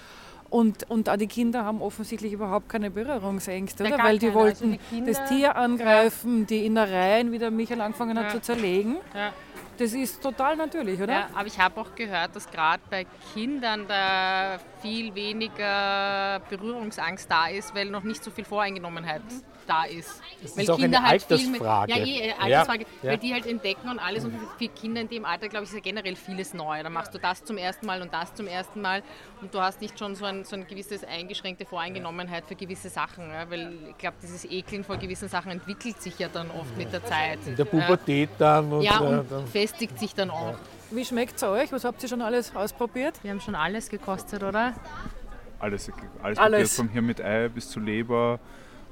Und, 0.50 0.88
und 0.88 1.10
auch 1.10 1.16
die 1.16 1.26
Kinder 1.26 1.64
haben 1.64 1.82
offensichtlich 1.82 2.32
überhaupt 2.32 2.70
keine 2.70 2.90
Berührungsängste, 2.90 3.84
oder? 3.84 3.98
Weil 3.98 4.18
die 4.18 4.28
keine. 4.28 4.40
Also 4.40 4.62
wollten 4.62 4.72
also 4.72 4.84
die 4.90 5.04
das 5.04 5.28
Tier 5.28 5.56
angreifen, 5.56 6.40
ja. 6.40 6.46
die 6.46 6.66
Innereien, 6.66 7.32
wie 7.32 7.38
der 7.38 7.50
Michael 7.50 7.82
angefangen 7.82 8.18
hat 8.18 8.26
ja. 8.26 8.30
zu 8.30 8.40
zerlegen. 8.40 8.96
Ja. 9.14 9.32
Das 9.78 9.92
ist 9.92 10.20
total 10.20 10.56
natürlich, 10.56 11.00
oder? 11.00 11.12
Ja, 11.12 11.28
aber 11.34 11.46
ich 11.46 11.58
habe 11.58 11.80
auch 11.80 11.94
gehört, 11.94 12.34
dass 12.34 12.50
gerade 12.50 12.82
bei 12.90 13.06
Kindern 13.32 13.86
da 13.86 14.58
viel 14.80 15.14
weniger 15.14 16.40
Berührungsangst 16.48 17.30
da 17.30 17.48
ist, 17.48 17.74
weil 17.74 17.90
noch 17.90 18.02
nicht 18.04 18.22
so 18.22 18.30
viel 18.30 18.44
Voreingenommenheit 18.44 19.22
mhm 19.24 19.42
da 19.68 19.84
ist. 19.84 20.20
Das 20.42 20.56
weil 20.56 20.64
ist 20.64 20.70
auch 20.70 20.78
Kinder 20.78 20.98
eine 20.98 21.08
halt 21.08 21.30
Altersfrage. 21.30 21.94
Mit, 21.94 22.06
ja, 22.06 22.26
eh, 22.26 22.32
Altersfrage, 22.32 22.86
ja, 23.02 23.10
weil 23.10 23.18
die 23.18 23.32
halt 23.32 23.46
entdecken 23.46 23.88
und 23.88 23.98
alles. 23.98 24.24
Und 24.24 24.34
für 24.58 24.68
Kinder 24.68 25.02
in 25.02 25.08
dem 25.08 25.24
Alter, 25.24 25.48
glaube 25.48 25.64
ich, 25.64 25.70
ist 25.70 25.76
ja 25.76 25.80
generell 25.80 26.16
vieles 26.16 26.54
neu. 26.54 26.82
Da 26.82 26.90
machst 26.90 27.14
du 27.14 27.18
das 27.18 27.44
zum 27.44 27.58
ersten 27.58 27.86
Mal 27.86 28.02
und 28.02 28.12
das 28.12 28.34
zum 28.34 28.46
ersten 28.46 28.80
Mal 28.80 29.02
und 29.40 29.52
du 29.52 29.60
hast 29.60 29.80
nicht 29.80 29.98
schon 29.98 30.14
so 30.14 30.24
ein, 30.24 30.44
so 30.44 30.56
ein 30.56 30.66
gewisses 30.66 31.04
eingeschränkte 31.04 31.66
Voreingenommenheit 31.66 32.44
für 32.46 32.54
gewisse 32.54 32.88
Sachen. 32.88 33.28
Ja, 33.30 33.50
weil 33.50 33.72
ich 33.90 33.98
glaube, 33.98 34.16
dieses 34.22 34.44
Ekeln 34.44 34.84
vor 34.84 34.96
gewissen 34.96 35.28
Sachen 35.28 35.52
entwickelt 35.52 36.00
sich 36.00 36.18
ja 36.18 36.28
dann 36.28 36.50
oft 36.50 36.76
mit 36.76 36.92
der 36.92 37.04
Zeit. 37.04 37.38
In 37.46 37.56
der 37.56 37.64
Pubertät 37.66 38.30
dann. 38.38 38.72
Und 38.72 38.82
ja, 38.82 38.98
und 38.98 39.30
dann 39.30 39.46
festigt 39.46 39.98
sich 39.98 40.14
dann 40.14 40.30
auch. 40.30 40.56
Wie 40.90 41.04
schmeckt 41.04 41.36
es 41.36 41.42
euch? 41.42 41.70
Was 41.70 41.84
habt 41.84 42.02
ihr 42.02 42.08
schon 42.08 42.22
alles 42.22 42.54
ausprobiert? 42.56 43.22
Wir 43.22 43.30
haben 43.30 43.40
schon 43.40 43.54
alles 43.54 43.90
gekostet, 43.90 44.42
oder? 44.42 44.72
Alles, 45.58 45.90
alles, 46.22 46.38
alles. 46.38 46.76
von 46.76 46.88
hier 46.88 47.02
mit 47.02 47.20
Ei 47.20 47.48
bis 47.48 47.68
zu 47.68 47.80
Leber, 47.80 48.38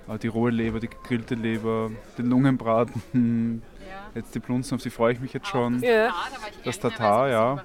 äh, 0.08 0.18
die 0.18 0.26
rohe 0.26 0.50
Leber, 0.50 0.80
die 0.80 0.88
gegrillte 0.88 1.36
Leber, 1.36 1.90
den 2.18 2.26
Lungenbraten, 2.26 3.62
ja. 3.78 4.10
jetzt 4.14 4.34
die 4.34 4.40
Plunzen, 4.40 4.74
auf 4.74 4.82
die 4.82 4.90
freue 4.90 5.12
ich 5.12 5.20
mich 5.20 5.32
jetzt 5.32 5.46
schon. 5.46 5.80
Ja. 5.80 6.12
Das 6.64 6.78
Tatar, 6.78 7.28
ja. 7.28 7.62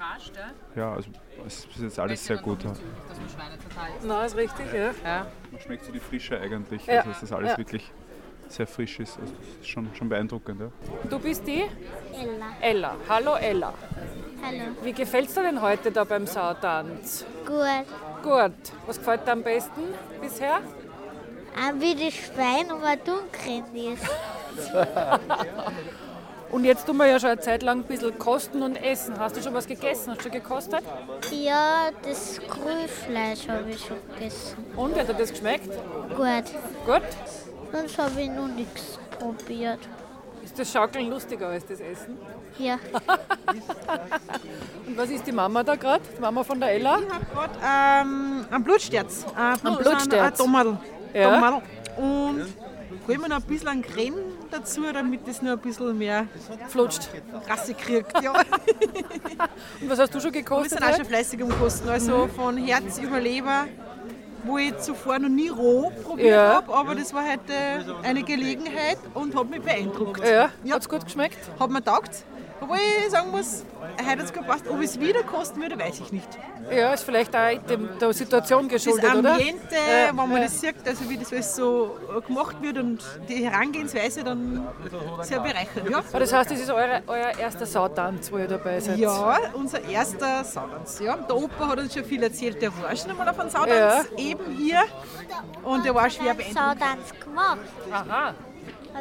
Ja, 0.75 0.93
also 0.93 1.09
es 1.45 1.65
ist 1.65 1.81
jetzt 1.81 1.99
alles 1.99 2.23
sehr 2.23 2.37
gut. 2.37 2.63
Ja. 2.63 2.73
Na, 4.03 4.25
ist 4.25 4.37
richtig, 4.37 4.71
ja. 4.71 4.91
ja. 5.03 5.27
Man 5.51 5.59
schmeckt 5.59 5.83
so 5.83 5.91
die 5.91 5.99
Frische 5.99 6.39
eigentlich, 6.39 6.89
also 6.89 7.09
dass 7.09 7.21
das 7.21 7.31
alles 7.33 7.57
wirklich 7.57 7.91
sehr 8.47 8.67
frisch 8.67 8.99
ist. 8.99 9.17
Also 9.19 9.33
das 9.33 9.47
ist 9.61 9.67
schon, 9.67 9.89
schon 9.95 10.09
beeindruckend. 10.09 10.61
Ja. 10.61 10.71
Du 11.09 11.19
bist 11.19 11.45
die? 11.47 11.63
Ella. 12.13 12.55
Ella. 12.61 12.95
Hallo 13.09 13.35
Ella. 13.35 13.73
Hallo. 14.43 14.75
Wie 14.81 14.93
gefällt 14.93 15.29
es 15.29 15.35
dir 15.35 15.43
denn 15.43 15.61
heute 15.61 15.91
da 15.91 16.03
beim 16.03 16.25
Sautanz? 16.25 17.25
Gut. 17.45 17.85
Gut. 18.23 18.51
Was 18.87 18.97
gefällt 18.97 19.27
dir 19.27 19.33
am 19.33 19.43
besten 19.43 19.81
bisher? 20.21 20.61
wie 21.79 21.95
das 21.95 22.13
Schwein 22.13 22.71
aber 22.71 22.95
dunkel 22.95 23.93
ist. 23.93 24.03
und 26.51 26.65
jetzt 26.65 26.85
tun 26.85 26.97
wir 26.97 27.07
ja 27.07 27.19
schon 27.19 27.31
eine 27.31 27.41
Zeit 27.41 27.61
lang 27.61 27.79
ein 27.79 27.83
bisschen 27.83 28.17
kosten 28.17 28.63
und 28.63 28.77
essen. 28.77 29.19
Hast 29.19 29.35
du 29.35 29.41
schon 29.41 29.53
was 29.53 29.67
gegessen? 29.67 30.11
Hast 30.11 30.19
du 30.19 30.23
schon 30.23 30.31
gekostet? 30.31 30.81
Ja, 31.31 31.89
das 32.03 32.39
Grillfleisch 32.39 33.47
habe 33.47 33.69
ich 33.69 33.85
schon 33.85 33.97
gegessen. 34.13 34.65
Und, 34.75 34.97
hat 34.97 35.09
dir 35.09 35.13
das 35.13 35.31
geschmeckt? 35.31 35.69
Gut. 36.15 36.45
Gut? 36.85 37.01
Sonst 37.71 37.97
habe 37.97 38.21
ich 38.21 38.29
noch 38.29 38.47
nichts 38.47 38.97
probiert. 39.19 39.79
Ist 40.51 40.59
das 40.59 40.73
Schaukeln 40.73 41.09
lustiger 41.09 41.47
als 41.47 41.65
das 41.65 41.79
Essen? 41.79 42.17
Ja. 42.59 42.73
und 44.85 44.97
was 44.97 45.09
ist 45.09 45.25
die 45.25 45.31
Mama 45.31 45.63
da 45.63 45.77
gerade? 45.77 46.03
Die 46.17 46.19
Mama 46.19 46.43
von 46.43 46.59
der 46.59 46.73
Ella? 46.73 46.99
Ich 46.99 47.09
habe 47.09 47.25
gerade 47.25 47.53
ähm, 47.63 48.45
einen 48.51 48.63
Blutsterz. 48.65 49.25
Äh, 49.33 49.39
ein 49.39 49.77
Blutsterz? 49.77 50.41
Ein 50.41 50.77
ja. 51.13 51.61
Und 51.95 52.47
holen 53.07 53.21
wir 53.21 53.29
noch 53.29 53.37
ein 53.37 53.43
bisschen 53.43 53.81
Creme 53.81 54.17
dazu, 54.49 54.81
damit 54.91 55.25
es 55.25 55.41
noch 55.41 55.53
ein 55.53 55.59
bisschen 55.59 55.97
mehr 55.97 56.27
flutscht. 56.67 57.07
Rasse 57.47 57.73
kriegt. 57.73 58.21
Ja. 58.21 58.33
Und 59.81 59.89
was 59.89 59.99
hast 59.99 60.13
du 60.13 60.19
schon 60.19 60.33
gekostet? 60.33 60.71
Wir 60.73 60.79
sind 60.79 60.91
auch 60.91 60.97
schon 60.97 61.05
fleißig 61.05 61.41
am 61.41 61.59
Kosten. 61.59 61.87
Also 61.87 62.25
mhm. 62.25 62.29
von 62.31 62.57
Herz 62.57 62.99
über 62.99 63.21
Leber, 63.21 63.67
wo 64.43 64.57
ich 64.57 64.77
zuvor 64.79 65.19
noch 65.19 65.29
nie 65.29 65.49
roh 65.49 65.91
probiert 66.03 66.29
ja. 66.29 66.55
habe, 66.55 66.73
aber 66.73 66.95
das 66.95 67.13
war 67.13 67.23
heute 67.23 67.53
eine 68.03 68.23
Gelegenheit 68.23 68.97
und 69.13 69.35
hat 69.35 69.49
mich 69.49 69.61
beeindruckt. 69.61 70.25
Ja, 70.25 70.49
ja. 70.63 70.75
hat 70.75 70.81
es 70.81 70.89
gut 70.89 71.05
geschmeckt? 71.05 71.37
Hat 71.59 71.69
mir 71.69 71.83
taugt. 71.83 72.23
Wobei 72.61 72.77
ich 73.03 73.09
sagen 73.09 73.31
muss, 73.31 73.65
heute 73.81 74.05
hat 74.05 74.19
es 74.19 74.31
gepasst. 74.31 74.65
Ob 74.69 74.79
es 74.81 74.99
wieder 74.99 75.23
kosten 75.23 75.59
würde, 75.63 75.79
weiß 75.79 75.99
ich 75.99 76.11
nicht. 76.11 76.27
Ja, 76.69 76.93
ist 76.93 77.03
vielleicht 77.03 77.35
auch 77.35 77.57
dem, 77.67 77.89
der 77.99 78.13
Situation 78.13 78.69
geschuldet, 78.69 79.03
das 79.03 79.11
Ambiente, 79.15 79.65
oder? 79.71 80.07
wenn 80.09 80.15
man 80.15 80.41
das 80.41 80.61
sieht, 80.61 80.75
also 80.87 81.09
wie 81.09 81.17
das 81.17 81.33
alles 81.33 81.55
so 81.55 81.97
gemacht 82.27 82.61
wird 82.61 82.77
und 82.77 83.03
die 83.27 83.43
Herangehensweise 83.43 84.23
dann 84.23 84.67
sehr 85.21 85.39
bereichernd. 85.39 85.89
Ja. 85.89 86.03
Aber 86.07 86.19
das 86.19 86.31
heißt, 86.31 86.51
das 86.51 86.59
ist 86.59 86.69
eure, 86.69 87.01
euer 87.07 87.35
erster 87.39 87.65
Sautanz, 87.65 88.31
wo 88.31 88.37
ihr 88.37 88.47
dabei 88.47 88.79
seid? 88.79 88.99
Ja, 88.99 89.39
unser 89.53 89.83
erster 89.83 90.43
Sautanz. 90.43 90.99
Ja. 90.99 91.17
Der 91.17 91.35
Opa 91.35 91.67
hat 91.67 91.79
uns 91.79 91.95
schon 91.95 92.05
viel 92.05 92.21
erzählt, 92.21 92.61
der 92.61 92.71
war 92.79 92.95
schon 92.95 93.09
einmal 93.09 93.27
auf 93.27 93.39
einem 93.39 93.49
Sautanz, 93.49 93.71
ja. 93.71 94.03
eben 94.17 94.55
hier. 94.55 94.83
Und 95.63 95.83
der 95.83 95.95
war 95.95 96.07
schwer 96.11 96.35
beeindruckt. 96.35 96.79
Sautanz 96.79 97.19
gemacht. 97.19 97.59
Aha. 97.91 98.35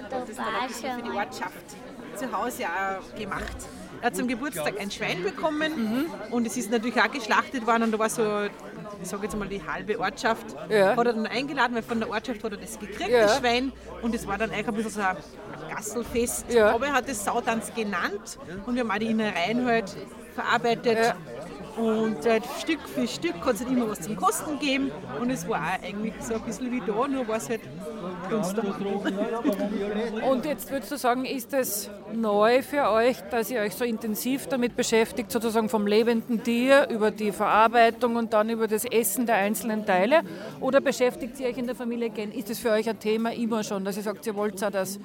Das 0.08 0.28
ist 0.30 0.38
dann 0.82 0.96
für 0.96 1.02
die 1.02 1.16
Ortschaft 1.16 1.76
zu 2.16 2.32
Hause 2.32 2.64
auch 2.64 3.18
gemacht. 3.18 3.56
Er 4.00 4.06
hat 4.06 4.16
zum 4.16 4.28
Geburtstag 4.28 4.80
ein 4.80 4.90
Schwein 4.90 5.22
bekommen 5.22 5.72
mhm. 5.76 6.32
und 6.32 6.46
es 6.46 6.56
ist 6.56 6.70
natürlich 6.70 7.00
auch 7.00 7.10
geschlachtet 7.10 7.66
worden 7.66 7.84
und 7.84 7.92
da 7.92 7.98
war 7.98 8.08
so, 8.08 8.46
ich 9.02 9.08
sage 9.08 9.24
jetzt 9.24 9.36
mal 9.36 9.46
die 9.46 9.62
halbe 9.62 9.98
Ortschaft, 10.00 10.46
ja. 10.70 10.96
hat 10.96 11.06
er 11.06 11.12
dann 11.12 11.26
eingeladen, 11.26 11.74
weil 11.74 11.82
von 11.82 12.00
der 12.00 12.08
Ortschaft 12.08 12.42
hat 12.42 12.52
er 12.52 12.58
das 12.58 12.78
gekriegt, 12.78 13.10
ja. 13.10 13.22
das 13.22 13.38
Schwein 13.38 13.72
und 14.00 14.14
es 14.14 14.26
war 14.26 14.38
dann 14.38 14.50
eigentlich 14.50 14.68
ein 14.68 14.74
bisschen 14.74 14.92
so 14.92 15.00
ein 15.00 15.16
Gasselfest. 15.74 16.50
Ja. 16.50 16.74
Aber 16.74 16.86
er 16.86 16.92
hat 16.94 17.08
es 17.08 17.24
Sautanz 17.24 17.74
genannt 17.74 18.38
und 18.66 18.74
wir 18.74 18.82
haben 18.82 18.90
auch 18.90 18.98
die 18.98 19.10
Innereien 19.10 19.66
halt 19.66 19.94
verarbeitet. 20.34 21.14
Und 21.76 22.26
äh, 22.26 22.40
Stück 22.60 22.80
für 22.88 23.06
Stück 23.06 23.34
hat 23.44 23.54
es 23.54 23.60
halt 23.60 23.70
immer 23.70 23.88
was 23.88 24.00
zum 24.00 24.16
Kosten 24.16 24.58
geben. 24.58 24.90
Und 25.20 25.30
es 25.30 25.48
war 25.48 25.60
auch 25.60 25.82
eigentlich 25.82 26.14
so 26.20 26.34
ein 26.34 26.42
bisschen 26.42 26.70
wie 26.70 26.80
da, 26.80 27.08
nur 27.08 27.28
war 27.28 27.36
es 27.36 27.48
halt 27.48 27.60
günstiger. 28.28 28.74
Und 30.28 30.44
jetzt 30.44 30.70
würdest 30.70 30.92
du 30.92 30.96
sagen, 30.96 31.24
ist 31.24 31.52
es 31.52 31.90
neu 32.12 32.62
für 32.62 32.90
euch, 32.90 33.20
dass 33.30 33.50
ihr 33.50 33.60
euch 33.60 33.74
so 33.74 33.84
intensiv 33.84 34.46
damit 34.46 34.76
beschäftigt, 34.76 35.30
sozusagen 35.30 35.68
vom 35.68 35.86
lebenden 35.86 36.42
Tier 36.42 36.88
über 36.90 37.10
die 37.10 37.32
Verarbeitung 37.32 38.16
und 38.16 38.32
dann 38.32 38.50
über 38.50 38.66
das 38.68 38.84
Essen 38.84 39.26
der 39.26 39.36
einzelnen 39.36 39.86
Teile? 39.86 40.22
Oder 40.60 40.80
beschäftigt 40.80 41.38
ihr 41.40 41.48
euch 41.48 41.58
in 41.58 41.66
der 41.66 41.76
Familie 41.76 42.10
gern? 42.10 42.32
Ist 42.32 42.50
es 42.50 42.58
für 42.58 42.70
euch 42.70 42.88
ein 42.88 42.98
Thema 42.98 43.32
immer 43.32 43.62
schon, 43.64 43.84
dass 43.84 43.96
ihr 43.96 44.02
sagt, 44.02 44.26
ihr 44.26 44.34
wollt 44.34 44.62
auch 44.62 44.70
das 44.70 44.98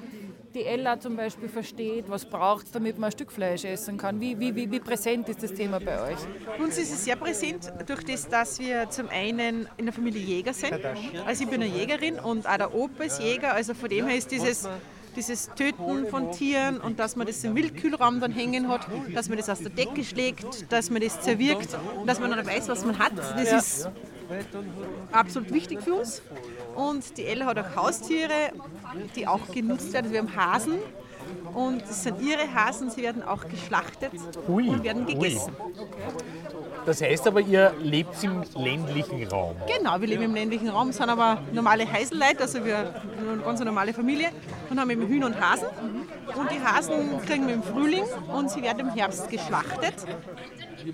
die 0.56 0.64
Ella 0.64 0.98
zum 0.98 1.16
Beispiel 1.16 1.48
versteht, 1.48 2.08
was 2.08 2.24
braucht 2.24 2.66
es, 2.66 2.72
damit 2.72 2.98
man 2.98 3.08
ein 3.08 3.12
Stück 3.12 3.30
Fleisch 3.30 3.64
essen 3.64 3.98
kann? 3.98 4.20
Wie, 4.20 4.38
wie, 4.40 4.56
wie, 4.56 4.70
wie 4.70 4.80
präsent 4.80 5.28
ist 5.28 5.42
das 5.42 5.52
Thema 5.52 5.78
bei 5.78 6.00
euch? 6.02 6.18
Bei 6.46 6.64
uns 6.64 6.78
ist 6.78 6.92
es 6.92 7.04
sehr 7.04 7.16
präsent, 7.16 7.72
durch 7.86 8.04
das, 8.04 8.28
dass 8.28 8.58
wir 8.58 8.88
zum 8.90 9.08
einen 9.10 9.68
in 9.76 9.84
der 9.84 9.92
Familie 9.92 10.22
Jäger 10.22 10.54
sind. 10.54 10.78
Also 11.26 11.44
ich 11.44 11.50
bin 11.50 11.62
eine 11.62 11.70
Jägerin 11.70 12.18
und 12.18 12.48
auch 12.48 12.56
der 12.56 12.74
Opa 12.74 13.04
ist 13.04 13.20
Jäger, 13.20 13.54
also 13.54 13.74
von 13.74 13.88
dem 13.88 14.06
her 14.06 14.16
ist 14.16 14.30
dieses 14.30 14.68
dieses 15.16 15.48
Töten 15.54 16.06
von 16.08 16.30
Tieren 16.32 16.78
und 16.78 16.98
dass 16.98 17.16
man 17.16 17.26
das 17.26 17.42
im 17.42 17.54
Wildkühlraum 17.54 18.20
dann 18.20 18.32
hängen 18.32 18.68
hat, 18.68 18.86
dass 19.14 19.30
man 19.30 19.38
das 19.38 19.48
aus 19.48 19.60
der 19.60 19.70
Decke 19.70 20.04
schlägt, 20.04 20.70
dass 20.70 20.90
man 20.90 21.00
das 21.00 21.20
zerwirkt 21.22 21.76
und 21.98 22.06
dass 22.06 22.20
man 22.20 22.30
dann 22.30 22.46
weiß, 22.46 22.68
was 22.68 22.84
man 22.84 22.98
hat. 22.98 23.12
Das 23.16 23.52
ist 23.52 23.88
absolut 25.12 25.52
wichtig 25.52 25.80
für 25.80 25.94
uns. 25.94 26.20
Und 26.76 27.16
die 27.16 27.24
Ella 27.24 27.46
hat 27.46 27.58
auch 27.58 27.76
Haustiere, 27.76 28.52
die 29.14 29.26
auch 29.26 29.48
genutzt 29.52 29.92
werden. 29.92 30.12
Wir 30.12 30.20
haben 30.20 30.36
Hasen 30.36 30.78
und 31.54 31.82
das 31.82 32.02
sind 32.02 32.20
ihre 32.20 32.52
Hasen, 32.54 32.90
sie 32.90 33.02
werden 33.02 33.22
auch 33.22 33.48
geschlachtet 33.48 34.12
Hui, 34.46 34.68
und 34.68 34.84
werden 34.84 35.06
gegessen. 35.06 35.56
Das 36.84 37.00
heißt 37.00 37.26
aber, 37.26 37.40
ihr 37.40 37.72
lebt 37.80 38.22
im 38.22 38.44
ländlichen 38.54 39.26
Raum. 39.26 39.56
Genau, 39.66 40.00
wir 40.00 40.06
leben 40.06 40.22
im 40.22 40.34
ländlichen 40.34 40.68
Raum, 40.68 40.92
sind 40.92 41.08
aber 41.08 41.42
normale 41.52 41.90
Heiselleute, 41.90 42.42
also 42.42 42.64
wir 42.64 42.94
sind 43.18 43.28
eine 43.28 43.42
ganz 43.42 43.60
normale 43.60 43.92
Familie 43.92 44.28
und 44.70 44.78
haben 44.78 44.90
eben 44.90 45.06
Hühner 45.08 45.26
und 45.26 45.40
Hasen. 45.40 45.68
Und 46.36 46.50
die 46.50 46.60
Hasen 46.60 47.20
kriegen 47.26 47.46
wir 47.46 47.54
im 47.54 47.62
Frühling 47.62 48.04
und 48.28 48.50
sie 48.50 48.62
werden 48.62 48.80
im 48.80 48.90
Herbst 48.90 49.28
geschlachtet. 49.28 49.94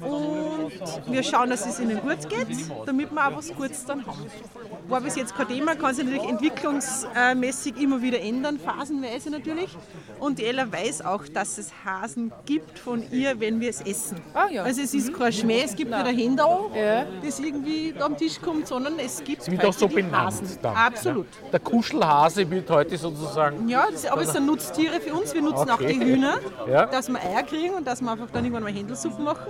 Und 0.00 0.70
wir 1.12 1.22
schauen, 1.22 1.50
dass 1.50 1.66
es 1.66 1.78
ihnen 1.80 2.00
gut 2.00 2.28
geht, 2.28 2.46
damit 2.86 3.12
wir 3.12 3.26
auch 3.28 3.36
was 3.36 3.52
Gutes 3.54 3.84
dann 3.84 4.06
haben. 4.06 4.26
War 4.88 5.00
bis 5.00 5.16
jetzt 5.16 5.34
kein 5.34 5.48
Thema, 5.48 5.74
kann 5.74 5.94
sich 5.94 6.04
natürlich 6.04 6.28
entwicklungsmäßig 6.28 7.76
immer 7.80 8.00
wieder 8.02 8.20
ändern, 8.20 8.58
phasenweise 8.58 9.30
natürlich. 9.30 9.76
Und 10.18 10.38
die 10.38 10.44
Ella 10.44 10.70
weiß 10.70 11.04
auch, 11.04 11.26
dass 11.28 11.58
es 11.58 11.72
Hasen 11.84 12.32
gibt 12.46 12.78
von 12.78 13.02
ihr, 13.10 13.38
wenn 13.40 13.60
wir 13.60 13.70
es 13.70 13.80
essen. 13.80 14.20
Also 14.34 14.80
es 14.82 14.94
ist 14.94 15.12
kein 15.12 15.32
Schmäh, 15.32 15.62
es 15.64 15.74
gibt 15.74 15.90
nicht 15.90 16.04
ein 16.04 16.16
Händel, 16.16 16.46
das 17.24 17.38
irgendwie 17.40 17.92
da 17.96 18.06
am 18.06 18.16
Tisch 18.16 18.40
kommt, 18.40 18.66
sondern 18.66 18.98
es 18.98 19.22
gibt 19.22 19.42
Sie 19.42 19.50
wird 19.52 19.60
heute 19.62 19.68
auch 19.70 19.74
so 19.74 19.88
die 19.88 19.94
benannt. 19.96 20.14
Hasen. 20.26 20.48
Dann, 20.62 20.74
Absolut. 20.76 21.26
Ja. 21.44 21.50
Der 21.50 21.60
Kuschelhase 21.60 22.50
wird 22.50 22.70
heute 22.70 22.96
sozusagen. 22.96 23.68
Ja, 23.68 23.86
das, 23.90 24.06
aber 24.06 24.22
es 24.22 24.32
sind 24.32 24.46
Nutztiere 24.46 25.00
für 25.00 25.14
uns. 25.14 25.34
Wir 25.34 25.42
nutzen 25.42 25.70
auch 25.70 25.74
Okay. 25.80 25.98
die 25.98 26.04
Hühner, 26.04 26.38
Ja. 26.70 26.86
dass 26.86 27.08
wir 27.08 27.18
Eier 27.20 27.42
kriegen 27.42 27.74
und 27.74 27.86
dass 27.86 28.00
wir 28.00 28.10
einfach 28.10 28.30
dann 28.30 28.44
irgendwann 28.44 28.62
mal 28.64 28.72
Händelsuppen 28.72 29.24
machen. 29.24 29.46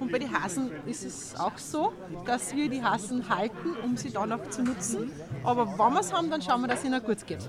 Und 0.00 0.12
bei 0.12 0.18
den 0.18 0.32
Hasen 0.32 0.70
ist 0.86 1.04
es 1.04 1.38
auch 1.38 1.56
so, 1.56 1.92
dass 2.26 2.54
wir 2.54 2.68
die 2.68 2.82
Hasen 2.82 3.28
halten, 3.28 3.76
um 3.82 3.96
sie 3.96 4.10
dann 4.10 4.32
auch 4.32 4.48
zu 4.48 4.62
nutzen. 4.62 5.12
Aber 5.42 5.66
wenn 5.66 5.92
wir 5.94 6.00
es 6.00 6.12
haben, 6.12 6.30
dann 6.30 6.42
schauen 6.42 6.62
wir, 6.62 6.68
dass 6.68 6.80
es 6.80 6.84
ihnen 6.86 7.02
gut 7.02 7.26
geht. 7.26 7.48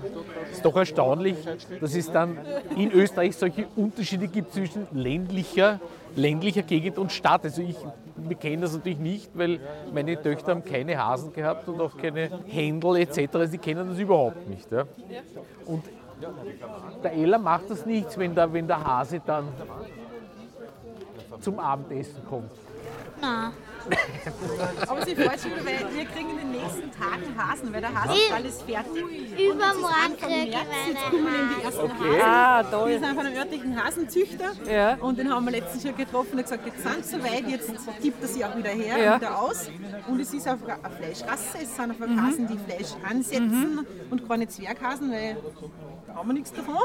ist 0.50 0.64
doch 0.64 0.76
erstaunlich, 0.76 1.36
dass 1.80 1.94
es 1.94 2.10
dann 2.10 2.38
in 2.76 2.92
Österreich 2.92 3.36
solche 3.36 3.66
Unterschiede 3.76 4.28
gibt 4.28 4.52
zwischen 4.52 4.86
ländlicher, 4.92 5.80
ländlicher 6.14 6.62
Gegend 6.62 6.98
und 6.98 7.12
Stadt. 7.12 7.44
Also 7.44 7.62
ich 7.62 7.76
wir 8.16 8.36
kennen 8.36 8.62
das 8.62 8.72
natürlich 8.72 8.98
nicht, 8.98 9.30
weil 9.34 9.60
meine 9.92 10.20
Töchter 10.20 10.52
haben 10.52 10.64
keine 10.64 10.96
Hasen 10.98 11.32
gehabt 11.32 11.68
und 11.68 11.80
auch 11.80 11.96
keine 11.96 12.30
Händel 12.46 12.96
etc. 12.96 13.50
Sie 13.50 13.58
kennen 13.58 13.88
das 13.88 13.98
überhaupt 13.98 14.48
nicht. 14.48 14.70
Ja? 14.70 14.84
Und 15.66 15.84
der 17.02 17.12
Ella 17.12 17.38
macht 17.38 17.70
das 17.70 17.84
nichts, 17.84 18.16
wenn 18.16 18.34
der, 18.34 18.52
wenn 18.52 18.66
der 18.66 18.82
Hase 18.82 19.20
dann 19.24 19.48
zum 21.40 21.58
Abendessen 21.58 22.24
kommt. 22.28 22.50
Nein. 23.20 23.52
Aber 24.86 25.04
sie 25.04 25.14
freut 25.14 25.38
sich, 25.38 25.52
weil 25.64 25.94
wir 25.94 26.04
kriegen 26.06 26.30
in 26.30 26.36
den 26.38 26.50
nächsten 26.52 26.90
Tagen 26.92 27.34
Hasen, 27.36 27.72
weil 27.72 27.80
der 27.80 27.94
Hasenstall 27.94 28.44
ist 28.44 28.62
fertig. 28.62 29.02
Übermorgen 29.02 29.52
Und 29.52 29.60
es 29.60 29.76
ist 29.76 29.84
Anfang 29.84 30.16
kriege 30.30 30.44
ich 30.44 30.54
März, 30.54 30.66
meine 30.70 30.92
jetzt 30.92 31.04
kommen 31.10 31.26
eben 31.26 31.50
die 31.58 31.64
ersten 31.64 31.80
Okay. 31.80 32.20
Hasen. 32.20 32.22
Ah, 32.24 32.62
toll. 32.64 32.88
Wir 32.90 32.98
sind 33.00 33.14
von 33.14 33.26
einem 33.26 33.36
örtlichen 33.36 33.84
Hasenzüchter 33.84 34.96
und 35.00 35.18
den 35.18 35.32
haben 35.32 35.44
wir 35.44 35.52
letztens 35.52 35.82
schon 35.82 35.96
getroffen 35.96 36.32
und 36.32 36.42
gesagt, 36.42 36.66
jetzt 36.66 36.82
sind 36.82 37.04
sie 37.04 37.16
soweit, 37.16 37.48
jetzt 37.48 37.70
gibt 38.02 38.22
er 38.22 38.28
sie 38.28 38.44
auch 38.44 38.56
wieder 38.56 38.70
her, 38.70 38.98
Ja. 38.98 39.16
wieder 39.16 39.40
aus. 39.40 39.70
Und 40.08 40.20
es 40.20 40.32
ist 40.34 40.48
auf 40.48 40.58
eine 40.66 40.94
Fleischrasse, 40.96 41.58
es 41.62 41.76
sind 41.76 41.90
auf 41.90 41.98
Mhm. 41.98 42.20
Hasen, 42.26 42.46
die 42.48 42.58
Fleisch 42.58 42.92
ansetzen 43.08 43.86
und 44.10 44.28
keine 44.28 44.46
Zwerghasen, 44.48 45.10
weil 45.10 45.36
da 46.06 46.14
haben 46.14 46.28
wir 46.28 46.34
nichts 46.34 46.52
davon. 46.52 46.76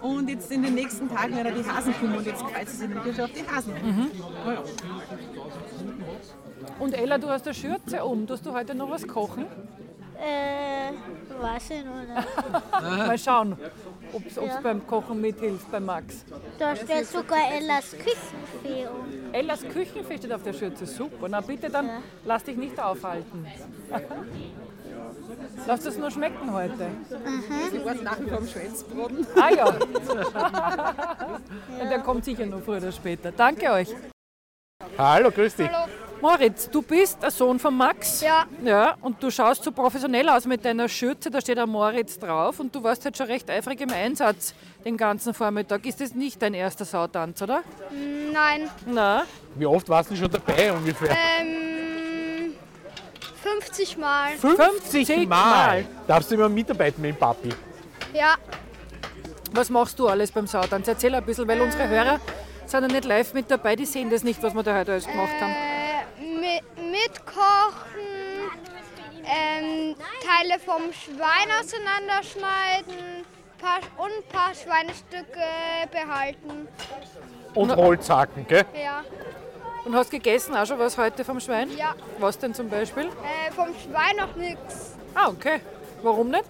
Und 0.00 0.28
jetzt 0.28 0.50
in 0.52 0.62
den 0.62 0.74
nächsten 0.74 1.08
Tagen 1.08 1.34
werden 1.36 1.54
die 1.56 1.68
Hasen 1.68 1.94
kommen 1.98 2.16
und 2.16 2.26
jetzt 2.26 2.42
freut 2.42 2.68
sie 2.68 2.76
sich 2.76 2.88
natürlich 2.88 3.20
auf 3.22 3.30
die 3.32 3.46
Hasen. 3.48 3.72
Mhm. 3.74 4.10
Ja, 4.46 4.52
ja. 4.52 4.62
Und 6.78 6.94
Ella, 6.94 7.18
du 7.18 7.28
hast 7.28 7.46
eine 7.46 7.54
Schürze 7.54 8.04
um. 8.04 8.26
Tust 8.26 8.44
du 8.44 8.52
heute 8.52 8.74
noch 8.74 8.90
was 8.90 9.06
kochen? 9.06 9.46
Äh, 10.18 10.92
weiß 11.42 11.70
ich 11.70 11.84
noch 11.84 11.96
nicht. 11.96 12.72
Mal 13.06 13.18
schauen, 13.18 13.56
ob 14.12 14.26
es 14.26 14.36
Ja. 14.36 14.60
beim 14.62 14.86
Kochen 14.86 15.20
mithilft 15.20 15.70
bei 15.70 15.80
Max. 15.80 16.24
Da 16.58 16.74
steht 16.76 17.06
sogar 17.06 17.38
Ellas 17.52 17.90
Küchenfee 17.92 18.86
um. 18.86 19.32
Ellas 19.32 19.60
Küchenfee 19.62 20.18
steht 20.18 20.32
auf 20.32 20.42
der 20.42 20.52
Schürze. 20.52 20.86
Super. 20.86 21.28
Na 21.28 21.40
bitte 21.40 21.68
dann, 21.70 21.88
lass 22.24 22.44
dich 22.44 22.56
nicht 22.56 22.78
aufhalten. 22.80 23.46
Lass 25.66 25.82
das 25.82 25.96
nur 25.96 26.10
schmecken 26.10 26.52
heute. 26.52 26.86
Sie 27.70 27.84
war 27.84 27.94
nach 27.94 28.20
wie 28.20 28.28
vor 28.28 28.38
am 28.38 28.46
Schweinsbraten. 28.46 29.26
Ah 29.40 29.50
ja. 29.50 29.66
Und 31.80 31.90
der 31.90 31.98
kommt 32.00 32.24
sicher 32.24 32.46
noch 32.46 32.60
früher 32.60 32.78
oder 32.78 32.92
später. 32.92 33.32
Danke 33.32 33.70
euch. 33.70 33.88
Hallo, 34.98 35.30
grüß 35.30 35.56
dich. 35.56 35.70
Moritz, 36.24 36.70
du 36.70 36.80
bist 36.80 37.22
der 37.22 37.30
Sohn 37.30 37.58
von 37.58 37.76
Max. 37.76 38.22
Ja. 38.22 38.46
Ja, 38.64 38.96
und 39.02 39.22
du 39.22 39.30
schaust 39.30 39.62
so 39.62 39.70
professionell 39.70 40.26
aus 40.30 40.46
mit 40.46 40.64
deiner 40.64 40.88
Schürze, 40.88 41.30
da 41.30 41.38
steht 41.38 41.58
ein 41.58 41.68
Moritz 41.68 42.18
drauf 42.18 42.60
und 42.60 42.74
du 42.74 42.82
warst 42.82 43.04
halt 43.04 43.14
schon 43.18 43.26
recht 43.26 43.50
eifrig 43.50 43.82
im 43.82 43.90
Einsatz 43.90 44.54
den 44.86 44.96
ganzen 44.96 45.34
Vormittag. 45.34 45.84
Ist 45.84 46.00
das 46.00 46.14
nicht 46.14 46.40
dein 46.40 46.54
erster 46.54 46.86
Sautanz, 46.86 47.42
oder? 47.42 47.62
Nein. 48.32 48.70
Na? 48.86 49.24
Wie 49.54 49.66
oft 49.66 49.86
warst 49.90 50.12
du 50.12 50.16
schon 50.16 50.30
dabei 50.30 50.72
ungefähr? 50.72 51.10
Ähm, 51.10 52.54
50 53.42 53.98
Mal. 53.98 54.32
50 54.38 55.28
Mal. 55.28 55.84
Darfst 56.06 56.30
du 56.30 56.36
immer 56.36 56.48
mitarbeiten 56.48 57.02
mit 57.02 57.16
dem 57.16 57.18
Papi? 57.18 57.50
Ja. 58.14 58.36
Was 59.52 59.68
machst 59.68 59.98
du 59.98 60.08
alles 60.08 60.32
beim 60.32 60.46
Sautanz? 60.46 60.88
Erzähl 60.88 61.14
ein 61.14 61.22
bisschen, 61.22 61.46
weil 61.46 61.60
unsere 61.60 61.86
Hörer 61.86 62.18
sind 62.64 62.80
ja 62.80 62.88
nicht 62.88 63.04
live 63.04 63.34
mit 63.34 63.50
dabei, 63.50 63.76
die 63.76 63.84
sehen 63.84 64.08
das 64.08 64.22
nicht, 64.24 64.42
was 64.42 64.54
wir 64.54 64.62
da 64.62 64.74
heute 64.74 64.92
alles 64.92 65.06
gemacht 65.06 65.38
haben. 65.38 65.52
Äh, 65.52 65.74
mit, 66.44 66.62
mitkochen, 66.76 68.04
ähm, 69.34 69.96
Teile 70.20 70.60
vom 70.60 70.92
Schwein 70.92 71.48
auseinanderschneiden 71.60 73.24
paar, 73.64 73.80
und 73.96 74.10
ein 74.10 74.28
paar 74.30 74.54
Schweinestücke 74.54 75.40
behalten. 75.90 76.68
Und 77.54 77.74
Holzhacken, 77.74 78.46
gell? 78.46 78.64
Ja. 78.74 79.02
Und 79.84 79.94
hast 79.94 80.10
gegessen 80.10 80.56
auch 80.56 80.66
schon 80.66 80.78
was 80.78 80.96
heute 80.96 81.24
vom 81.24 81.40
Schwein? 81.40 81.70
Ja. 81.76 81.94
Was 82.18 82.38
denn 82.38 82.54
zum 82.54 82.68
Beispiel? 82.68 83.04
Äh, 83.04 83.52
vom 83.52 83.68
Schwein 83.74 84.16
noch 84.16 84.34
nichts. 84.36 84.96
Ah, 85.14 85.28
okay. 85.28 85.60
Warum 86.02 86.30
nicht? 86.30 86.44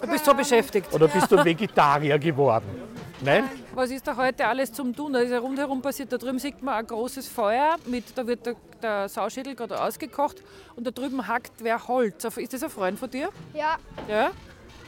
Du 0.00 0.06
bist 0.08 0.24
so 0.24 0.34
beschäftigt. 0.34 0.92
Oder 0.92 1.08
bist 1.08 1.30
du 1.30 1.42
Vegetarier 1.42 2.18
geworden? 2.18 2.82
Nein? 3.20 3.48
Was 3.76 3.90
ist 3.90 4.06
da 4.06 4.16
heute 4.16 4.46
alles 4.46 4.72
zum 4.72 4.96
Tun? 4.96 5.12
Da 5.12 5.18
ist 5.18 5.30
ja 5.30 5.38
rundherum 5.38 5.82
passiert. 5.82 6.10
Da 6.10 6.16
drüben 6.16 6.38
sieht 6.38 6.62
man 6.62 6.76
ein 6.76 6.86
großes 6.86 7.28
Feuer. 7.28 7.76
Mit, 7.84 8.16
da 8.16 8.26
wird 8.26 8.46
der, 8.46 8.56
der 8.80 9.06
Sauschädel 9.10 9.54
gerade 9.54 9.78
ausgekocht. 9.78 10.42
Und 10.76 10.86
da 10.86 10.90
drüben 10.90 11.28
hackt 11.28 11.52
wer 11.58 11.86
Holz. 11.86 12.24
Ist 12.24 12.54
das 12.54 12.62
ein 12.62 12.70
Freund 12.70 12.98
von 12.98 13.10
dir? 13.10 13.28
Ja, 13.52 13.76
Ja. 14.08 14.30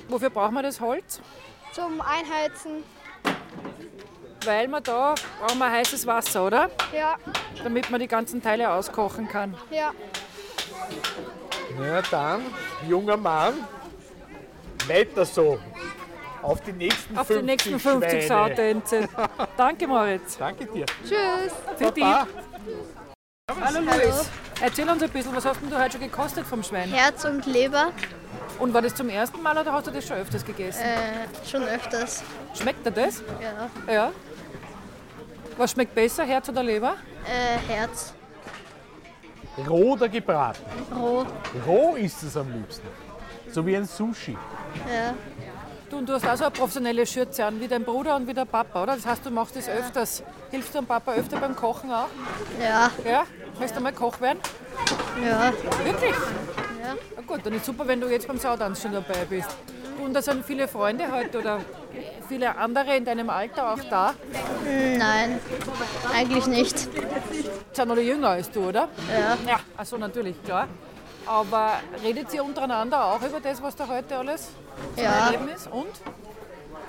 Wofür 0.08 0.30
brauchen 0.30 0.54
wir 0.54 0.62
das 0.62 0.80
Holz? 0.80 1.20
zum 1.74 2.00
Einheizen. 2.00 2.82
Weil 4.42 4.66
wir 4.68 4.80
da 4.80 5.14
brauchen 5.38 5.58
wir 5.58 5.70
heißes 5.70 6.06
Wasser, 6.06 6.46
oder? 6.46 6.70
Ja, 6.96 7.16
Damit 7.62 7.90
man 7.90 8.00
die 8.00 8.08
ganzen 8.08 8.42
Teile 8.42 8.70
auskochen 8.70 9.28
kann. 9.28 9.54
ja. 9.70 9.92
Na 11.78 12.00
dann, 12.10 12.40
junger 12.88 13.18
Mann, 13.18 13.52
weiter 14.86 15.26
so. 15.26 15.58
Auf 16.42 16.60
die 16.62 16.72
nächsten 16.72 17.16
Auf 17.18 17.26
50 17.26 17.40
die 17.40 17.46
nächsten 17.46 17.78
50 17.80 18.10
Schweine. 18.10 18.26
Sautänze. 18.26 19.08
Danke, 19.56 19.86
Moritz. 19.86 20.36
Danke 20.38 20.66
dir. 20.66 20.86
Tschüss. 21.02 21.52
Baba. 21.78 22.26
Hallo 23.60 23.80
Luis. 23.80 24.28
Erzähl 24.60 24.88
uns 24.88 25.02
ein 25.02 25.10
bisschen, 25.10 25.34
was 25.34 25.44
hast 25.44 25.60
denn 25.60 25.70
du 25.70 25.78
heute 25.78 25.92
schon 25.92 26.00
gekostet 26.02 26.46
vom 26.46 26.62
Schwein? 26.62 26.90
Herz 26.90 27.24
und 27.24 27.46
Leber. 27.46 27.92
Und 28.58 28.74
war 28.74 28.82
das 28.82 28.94
zum 28.94 29.08
ersten 29.08 29.40
Mal 29.42 29.56
oder 29.56 29.72
hast 29.72 29.86
du 29.86 29.90
das 29.90 30.06
schon 30.06 30.16
öfters 30.16 30.44
gegessen? 30.44 30.82
Äh, 30.82 31.48
schon 31.48 31.62
öfters. 31.62 32.22
Schmeckt 32.54 32.84
dir 32.84 32.90
das? 32.90 33.22
Ja. 33.40 33.92
Ja. 33.92 34.12
Was 35.56 35.72
schmeckt 35.72 35.94
besser, 35.94 36.24
Herz 36.24 36.48
oder 36.48 36.62
Leber? 36.62 36.94
Äh, 37.24 37.72
Herz. 37.72 38.14
Roh 39.68 39.92
oder 39.92 40.08
gebraten? 40.08 40.62
Roh. 40.94 41.24
Roh 41.66 41.96
ist 41.96 42.22
es 42.22 42.36
am 42.36 42.52
liebsten. 42.52 42.86
So 43.50 43.64
wie 43.64 43.76
ein 43.76 43.86
Sushi. 43.86 44.36
Ja. 44.88 45.14
Du, 45.90 45.96
und 45.96 46.08
du 46.08 46.12
hast 46.12 46.26
auch 46.26 46.36
so 46.36 46.44
eine 46.44 46.50
professionelle 46.50 47.06
Schürze 47.06 47.44
an, 47.46 47.60
wie 47.60 47.68
dein 47.68 47.82
Bruder 47.82 48.16
und 48.16 48.26
wie 48.26 48.34
der 48.34 48.44
Papa, 48.44 48.82
oder? 48.82 48.94
Das 48.96 49.06
heißt, 49.06 49.24
du 49.24 49.30
machst 49.30 49.56
das 49.56 49.68
öfters. 49.68 50.22
Hilfst 50.50 50.74
du 50.74 50.78
dem 50.80 50.86
Papa 50.86 51.12
öfter 51.14 51.38
beim 51.38 51.56
Kochen 51.56 51.90
auch? 51.90 52.08
Ja. 52.60 52.90
Ja? 53.04 53.24
Möchtest 53.54 53.76
du 53.76 53.80
mal 53.82 53.92
Koch 53.92 54.20
werden? 54.20 54.38
Ja. 55.24 55.52
Wirklich? 55.84 56.14
Ja. 56.82 56.94
Na 57.16 57.22
gut, 57.26 57.40
dann 57.44 57.54
ist 57.54 57.64
super, 57.64 57.86
wenn 57.86 58.00
du 58.00 58.08
jetzt 58.08 58.28
beim 58.28 58.38
Sautanz 58.38 58.82
schon 58.82 58.92
dabei 58.92 59.24
bist. 59.28 59.48
Und 60.04 60.12
da 60.12 60.20
sind 60.20 60.44
viele 60.44 60.68
Freunde 60.68 61.10
heute 61.10 61.38
oder 61.38 61.60
viele 62.28 62.56
andere 62.56 62.96
in 62.96 63.04
deinem 63.04 63.30
Alter 63.30 63.72
auch 63.72 63.82
da. 63.90 64.14
Nein, 64.64 65.40
eigentlich 66.14 66.46
nicht. 66.46 66.78
Sind 67.72 67.90
alle 67.90 68.02
jünger 68.02 68.28
als 68.28 68.50
du, 68.50 68.68
oder? 68.68 68.88
Ja. 69.10 69.36
Ja, 69.50 69.60
also 69.76 69.96
natürlich, 69.96 70.42
klar. 70.44 70.68
Aber 71.28 71.74
redet 72.02 72.32
ihr 72.32 72.42
untereinander 72.42 73.04
auch 73.04 73.20
über 73.22 73.38
das, 73.40 73.62
was 73.62 73.76
da 73.76 73.86
heute 73.86 74.16
alles 74.16 74.48
zu 74.96 75.02
Ja. 75.02 75.26
erleben 75.26 75.48
ist? 75.50 75.66
Und? 75.70 75.86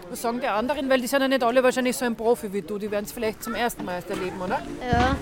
Was 0.09 0.21
sagen 0.21 0.39
die 0.39 0.47
anderen? 0.47 0.89
Weil 0.89 1.01
die 1.01 1.07
sind 1.07 1.21
ja 1.21 1.27
nicht 1.27 1.43
alle 1.43 1.61
wahrscheinlich 1.61 1.95
so 1.97 2.05
ein 2.05 2.15
Profi 2.15 2.51
wie 2.53 2.61
du. 2.61 2.77
Die 2.79 2.89
werden 2.89 3.05
es 3.05 3.11
vielleicht 3.11 3.43
zum 3.43 3.53
ersten 3.53 3.83
Mal 3.85 3.95
erst 3.95 4.09
erleben, 4.09 4.41
oder? 4.41 4.61
Ja. 4.91 5.15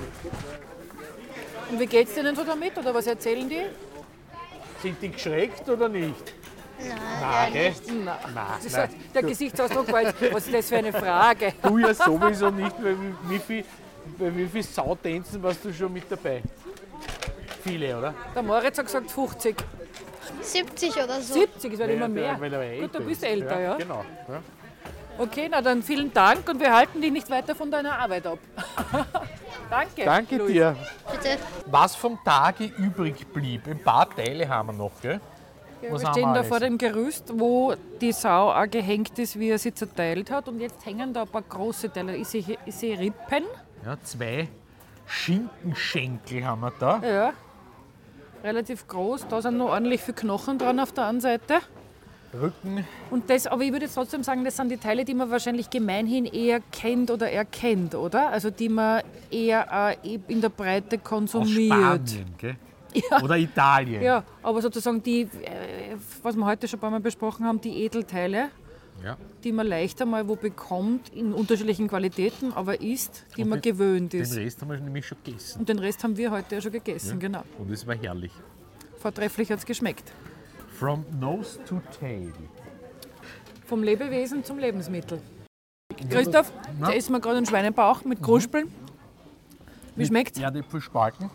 Und 1.72 1.80
wie 1.80 1.86
geht 1.88 2.08
es 2.08 2.14
denen 2.14 2.36
so 2.36 2.44
damit? 2.44 2.78
Oder 2.78 2.94
was 2.94 3.08
erzählen 3.08 3.50
die? 3.50 3.64
Sind 4.82 5.02
die 5.02 5.10
geschreckt 5.10 5.68
oder 5.68 5.90
nicht? 5.90 6.34
Nein, 6.80 6.96
Nein, 7.20 7.54
gell? 7.54 7.74
Nein. 7.88 8.18
Nein, 8.36 8.46
nein. 8.72 8.90
der 9.16 9.24
Gesichtsausdruck 9.24 9.92
war 9.92 10.04
jetzt, 10.04 10.32
was 10.32 10.46
ist 10.46 10.54
das 10.54 10.70
für 10.70 10.78
eine 10.78 10.94
Frage? 10.94 11.54
Du 11.64 11.80
ja 11.80 11.92
sowieso 11.92 12.52
nicht, 12.52 12.76
weil 12.84 12.96
wie, 13.02 13.30
wie 13.32 13.40
viel, 13.40 13.66
bei 14.20 14.34
wie 14.38 14.46
viel 14.46 14.62
Sautänzen 14.62 15.42
warst 15.42 15.66
du 15.66 15.74
schon 15.74 15.92
mit 15.92 16.04
dabei? 16.10 16.44
Viele, 17.68 17.98
oder? 17.98 18.14
Der 18.34 18.44
Moritz 18.44 18.78
hat 18.78 18.86
gesagt 18.86 19.12
50. 19.12 19.56
70 20.42 20.96
oder 21.04 21.22
so. 21.22 21.34
70, 21.34 21.74
es 21.74 21.80
wird 21.80 21.90
immer 21.90 22.02
Ja, 22.20 22.38
mehr. 22.38 22.82
Gut, 22.82 22.96
du 22.96 23.00
bist 23.02 23.24
ist. 23.24 23.30
älter, 23.30 23.60
ja. 23.60 23.76
Genau. 23.76 24.04
Ja. 24.28 24.42
Okay, 25.18 25.48
na 25.50 25.62
dann 25.62 25.82
vielen 25.82 26.14
Dank 26.14 26.48
und 26.48 26.60
wir 26.60 26.74
halten 26.74 27.02
dich 27.02 27.12
nicht 27.12 27.30
weiter 27.30 27.56
von 27.56 27.72
deiner 27.72 27.98
Arbeit 27.98 28.28
ab. 28.28 28.38
Danke. 29.70 30.06
Danke 30.06 30.38
Luis. 30.38 30.52
dir. 30.52 30.76
Bitte. 31.12 31.38
Was 31.66 31.96
vom 31.96 32.20
Tage 32.24 32.66
übrig 32.66 33.26
blieb, 33.34 33.68
ein 33.68 33.82
paar 33.82 34.08
Teile 34.10 34.48
haben 34.48 34.70
wir 34.70 34.74
noch, 34.74 34.92
gell? 35.02 35.20
Ja, 35.82 35.92
wir 35.92 36.00
stehen 36.00 36.14
wir 36.16 36.22
da 36.22 36.32
alles? 36.34 36.48
vor 36.48 36.60
dem 36.60 36.78
Gerüst, 36.78 37.32
wo 37.36 37.74
die 38.00 38.12
Sau 38.12 38.52
auch 38.52 38.70
gehängt 38.70 39.18
ist, 39.20 39.38
wie 39.40 39.50
er 39.50 39.58
sie 39.60 39.74
zerteilt 39.74 40.30
hat. 40.32 40.48
Und 40.48 40.60
jetzt 40.60 40.86
hängen 40.86 41.14
da 41.14 41.24
ein 41.24 41.28
paar 41.28 41.42
große 41.44 41.92
Teile. 41.92 42.16
Ich 42.16 42.28
sehe, 42.28 42.58
ich 42.66 42.76
sehe 42.76 42.98
Rippen. 42.98 43.44
Ja, 43.86 43.98
zwei 44.04 44.48
Schinkenschenkel 45.06 46.46
haben 46.46 46.62
wir 46.62 46.74
da. 46.80 47.00
Ja. 47.04 47.34
Relativ 48.44 48.88
groß. 48.88 49.28
Da 49.28 49.42
sind 49.42 49.58
noch 49.58 49.70
ordentlich 49.70 50.02
viele 50.02 50.16
Knochen 50.16 50.58
dran 50.58 50.80
auf 50.80 50.92
der 50.92 51.06
anderen 51.06 51.22
Seite. 51.22 51.62
Rücken. 52.34 52.86
Und 53.10 53.30
das, 53.30 53.48
aber 53.48 53.64
ich 53.64 53.72
würde 53.72 53.86
jetzt 53.86 53.96
trotzdem 53.96 54.24
sagen, 54.24 54.44
das 54.44 54.58
sind 54.58 54.70
die 54.70 54.78
Teile, 54.78 55.06
die 55.06 55.14
man 55.14 55.32
wahrscheinlich 55.32 55.70
gemeinhin 55.70 56.26
eher 56.26 56.60
kennt 56.72 57.10
oder 57.10 57.32
erkennt, 57.32 57.96
oder? 57.96 58.30
Also 58.30 58.50
die 58.50 58.70
man 58.70 59.02
eher 59.32 59.96
äh, 60.04 60.20
in 60.28 60.42
der 60.42 60.50
Breite 60.50 60.98
Aus 60.98 61.04
konsumiert. 61.04 62.10
Spanien, 62.10 62.36
gell? 62.38 62.56
Ja. 63.12 63.22
Oder 63.22 63.38
Italien. 63.38 64.02
Ja, 64.02 64.24
aber 64.42 64.62
sozusagen 64.62 65.04
die, 65.04 65.22
äh, 65.22 65.96
was 66.24 66.36
wir 66.36 66.46
heute 66.46 66.68
schon 66.68 66.78
ein 66.78 66.82
paar 66.82 66.90
Mal 66.90 67.00
besprochen 67.02 67.46
haben, 67.46 67.62
die 67.62 67.84
Edelteile, 67.84 68.50
Ja. 69.08 69.18
die 69.44 69.52
man 69.52 69.66
leichter 69.68 70.06
mal 70.06 70.28
wo 70.28 70.36
bekommt, 70.36 71.10
in 71.14 71.34
unterschiedlichen 71.34 71.88
Qualitäten, 71.88 72.52
aber 72.54 72.82
isst, 72.82 73.26
die 73.38 73.44
Und 73.44 73.50
man 73.50 73.62
den- 73.62 73.74
gewöhnt 73.74 74.14
Den 74.14 74.22
ist. 74.22 74.36
Rest 74.36 74.62
haben 74.62 74.70
wir 74.72 74.80
nämlich 74.80 75.06
schon 75.08 75.18
gegessen. 75.24 75.60
Und 75.60 75.70
den 75.70 75.80
Rest 75.80 76.04
haben 76.04 76.18
wir 76.18 76.32
heute 76.32 76.56
ja 76.56 76.62
schon 76.62 76.72
gegessen, 76.74 77.12
Ja. 77.12 77.16
genau. 77.18 77.44
Und 77.58 77.72
es 77.72 77.88
war 77.88 77.96
herrlich. 77.96 78.32
Vortrefflich 78.98 79.50
hat 79.52 79.60
es 79.60 79.66
geschmeckt. 79.66 80.12
From 80.78 81.06
nose 81.20 81.60
to 81.66 81.82
tail. 82.00 82.34
Vom 83.66 83.84
Lebewesen 83.84 84.44
zum 84.44 84.60
Lebensmittel. 84.60 85.22
Christoph, 86.10 86.52
da 86.80 86.90
isst 86.92 87.10
man 87.10 87.22
gerade 87.22 87.38
einen 87.38 87.46
Schweinebauch 87.46 88.04
mit 88.06 88.22
Kruspeln. 88.22 88.72
Wie 89.96 90.06
schmeckt's? 90.06 90.40
Erdäpfelspalten 90.40 91.30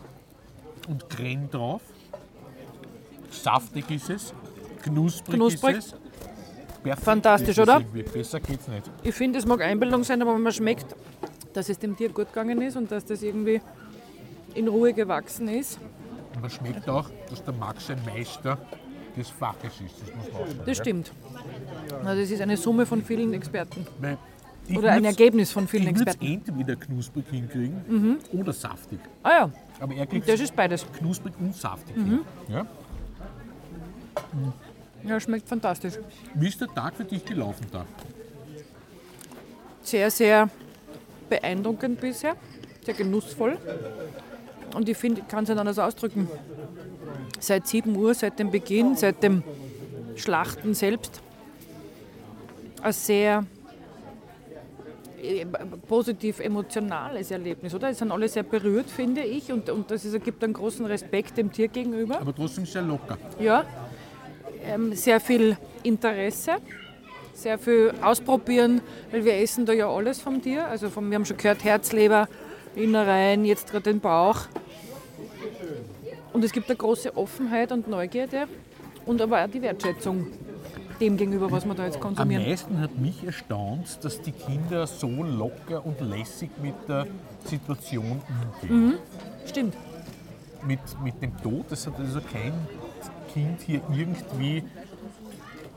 und 0.89 1.09
Creme 1.11 1.51
drauf. 1.51 1.83
Saftig 3.31 3.91
ist 3.91 4.11
es, 4.11 4.35
knusprig, 4.83 5.35
Knusprig. 5.37 5.77
ist 5.79 5.95
es. 5.95 6.01
Perfekt 6.83 7.05
Fantastisch, 7.05 7.59
oder? 7.59 7.79
irgendwie. 7.79 8.03
Besser 8.03 8.41
geht's 8.41 8.67
nicht. 8.69 8.91
Ich 9.03 9.15
finde, 9.15 9.39
es 9.39 9.47
mag 9.47 9.61
Einbildung 9.63 10.03
sein, 10.05 10.21
aber 10.23 10.35
wenn 10.35 10.43
man 10.43 10.53
schmeckt, 10.53 10.95
dass 11.53 11.69
es 11.69 11.79
dem 11.79 11.97
Tier 11.97 12.09
gut 12.09 12.29
gegangen 12.29 12.61
ist 12.63 12.77
und 12.77 12.91
dass 12.91 13.05
das 13.05 13.23
irgendwie 13.23 13.61
in 14.55 14.69
Ruhe 14.69 14.93
gewachsen 14.93 15.49
ist. 15.49 15.79
Und 16.35 16.41
man 16.41 16.51
schmeckt 16.51 16.89
auch, 16.89 17.09
dass 17.31 17.43
der 17.45 17.55
Max 17.55 17.89
ein 17.91 17.99
Meister 18.05 18.59
des 19.17 19.29
Faches 19.29 19.81
ist. 19.85 20.01
Das 20.01 20.15
muss 20.17 20.33
man 20.33 20.43
auch 20.43 20.47
sagen. 20.49 20.61
Das 20.67 20.77
stimmt. 20.79 21.13
Also 22.05 22.21
das 22.23 22.31
ist 22.31 22.41
eine 22.41 22.57
Summe 22.57 22.87
von 22.87 23.03
vielen 23.05 23.33
Experten. 23.35 23.87
Weil 24.01 24.17
ich 24.67 24.79
Oder 24.79 24.93
ein 24.93 25.03
würd's- 25.03 25.07
Ergebnis 25.19 25.53
von 25.53 25.69
vielen 25.69 25.89
ich 25.89 25.99
würd's 25.99 26.15
Experten. 26.15 26.35
entweder 26.49 26.77
knusprig 26.77 27.25
hinkriegen 27.31 27.85
Mhm. 27.89 28.19
oder 28.41 28.53
saftig. 28.53 28.99
Ah 29.23 29.31
ja, 29.31 29.51
Aber 29.81 29.95
er 29.95 30.07
kriegt 30.07 30.29
das 30.29 30.41
ist 30.41 30.57
beides. 30.57 30.87
knusprig 30.99 31.35
und 31.39 31.55
saftig. 31.55 31.97
Mhm. 31.97 32.05
hin. 32.07 32.21
Ja? 32.49 32.67
Ja, 35.05 35.19
schmeckt 35.21 35.49
fantastisch. 35.49 35.95
Wie 36.35 36.49
ist 36.49 36.61
der 36.61 36.69
Tag 36.69 36.95
für 36.95 37.05
dich 37.05 37.25
gelaufen 37.25 37.67
da? 37.73 37.85
Sehr, 39.83 40.11
sehr 40.11 40.49
beeindruckend 41.29 42.01
bisher. 42.01 42.37
Sehr 42.85 42.95
genussvoll. 42.95 43.59
Und 44.75 44.89
ich 44.89 44.97
finde, 44.97 45.21
ich 45.21 45.29
kann 45.29 45.45
es 45.45 45.51
nicht 45.51 45.59
anders 45.59 45.79
ausdrücken. 45.79 46.29
Seit 47.41 47.67
7 47.67 47.95
Uhr, 47.97 48.15
seit 48.15 48.39
dem 48.39 48.51
Beginn, 48.51 48.97
seit 48.97 49.23
dem 49.23 49.43
Schlachten 50.17 50.75
selbst, 50.75 51.21
ein 52.83 52.93
sehr 52.93 53.45
äh, 55.23 55.47
positiv 55.89 56.41
emotionales 56.41 57.31
Erlebnis, 57.31 57.75
oder? 57.75 57.91
Es 57.91 57.99
sind 57.99 58.11
alle 58.11 58.29
sehr 58.29 58.43
berührt, 58.43 58.91
finde 58.91 59.23
ich, 59.23 59.53
und, 59.53 59.71
und 59.71 59.91
das 59.91 60.05
ist, 60.05 60.25
gibt 60.25 60.43
einen 60.43 60.53
großen 60.53 60.85
Respekt 60.87 61.37
dem 61.37 61.53
Tier 61.53 61.69
gegenüber. 61.69 62.21
Aber 62.21 62.35
trotzdem 62.35 62.67
sehr 62.67 62.83
locker. 62.83 63.19
Ja, 63.39 63.65
sehr 64.93 65.21
viel 65.21 65.57
Interesse, 65.83 66.57
sehr 67.35 67.59
viel 67.59 67.93
ausprobieren, 68.03 68.81
weil 69.11 69.25
wir 69.25 69.35
essen 69.37 69.67
da 69.67 69.73
ja 69.73 69.89
alles 69.89 70.21
vom 70.21 70.43
Tier. 70.43 70.67
Also 70.67 70.91
vom, 70.91 71.11
wir 71.11 71.17
haben 71.17 71.25
schon 71.25 71.37
gehört, 71.37 71.65
Herz, 71.65 71.93
Leber, 71.93 72.29
Innereien, 72.75 73.45
jetzt 73.45 73.71
gerade 73.71 73.85
den 73.85 74.01
Bauch. 74.01 74.43
Und 76.33 76.45
es 76.45 76.53
gibt 76.53 76.69
eine 76.69 76.77
große 76.77 77.17
Offenheit 77.17 77.73
und 77.73 77.89
Neugierde 77.89 78.47
und 79.05 79.21
aber 79.21 79.45
auch 79.45 79.49
die 79.49 79.61
Wertschätzung 79.61 80.29
dem 81.01 81.17
gegenüber, 81.17 81.51
was 81.51 81.67
wir 81.67 81.75
da 81.75 81.85
jetzt 81.85 81.97
Am 81.97 82.03
konsumieren. 82.03 82.47
meisten 82.47 82.81
hat 82.81 82.97
mich 82.99 83.25
erstaunt, 83.25 83.99
dass 84.03 84.23
die 84.23 84.33
Kinder 84.33 84.87
so 84.87 85.09
locker 85.09 85.85
und 85.85 86.01
lässig 86.01 86.51
mit 86.63 86.75
der 86.89 87.07
Situation 87.45 88.23
umgehen. 88.63 88.87
Mhm. 88.87 88.95
Stimmt. 89.47 89.77
Mit, 90.67 90.81
mit 91.03 91.21
dem 91.21 91.37
Tod, 91.43 91.67
das 91.71 91.87
hat 91.87 91.99
also 91.99 92.21
kein 92.21 92.53
Kind 93.33 93.61
hier 93.63 93.81
irgendwie 93.93 94.63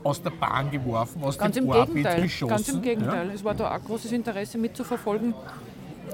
aus 0.04 0.22
der 0.22 0.30
Bahn 0.30 0.70
geworfen, 0.70 1.22
aus 1.24 1.36
Ganz 1.38 1.54
dem 1.56 1.64
im 1.64 1.70
Orbit 1.70 1.94
Gegenteil. 1.94 2.22
geschossen. 2.22 2.48
Ganz 2.50 2.68
im 2.68 2.82
Gegenteil. 2.82 3.28
Ja? 3.28 3.34
Es 3.34 3.42
war 3.44 3.54
da 3.54 3.74
auch 3.74 3.82
großes 3.84 4.12
Interesse 4.12 4.58
mitzuverfolgen, 4.58 5.34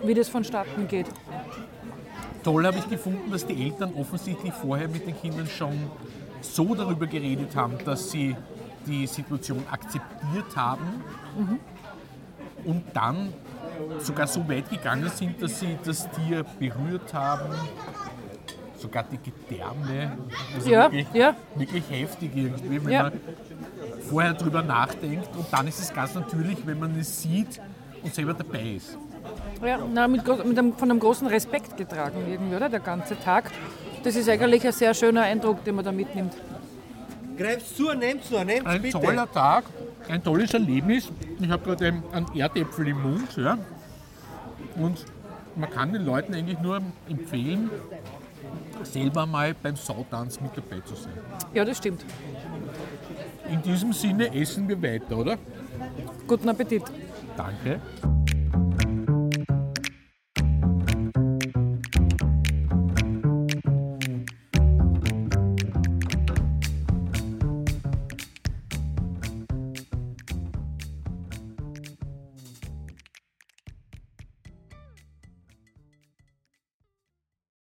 wie 0.05 0.15
das 0.15 0.29
vonstatten 0.29 0.89
geht. 0.89 1.07
Toll 2.43 2.67
habe 2.67 2.79
ich 2.79 2.89
gefunden, 2.89 3.31
dass 3.31 3.47
die 3.47 3.63
Eltern 3.65 3.93
offensichtlich 3.95 4.53
vorher 4.53 4.89
mit 4.89 5.07
den 5.07 5.17
Kindern 5.21 5.47
schon 5.47 5.79
so 6.41 6.75
darüber 6.75 7.07
geredet 7.07 7.55
haben, 7.55 7.75
dass 7.85 8.11
sie 8.11 8.35
die 8.87 9.07
Situation 9.07 9.63
akzeptiert 9.71 10.57
haben 10.57 10.85
Mhm. 11.39 11.59
und 12.65 12.83
dann 12.95 13.33
sogar 14.01 14.27
so 14.27 14.49
weit 14.49 14.69
gegangen 14.71 15.09
sind, 15.15 15.41
dass 15.41 15.61
sie 15.61 15.79
das 15.85 16.09
Tier 16.11 16.45
berührt 16.59 17.15
haben, 17.15 17.45
sogar 18.83 19.05
die 19.11 19.19
Gedärme. 19.19 20.19
Also 20.55 20.71
Ja, 20.71 20.83
wirklich, 20.85 21.07
ja. 21.15 21.35
wirklich 21.55 21.85
heftig 21.91 22.31
irgendwie, 22.35 22.85
wenn 22.85 22.93
Ja. 22.93 23.03
man 23.05 23.13
vorher 24.09 24.35
drüber 24.35 24.63
nachdenkt. 24.63 25.35
Und 25.37 25.47
dann 25.51 25.67
ist 25.69 25.79
es 25.81 25.93
ganz 25.95 26.15
natürlich, 26.15 26.59
wenn 26.67 26.79
man 26.79 26.99
es 26.99 27.23
sieht 27.23 27.61
und 28.03 28.15
selber 28.15 28.35
dabei 28.35 28.75
ist. 28.77 28.99
Ja, 29.65 29.79
na, 29.93 30.09
mit, 30.09 30.27
mit 30.45 30.59
einem, 30.59 30.73
von 30.75 30.91
einem 30.91 30.99
großen 31.01 31.27
Respekt 31.29 31.77
getragen 31.77 32.19
irgendwie, 32.29 32.57
oder? 32.57 32.69
Der 32.69 32.81
ganze 32.81 33.19
Tag. 33.19 33.51
Das 34.03 34.17
ist 34.17 34.29
eigentlich 34.29 34.67
ein 34.67 34.73
sehr 34.73 34.93
schöner 34.95 35.23
Eindruck, 35.23 35.63
den 35.65 35.77
man 35.77 35.85
da 35.85 35.93
mitnimmt. 35.93 36.33
Greif's 37.39 37.75
zu, 37.77 37.93
nehmt's 37.95 38.31
nur, 38.31 38.45
nehmt's 38.45 38.67
Ein 38.67 38.83
bitte. 38.83 39.01
toller 39.01 39.31
Tag, 39.31 39.65
ein 40.09 40.23
tolles 40.23 40.53
Erlebnis. 40.53 41.11
Ich 41.41 41.49
habe 41.49 41.65
gerade 41.65 41.87
einen, 41.87 42.03
einen 42.13 42.27
Erdäpfel 42.37 42.89
im 42.89 43.01
Mund. 43.01 43.37
Ja. 43.37 43.57
Und 44.77 45.05
man 45.55 45.71
kann 45.71 45.93
den 45.93 46.05
Leuten 46.05 46.35
eigentlich 46.35 46.59
nur 46.59 46.81
empfehlen, 47.09 47.71
selber 48.83 49.27
mal 49.27 49.55
beim 49.55 49.77
Sautanz 49.77 50.41
mit 50.41 50.57
dabei 50.57 50.81
zu 50.81 50.95
sein. 50.95 51.13
Ja, 51.55 51.65
das 51.65 51.79
stimmt. 51.79 52.05
In 53.51 53.63
diesem 53.63 53.93
Sinne 53.93 54.35
essen 54.35 54.69
wir 54.69 54.81
weiter, 54.83 55.17
oder? 55.17 55.39
Guten 56.27 56.49
Appetit. 56.49 56.83
Danke. 57.37 57.81